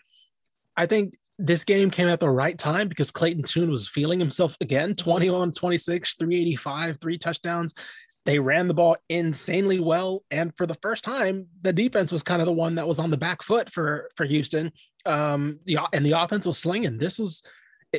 I 0.77 0.87
think 0.87 1.17
this 1.39 1.65
game 1.65 1.91
came 1.91 2.09
at 2.09 2.21
the 2.21 2.31
right 2.31 2.59
time 2.59 2.89
because 2.89 3.11
Clayton 3.11 3.43
Tune 3.43 3.71
was 3.71 3.89
feeling 3.89 4.21
himself 4.21 4.57
again 4.61 4.95
21 4.95 5.53
26, 5.53 6.17
385, 6.17 6.99
three 7.01 7.19
touchdowns. 7.19 7.75
They 8.25 8.39
ran 8.39 8.69
the 8.69 8.75
ball 8.75 8.97
insanely 9.09 9.81
well. 9.81 10.25
And 10.31 10.57
for 10.57 10.65
the 10.65 10.77
first 10.77 11.05
time, 11.05 11.47
the 11.61 11.73
defense 11.73 12.11
was 12.11 12.23
kind 12.23 12.41
of 12.41 12.47
the 12.47 12.53
one 12.53 12.77
that 12.77 12.89
was 12.89 12.99
on 12.99 13.11
the 13.11 13.19
back 13.19 13.43
foot 13.43 13.71
for, 13.71 14.09
for 14.17 14.25
Houston. 14.25 14.73
Um, 15.05 15.59
the, 15.67 15.79
and 15.93 16.07
the 16.07 16.13
offense 16.13 16.47
was 16.47 16.57
slinging. 16.57 16.97
This 16.97 17.19
was 17.19 17.43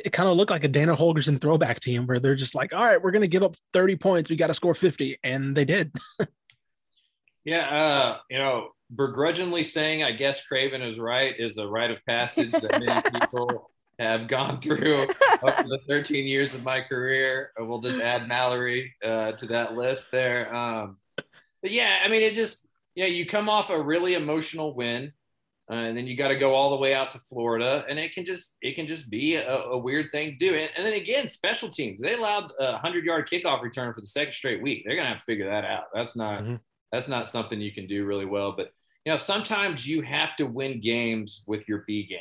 it 0.04 0.12
kind 0.12 0.28
of 0.28 0.36
looked 0.36 0.50
like 0.50 0.64
a 0.64 0.68
Dana 0.68 0.94
Holgorsen 0.94 1.40
throwback 1.40 1.80
team 1.80 2.06
where 2.06 2.18
they're 2.18 2.34
just 2.34 2.54
like, 2.54 2.72
all 2.72 2.84
right, 2.84 3.00
we're 3.00 3.10
going 3.10 3.22
to 3.22 3.28
give 3.28 3.42
up 3.42 3.56
30 3.72 3.96
points. 3.96 4.30
We 4.30 4.36
got 4.36 4.48
to 4.48 4.54
score 4.54 4.74
50. 4.74 5.18
And 5.22 5.56
they 5.56 5.64
did. 5.64 5.92
yeah. 7.44 7.68
Uh, 7.68 8.18
you 8.28 8.38
know, 8.38 8.70
begrudgingly 8.94 9.64
saying, 9.64 10.02
I 10.02 10.12
guess 10.12 10.44
Craven 10.44 10.82
is 10.82 10.98
right 10.98 11.34
is 11.38 11.58
a 11.58 11.66
rite 11.66 11.90
of 11.90 12.04
passage 12.06 12.50
that 12.52 12.84
many 12.84 13.02
people 13.20 13.70
have 13.98 14.28
gone 14.28 14.60
through 14.60 15.06
over 15.42 15.62
the 15.62 15.80
13 15.88 16.26
years 16.26 16.54
of 16.54 16.64
my 16.64 16.80
career. 16.82 17.52
We'll 17.58 17.80
just 17.80 18.00
add 18.00 18.28
Mallory 18.28 18.94
uh, 19.02 19.32
to 19.32 19.46
that 19.46 19.74
list 19.74 20.10
there. 20.10 20.54
Um, 20.54 20.98
but 21.16 21.70
yeah, 21.70 21.96
I 22.04 22.08
mean, 22.08 22.22
it 22.22 22.34
just, 22.34 22.66
yeah, 22.94 23.06
you 23.06 23.26
come 23.26 23.48
off 23.48 23.70
a 23.70 23.80
really 23.80 24.14
emotional 24.14 24.74
win 24.74 25.12
uh, 25.68 25.74
and 25.74 25.98
then 25.98 26.06
you 26.06 26.16
got 26.16 26.28
to 26.28 26.36
go 26.36 26.54
all 26.54 26.70
the 26.70 26.76
way 26.76 26.94
out 26.94 27.10
to 27.10 27.18
Florida, 27.20 27.84
and 27.88 27.98
it 27.98 28.12
can 28.12 28.24
just 28.24 28.56
it 28.62 28.76
can 28.76 28.86
just 28.86 29.10
be 29.10 29.34
a, 29.34 29.62
a 29.62 29.76
weird 29.76 30.12
thing 30.12 30.30
to 30.30 30.36
do. 30.38 30.54
And, 30.54 30.70
and 30.76 30.86
then 30.86 30.94
again, 30.94 31.28
special 31.28 31.68
teams 31.68 32.00
they 32.00 32.14
allowed 32.14 32.52
a 32.60 32.78
hundred 32.78 33.04
yard 33.04 33.28
kickoff 33.28 33.62
return 33.62 33.92
for 33.92 34.00
the 34.00 34.06
second 34.06 34.32
straight 34.32 34.62
week. 34.62 34.84
They're 34.84 34.96
gonna 34.96 35.08
have 35.08 35.18
to 35.18 35.24
figure 35.24 35.50
that 35.50 35.64
out. 35.64 35.84
That's 35.92 36.14
not 36.14 36.42
mm-hmm. 36.42 36.56
that's 36.92 37.08
not 37.08 37.28
something 37.28 37.60
you 37.60 37.72
can 37.72 37.88
do 37.88 38.04
really 38.04 38.26
well. 38.26 38.52
But 38.52 38.70
you 39.04 39.12
know, 39.12 39.18
sometimes 39.18 39.86
you 39.86 40.02
have 40.02 40.36
to 40.36 40.46
win 40.46 40.80
games 40.80 41.42
with 41.46 41.68
your 41.68 41.84
B 41.86 42.06
game. 42.06 42.18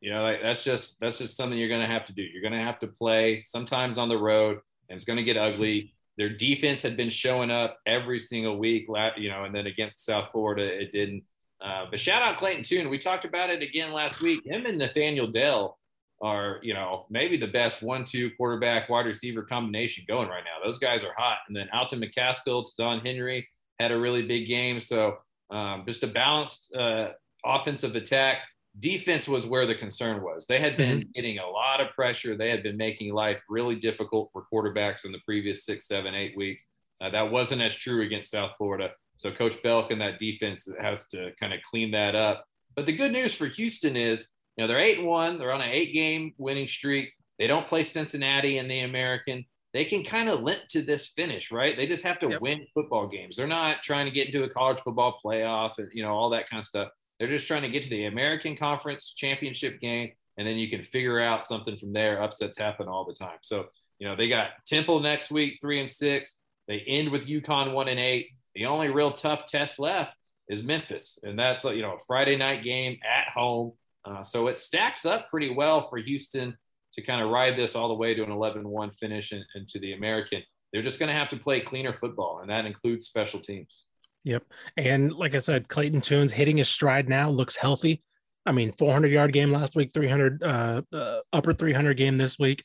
You 0.00 0.12
know, 0.12 0.22
like, 0.22 0.42
that's 0.42 0.64
just 0.64 0.98
that's 1.00 1.18
just 1.18 1.36
something 1.36 1.58
you're 1.58 1.68
gonna 1.68 1.86
have 1.86 2.04
to 2.06 2.12
do. 2.12 2.22
You're 2.22 2.42
gonna 2.42 2.62
have 2.62 2.80
to 2.80 2.88
play 2.88 3.42
sometimes 3.44 3.96
on 3.96 4.08
the 4.08 4.18
road, 4.18 4.58
and 4.88 4.96
it's 4.96 5.04
gonna 5.04 5.22
get 5.22 5.36
ugly. 5.36 5.94
Their 6.18 6.30
defense 6.30 6.82
had 6.82 6.96
been 6.96 7.10
showing 7.10 7.50
up 7.50 7.78
every 7.86 8.18
single 8.18 8.58
week, 8.58 8.86
you 9.16 9.28
know, 9.28 9.44
and 9.44 9.54
then 9.54 9.66
against 9.66 10.04
South 10.04 10.30
Florida, 10.32 10.64
it 10.64 10.90
didn't. 10.90 11.22
Uh, 11.60 11.86
but 11.90 11.98
shout 11.98 12.22
out 12.22 12.36
Clayton 12.36 12.62
Tune. 12.62 12.90
We 12.90 12.98
talked 12.98 13.24
about 13.24 13.50
it 13.50 13.62
again 13.62 13.92
last 13.92 14.20
week. 14.20 14.44
Him 14.44 14.66
and 14.66 14.78
Nathaniel 14.78 15.26
Dell 15.26 15.78
are, 16.22 16.58
you 16.62 16.74
know, 16.74 17.06
maybe 17.10 17.36
the 17.36 17.46
best 17.46 17.82
one-two 17.82 18.30
quarterback 18.36 18.88
wide 18.88 19.06
receiver 19.06 19.42
combination 19.42 20.04
going 20.08 20.28
right 20.28 20.44
now. 20.44 20.64
Those 20.64 20.78
guys 20.78 21.02
are 21.02 21.14
hot. 21.16 21.38
And 21.48 21.56
then 21.56 21.68
Alton 21.72 22.00
McCaskill, 22.00 22.64
Ta'Zhawn 22.64 23.04
Henry 23.04 23.48
had 23.78 23.92
a 23.92 23.98
really 23.98 24.22
big 24.22 24.46
game. 24.46 24.80
So 24.80 25.18
um, 25.50 25.84
just 25.86 26.02
a 26.02 26.06
balanced 26.06 26.74
uh, 26.74 27.10
offensive 27.44 27.96
attack. 27.96 28.38
Defense 28.78 29.26
was 29.26 29.46
where 29.46 29.66
the 29.66 29.74
concern 29.74 30.22
was. 30.22 30.46
They 30.46 30.58
had 30.58 30.76
been 30.76 31.00
mm-hmm. 31.00 31.10
getting 31.14 31.38
a 31.38 31.48
lot 31.48 31.80
of 31.80 31.90
pressure. 31.90 32.36
They 32.36 32.50
had 32.50 32.62
been 32.62 32.76
making 32.76 33.14
life 33.14 33.42
really 33.48 33.76
difficult 33.76 34.30
for 34.32 34.44
quarterbacks 34.52 35.04
in 35.04 35.12
the 35.12 35.20
previous 35.24 35.64
six, 35.64 35.88
seven, 35.88 36.14
eight 36.14 36.36
weeks. 36.36 36.66
Uh, 37.00 37.10
that 37.10 37.30
wasn't 37.30 37.62
as 37.62 37.74
true 37.74 38.02
against 38.02 38.30
South 38.30 38.54
Florida. 38.56 38.90
So 39.16 39.30
Coach 39.32 39.62
Belk 39.62 39.90
and 39.90 40.00
that 40.00 40.18
defense 40.18 40.68
has 40.80 41.06
to 41.08 41.32
kind 41.40 41.52
of 41.52 41.60
clean 41.62 41.90
that 41.92 42.14
up. 42.14 42.44
But 42.74 42.86
the 42.86 42.92
good 42.92 43.12
news 43.12 43.34
for 43.34 43.46
Houston 43.46 43.96
is, 43.96 44.28
you 44.56 44.62
know, 44.62 44.68
they're 44.68 44.78
eight 44.78 44.98
and 44.98 45.06
one. 45.06 45.38
They're 45.38 45.52
on 45.52 45.62
an 45.62 45.70
eight 45.70 45.94
game 45.94 46.34
winning 46.38 46.68
streak. 46.68 47.12
They 47.38 47.46
don't 47.46 47.66
play 47.66 47.84
Cincinnati 47.84 48.58
in 48.58 48.68
the 48.68 48.80
American. 48.80 49.44
They 49.72 49.84
can 49.84 50.04
kind 50.04 50.28
of 50.28 50.40
limp 50.40 50.68
to 50.68 50.82
this 50.82 51.08
finish, 51.08 51.50
right? 51.50 51.76
They 51.76 51.86
just 51.86 52.04
have 52.04 52.18
to 52.20 52.28
yep. 52.30 52.40
win 52.40 52.66
football 52.72 53.06
games. 53.06 53.36
They're 53.36 53.46
not 53.46 53.82
trying 53.82 54.06
to 54.06 54.10
get 54.10 54.26
into 54.26 54.44
a 54.44 54.48
college 54.48 54.80
football 54.80 55.18
playoff 55.22 55.78
and 55.78 55.88
you 55.92 56.02
know 56.02 56.14
all 56.14 56.30
that 56.30 56.48
kind 56.48 56.60
of 56.60 56.66
stuff. 56.66 56.88
They're 57.18 57.28
just 57.28 57.46
trying 57.46 57.62
to 57.62 57.68
get 57.68 57.82
to 57.82 57.90
the 57.90 58.06
American 58.06 58.56
Conference 58.56 59.12
championship 59.14 59.80
game, 59.80 60.12
and 60.38 60.46
then 60.46 60.56
you 60.56 60.70
can 60.70 60.82
figure 60.82 61.20
out 61.20 61.44
something 61.44 61.76
from 61.76 61.92
there. 61.92 62.22
Upsets 62.22 62.56
happen 62.56 62.88
all 62.88 63.04
the 63.04 63.14
time. 63.14 63.38
So 63.42 63.66
you 63.98 64.08
know 64.08 64.16
they 64.16 64.28
got 64.28 64.48
Temple 64.66 65.00
next 65.00 65.30
week, 65.30 65.58
three 65.60 65.80
and 65.80 65.90
six. 65.90 66.40
They 66.68 66.80
end 66.80 67.10
with 67.10 67.26
UConn 67.26 67.72
one 67.72 67.88
and 67.88 68.00
eight. 68.00 68.28
The 68.56 68.64
only 68.66 68.88
real 68.88 69.12
tough 69.12 69.44
test 69.44 69.78
left 69.78 70.16
is 70.48 70.64
Memphis, 70.64 71.18
and 71.22 71.38
that's 71.38 71.64
you 71.64 71.82
know 71.82 71.92
a 71.92 72.04
Friday 72.06 72.36
night 72.36 72.64
game 72.64 72.98
at 73.04 73.28
home. 73.32 73.72
Uh, 74.04 74.22
so 74.22 74.48
it 74.48 74.56
stacks 74.56 75.04
up 75.04 75.28
pretty 75.30 75.50
well 75.50 75.88
for 75.88 75.98
Houston 75.98 76.56
to 76.94 77.02
kind 77.02 77.20
of 77.20 77.30
ride 77.30 77.56
this 77.56 77.74
all 77.74 77.88
the 77.88 77.94
way 77.94 78.14
to 78.14 78.22
an 78.22 78.30
11-1 78.30 78.94
finish 78.96 79.32
and, 79.32 79.44
and 79.54 79.68
to 79.68 79.78
the 79.80 79.92
American. 79.92 80.42
They're 80.72 80.82
just 80.82 80.98
going 80.98 81.08
to 81.08 81.14
have 81.14 81.28
to 81.30 81.36
play 81.36 81.60
cleaner 81.60 81.92
football, 81.92 82.38
and 82.40 82.48
that 82.48 82.64
includes 82.64 83.06
special 83.06 83.40
teams. 83.40 83.82
Yep. 84.24 84.44
And 84.76 85.12
like 85.12 85.34
I 85.34 85.40
said, 85.40 85.68
Clayton 85.68 86.00
Tune's 86.00 86.32
hitting 86.32 86.56
his 86.56 86.68
stride 86.68 87.08
now 87.08 87.28
looks 87.28 87.56
healthy. 87.56 88.02
I 88.46 88.52
mean, 88.52 88.72
400 88.72 89.08
yard 89.08 89.32
game 89.32 89.52
last 89.52 89.76
week, 89.76 89.90
300 89.92 90.42
uh, 90.42 90.82
uh, 90.92 91.18
upper 91.32 91.52
300 91.52 91.96
game 91.96 92.16
this 92.16 92.38
week. 92.38 92.64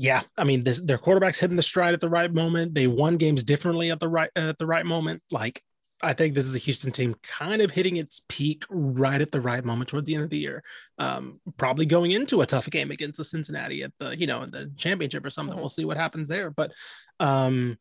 Yeah, 0.00 0.22
I 0.36 0.44
mean, 0.44 0.62
this, 0.62 0.78
their 0.78 0.96
quarterbacks 0.96 1.40
hitting 1.40 1.56
the 1.56 1.62
stride 1.62 1.92
at 1.92 2.00
the 2.00 2.08
right 2.08 2.32
moment. 2.32 2.72
They 2.72 2.86
won 2.86 3.16
games 3.16 3.42
differently 3.42 3.90
at 3.90 3.98
the 3.98 4.08
right 4.08 4.30
at 4.36 4.56
the 4.56 4.66
right 4.66 4.86
moment. 4.86 5.24
Like, 5.32 5.60
I 6.00 6.12
think 6.12 6.34
this 6.34 6.46
is 6.46 6.54
a 6.54 6.60
Houston 6.60 6.92
team 6.92 7.16
kind 7.24 7.60
of 7.60 7.72
hitting 7.72 7.96
its 7.96 8.22
peak 8.28 8.62
right 8.70 9.20
at 9.20 9.32
the 9.32 9.40
right 9.40 9.64
moment 9.64 9.90
towards 9.90 10.06
the 10.06 10.14
end 10.14 10.22
of 10.22 10.30
the 10.30 10.38
year. 10.38 10.62
Um, 10.98 11.40
probably 11.56 11.84
going 11.84 12.12
into 12.12 12.42
a 12.42 12.46
tough 12.46 12.70
game 12.70 12.92
against 12.92 13.18
the 13.18 13.24
Cincinnati 13.24 13.82
at 13.82 13.92
the 13.98 14.16
you 14.16 14.28
know 14.28 14.42
in 14.42 14.52
the 14.52 14.70
championship 14.76 15.24
or 15.24 15.30
something. 15.30 15.54
Mm-hmm. 15.54 15.62
We'll 15.62 15.68
see 15.68 15.84
what 15.84 15.96
happens 15.96 16.28
there. 16.28 16.50
But 16.52 16.70
um, 17.18 17.76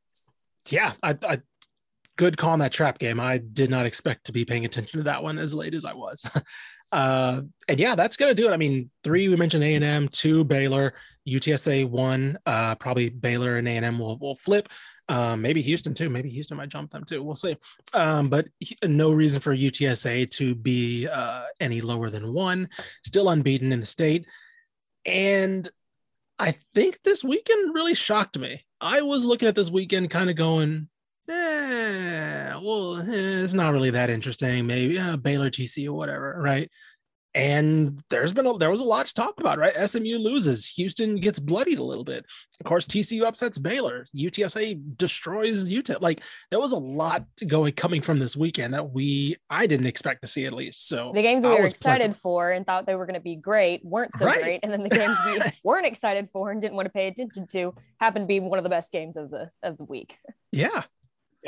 yeah, 0.72 0.94
I, 1.04 1.16
I 1.22 1.42
good 2.18 2.36
call 2.36 2.54
on 2.54 2.60
that 2.60 2.74
trap 2.74 2.98
game. 2.98 3.20
I 3.20 3.38
did 3.38 3.70
not 3.70 3.86
expect 3.86 4.26
to 4.26 4.32
be 4.32 4.44
paying 4.44 4.66
attention 4.66 5.02
to 5.02 5.04
that 5.04 5.22
one 5.22 5.38
as 5.38 5.54
late 5.54 5.76
as 5.76 5.86
I 5.86 5.94
was. 5.94 6.26
uh, 6.92 7.42
and 7.68 7.80
yeah, 7.80 7.96
that's 7.96 8.18
gonna 8.18 8.34
do 8.34 8.48
it. 8.48 8.52
I 8.52 8.58
mean, 8.58 8.90
three 9.04 9.28
we 9.30 9.36
mentioned 9.36 9.64
A 9.64 9.76
and 9.76 9.84
M, 9.84 10.08
two 10.10 10.44
Baylor, 10.44 10.94
UTSA 11.28 11.90
one. 11.90 12.38
Uh, 12.46 12.76
probably 12.76 13.10
Baylor 13.10 13.58
and 13.58 13.68
A 13.68 13.72
and 13.72 13.86
M 13.86 14.00
will 14.00 14.18
will 14.18 14.36
flip. 14.36 14.70
Um, 15.10 15.42
maybe 15.42 15.62
Houston 15.62 15.94
too. 15.94 16.10
Maybe 16.10 16.30
Houston 16.30 16.58
might 16.58 16.70
jump 16.70 16.92
them 16.92 17.04
too. 17.06 17.24
We'll 17.24 17.36
see. 17.36 17.56
Um, 17.94 18.30
but 18.30 18.48
no 18.84 19.12
reason 19.12 19.40
for 19.40 19.56
UTSA 19.56 20.30
to 20.32 20.56
be 20.56 21.08
uh, 21.08 21.44
any 21.60 21.82
lower 21.82 22.10
than 22.10 22.34
one. 22.34 22.70
Still 23.06 23.30
unbeaten 23.30 23.72
in 23.72 23.80
the 23.80 23.86
state. 23.86 24.26
And 25.06 25.70
I 26.40 26.52
think 26.74 27.00
this 27.04 27.24
weekend 27.24 27.74
really 27.74 27.96
shocked 27.96 28.38
me. 28.38 28.66
I 28.82 29.02
was 29.02 29.24
looking 29.24 29.48
at 29.48 29.56
this 29.56 29.72
weekend 29.72 30.10
kind 30.10 30.30
of 30.30 30.36
going, 30.36 30.90
yeah, 32.58 32.68
well, 32.68 32.98
eh, 32.98 33.44
it's 33.44 33.54
not 33.54 33.74
really 33.74 33.92
that 33.92 34.10
interesting. 34.10 34.66
Maybe 34.66 34.98
uh, 34.98 35.18
Baylor, 35.18 35.50
TCU, 35.50 35.90
or 35.90 35.94
whatever, 35.94 36.38
right? 36.40 36.70
And 37.38 38.02
there's 38.10 38.34
been 38.34 38.48
a, 38.48 38.58
there 38.58 38.72
was 38.72 38.82
a 38.82 38.86
lot 38.86 39.06
to 39.06 39.14
talk 39.14 39.40
about, 39.40 39.60
right? 39.60 39.88
SMU 39.88 40.18
loses, 40.18 40.68
Houston 40.70 41.18
gets 41.18 41.40
bloodied 41.40 41.78
a 41.78 41.84
little 41.84 42.04
bit. 42.04 42.26
Of 42.60 42.66
course, 42.66 42.88
TCU 42.88 43.26
upsets 43.26 43.60
Baylor, 43.60 44.08
UTSA 44.16 44.98
destroys 44.98 45.68
UTEP. 45.68 46.02
Like 46.02 46.24
there 46.50 46.60
was 46.60 46.72
a 46.72 46.80
lot 46.80 47.26
going 47.46 47.74
coming 47.74 48.02
from 48.02 48.18
this 48.18 48.36
weekend 48.36 48.74
that 48.74 48.92
we 48.92 49.36
I 49.52 49.68
didn't 49.68 49.86
expect 49.86 50.24
to 50.24 50.28
see 50.28 50.48
at 50.48 50.54
least. 50.54 50.88
So 50.88 51.12
the 51.14 51.22
games 51.22 51.44
we 51.44 51.52
were 51.52 51.62
excited 51.62 52.00
pleasant. 52.00 52.16
for 52.16 52.50
and 52.50 52.66
thought 52.66 52.88
they 52.88 52.96
were 52.96 53.06
going 53.06 53.14
to 53.14 53.20
be 53.20 53.36
great 53.36 53.86
weren't 53.86 54.16
so 54.16 54.26
right. 54.26 54.42
great, 54.42 54.62
and 54.64 54.74
then 54.74 54.82
the 54.82 54.90
games 54.90 55.16
we 55.28 55.40
weren't 55.64 55.86
excited 55.86 56.30
for 56.34 56.50
and 56.50 56.60
didn't 56.60 56.76
want 56.76 56.88
to 56.88 56.92
pay 56.92 57.06
attention 57.06 57.46
to 57.52 57.76
happened 58.00 58.24
to 58.24 58.28
be 58.28 58.40
one 58.40 58.58
of 58.58 58.64
the 58.64 58.70
best 58.70 58.92
games 58.92 59.16
of 59.16 59.30
the 59.30 59.52
of 59.62 59.78
the 59.78 59.84
week. 59.84 60.18
Yeah, 60.52 60.84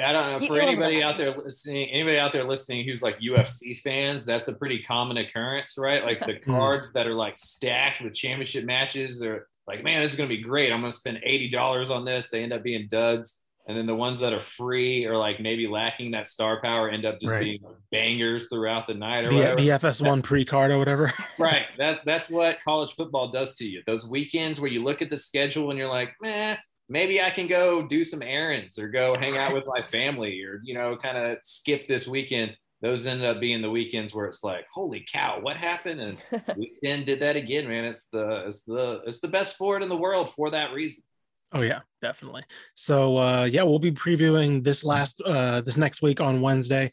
I 0.02 0.14
don't 0.14 0.42
know. 0.42 0.48
For 0.48 0.62
anybody 0.62 1.02
out 1.02 1.18
there 1.18 1.36
listening, 1.36 1.90
anybody 1.90 2.18
out 2.18 2.32
there 2.32 2.44
listening 2.44 2.86
who's 2.86 3.02
like 3.02 3.20
UFC 3.20 3.80
fans, 3.80 4.26
that's 4.26 4.48
a 4.48 4.54
pretty 4.54 4.84
common 4.84 5.18
occurrence, 5.18 5.76
right? 5.78 6.04
Like 6.04 6.20
the 6.20 6.34
hmm. 6.44 6.52
cards 6.52 6.94
that 6.94 7.08
are 7.08 7.14
like 7.14 7.38
stacked 7.38 8.02
with 8.02 8.14
championship 8.14 8.66
matches, 8.66 9.20
they're 9.20 9.48
like, 9.68 9.84
man, 9.84 10.02
this 10.02 10.12
is 10.12 10.18
gonna 10.18 10.30
be 10.30 10.42
great. 10.42 10.72
I'm 10.72 10.82
gonna 10.82 10.92
spend 10.92 11.20
eighty 11.24 11.50
dollars 11.50 11.90
on 11.90 12.06
this. 12.06 12.30
They 12.30 12.44
end 12.44 12.54
up 12.54 12.64
being 12.64 12.88
duds. 12.90 13.40
And 13.68 13.78
then 13.78 13.86
the 13.86 13.96
ones 13.96 14.20
that 14.22 14.34
are 14.34 14.42
free 14.42 15.06
or 15.06 15.16
like 15.16 15.40
maybe 15.40 15.68
lacking 15.68 16.10
that 16.12 16.28
star 16.28 16.60
power 16.60 16.90
end 16.90 17.06
up 17.06 17.20
just 17.20 17.32
right. 17.32 17.44
being 17.44 17.60
bangers 17.92 18.48
throughout 18.48 18.88
the 18.88 18.96
night 18.96 19.26
or 19.26 19.30
B- 19.30 19.36
whatever. 19.36 19.58
BFS 19.58 20.08
one 20.08 20.24
pre 20.24 20.44
card 20.44 20.72
or 20.72 20.80
whatever. 20.80 21.14
right. 21.38 21.66
That's 21.78 22.02
that's 22.04 22.32
what 22.32 22.58
college 22.64 22.94
football 22.94 23.30
does 23.30 23.54
to 23.58 23.66
you. 23.66 23.84
Those 23.86 24.08
weekends 24.08 24.60
where 24.60 24.72
you 24.72 24.84
look 24.84 25.04
at 25.04 25.12
the 25.12 25.20
schedule 25.20 25.70
and 25.70 25.78
you're 25.78 25.88
like, 25.88 26.16
man, 26.20 26.58
maybe 26.90 27.22
I 27.22 27.30
can 27.30 27.48
go 27.48 27.82
do 27.82 28.04
some 28.04 28.22
errands 28.22 28.80
or 28.80 28.90
go 28.90 29.16
hang 29.18 29.38
out 29.38 29.54
with 29.54 29.66
my 29.68 29.82
family 29.82 30.44
or, 30.44 30.60
you 30.64 30.74
know, 30.74 30.98
kind 30.98 31.18
of 31.18 31.38
skip 31.44 31.88
this 31.88 32.08
weekend. 32.08 32.56
Those 32.82 33.06
end 33.06 33.24
up 33.24 33.40
being 33.40 33.62
the 33.62 33.70
weekends 33.70 34.14
where 34.14 34.26
it's 34.26 34.44
like, 34.44 34.66
holy 34.74 35.06
cow, 35.12 35.40
what 35.42 35.58
happened? 35.58 36.00
And 36.02 36.18
week 36.58 36.80
10 36.84 37.06
did 37.06 37.22
that 37.22 37.36
again, 37.36 37.68
man. 37.68 37.86
It's 37.86 38.06
the, 38.12 38.46
it's 38.48 38.62
the, 38.62 39.02
it's 39.06 39.20
the 39.20 39.28
best 39.28 39.54
sport 39.54 39.84
in 39.84 39.90
the 39.90 39.98
world 39.98 40.34
for 40.34 40.50
that 40.52 40.74
reason. 40.74 41.04
Oh 41.52 41.62
yeah, 41.62 41.80
definitely. 42.00 42.44
So 42.76 43.18
uh 43.18 43.50
yeah, 43.52 43.64
we'll 43.64 43.80
be 43.80 43.92
previewing 43.92 44.64
this 44.64 44.84
last 44.84 45.20
uh 45.26 45.62
this 45.62 45.78
next 45.78 46.04
week 46.04 46.22
on 46.22 46.42
Wednesday. 46.42 46.92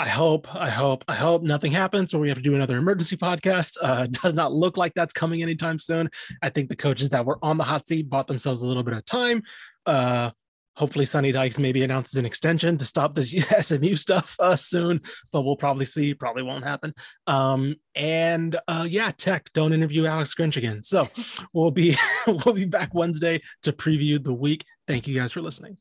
I 0.00 0.08
hope, 0.08 0.54
I 0.56 0.70
hope, 0.70 1.04
I 1.08 1.14
hope 1.14 1.42
nothing 1.42 1.72
happens 1.72 2.14
or 2.14 2.20
we 2.20 2.28
have 2.28 2.38
to 2.38 2.42
do 2.42 2.54
another 2.54 2.78
emergency 2.78 3.18
podcast. 3.18 3.76
Uh, 3.82 4.06
does 4.10 4.32
not 4.32 4.50
look 4.50 4.78
like 4.78 4.94
that's 4.94 5.12
coming 5.12 5.42
anytime 5.42 5.78
soon. 5.78 6.08
I 6.40 6.48
think 6.48 6.70
the 6.70 6.76
coaches 6.76 7.10
that 7.10 7.26
were 7.26 7.38
on 7.42 7.58
the 7.58 7.64
hot 7.64 7.86
seat 7.86 8.08
bought 8.08 8.26
themselves 8.26 8.62
a 8.62 8.66
little 8.66 8.82
bit 8.82 8.94
of 8.94 9.04
time. 9.04 9.42
Uh, 9.84 10.30
hopefully, 10.74 11.04
Sonny 11.04 11.32
Dykes 11.32 11.58
maybe 11.58 11.84
announces 11.84 12.16
an 12.16 12.24
extension 12.24 12.78
to 12.78 12.84
stop 12.86 13.14
this 13.14 13.30
SMU 13.60 13.94
stuff 13.94 14.36
uh, 14.40 14.56
soon, 14.56 15.02
but 15.32 15.44
we'll 15.44 15.54
probably 15.54 15.84
see. 15.84 16.14
Probably 16.14 16.44
won't 16.44 16.64
happen. 16.64 16.94
Um, 17.26 17.76
and 17.94 18.58
uh, 18.68 18.86
yeah, 18.88 19.10
Tech, 19.10 19.50
don't 19.52 19.74
interview 19.74 20.06
Alex 20.06 20.34
Grinch 20.34 20.56
again. 20.56 20.82
So 20.82 21.10
we'll 21.52 21.72
be 21.72 21.94
we'll 22.26 22.54
be 22.54 22.64
back 22.64 22.94
Wednesday 22.94 23.42
to 23.64 23.72
preview 23.74 24.22
the 24.22 24.32
week. 24.32 24.64
Thank 24.86 25.06
you 25.06 25.20
guys 25.20 25.32
for 25.32 25.42
listening. 25.42 25.76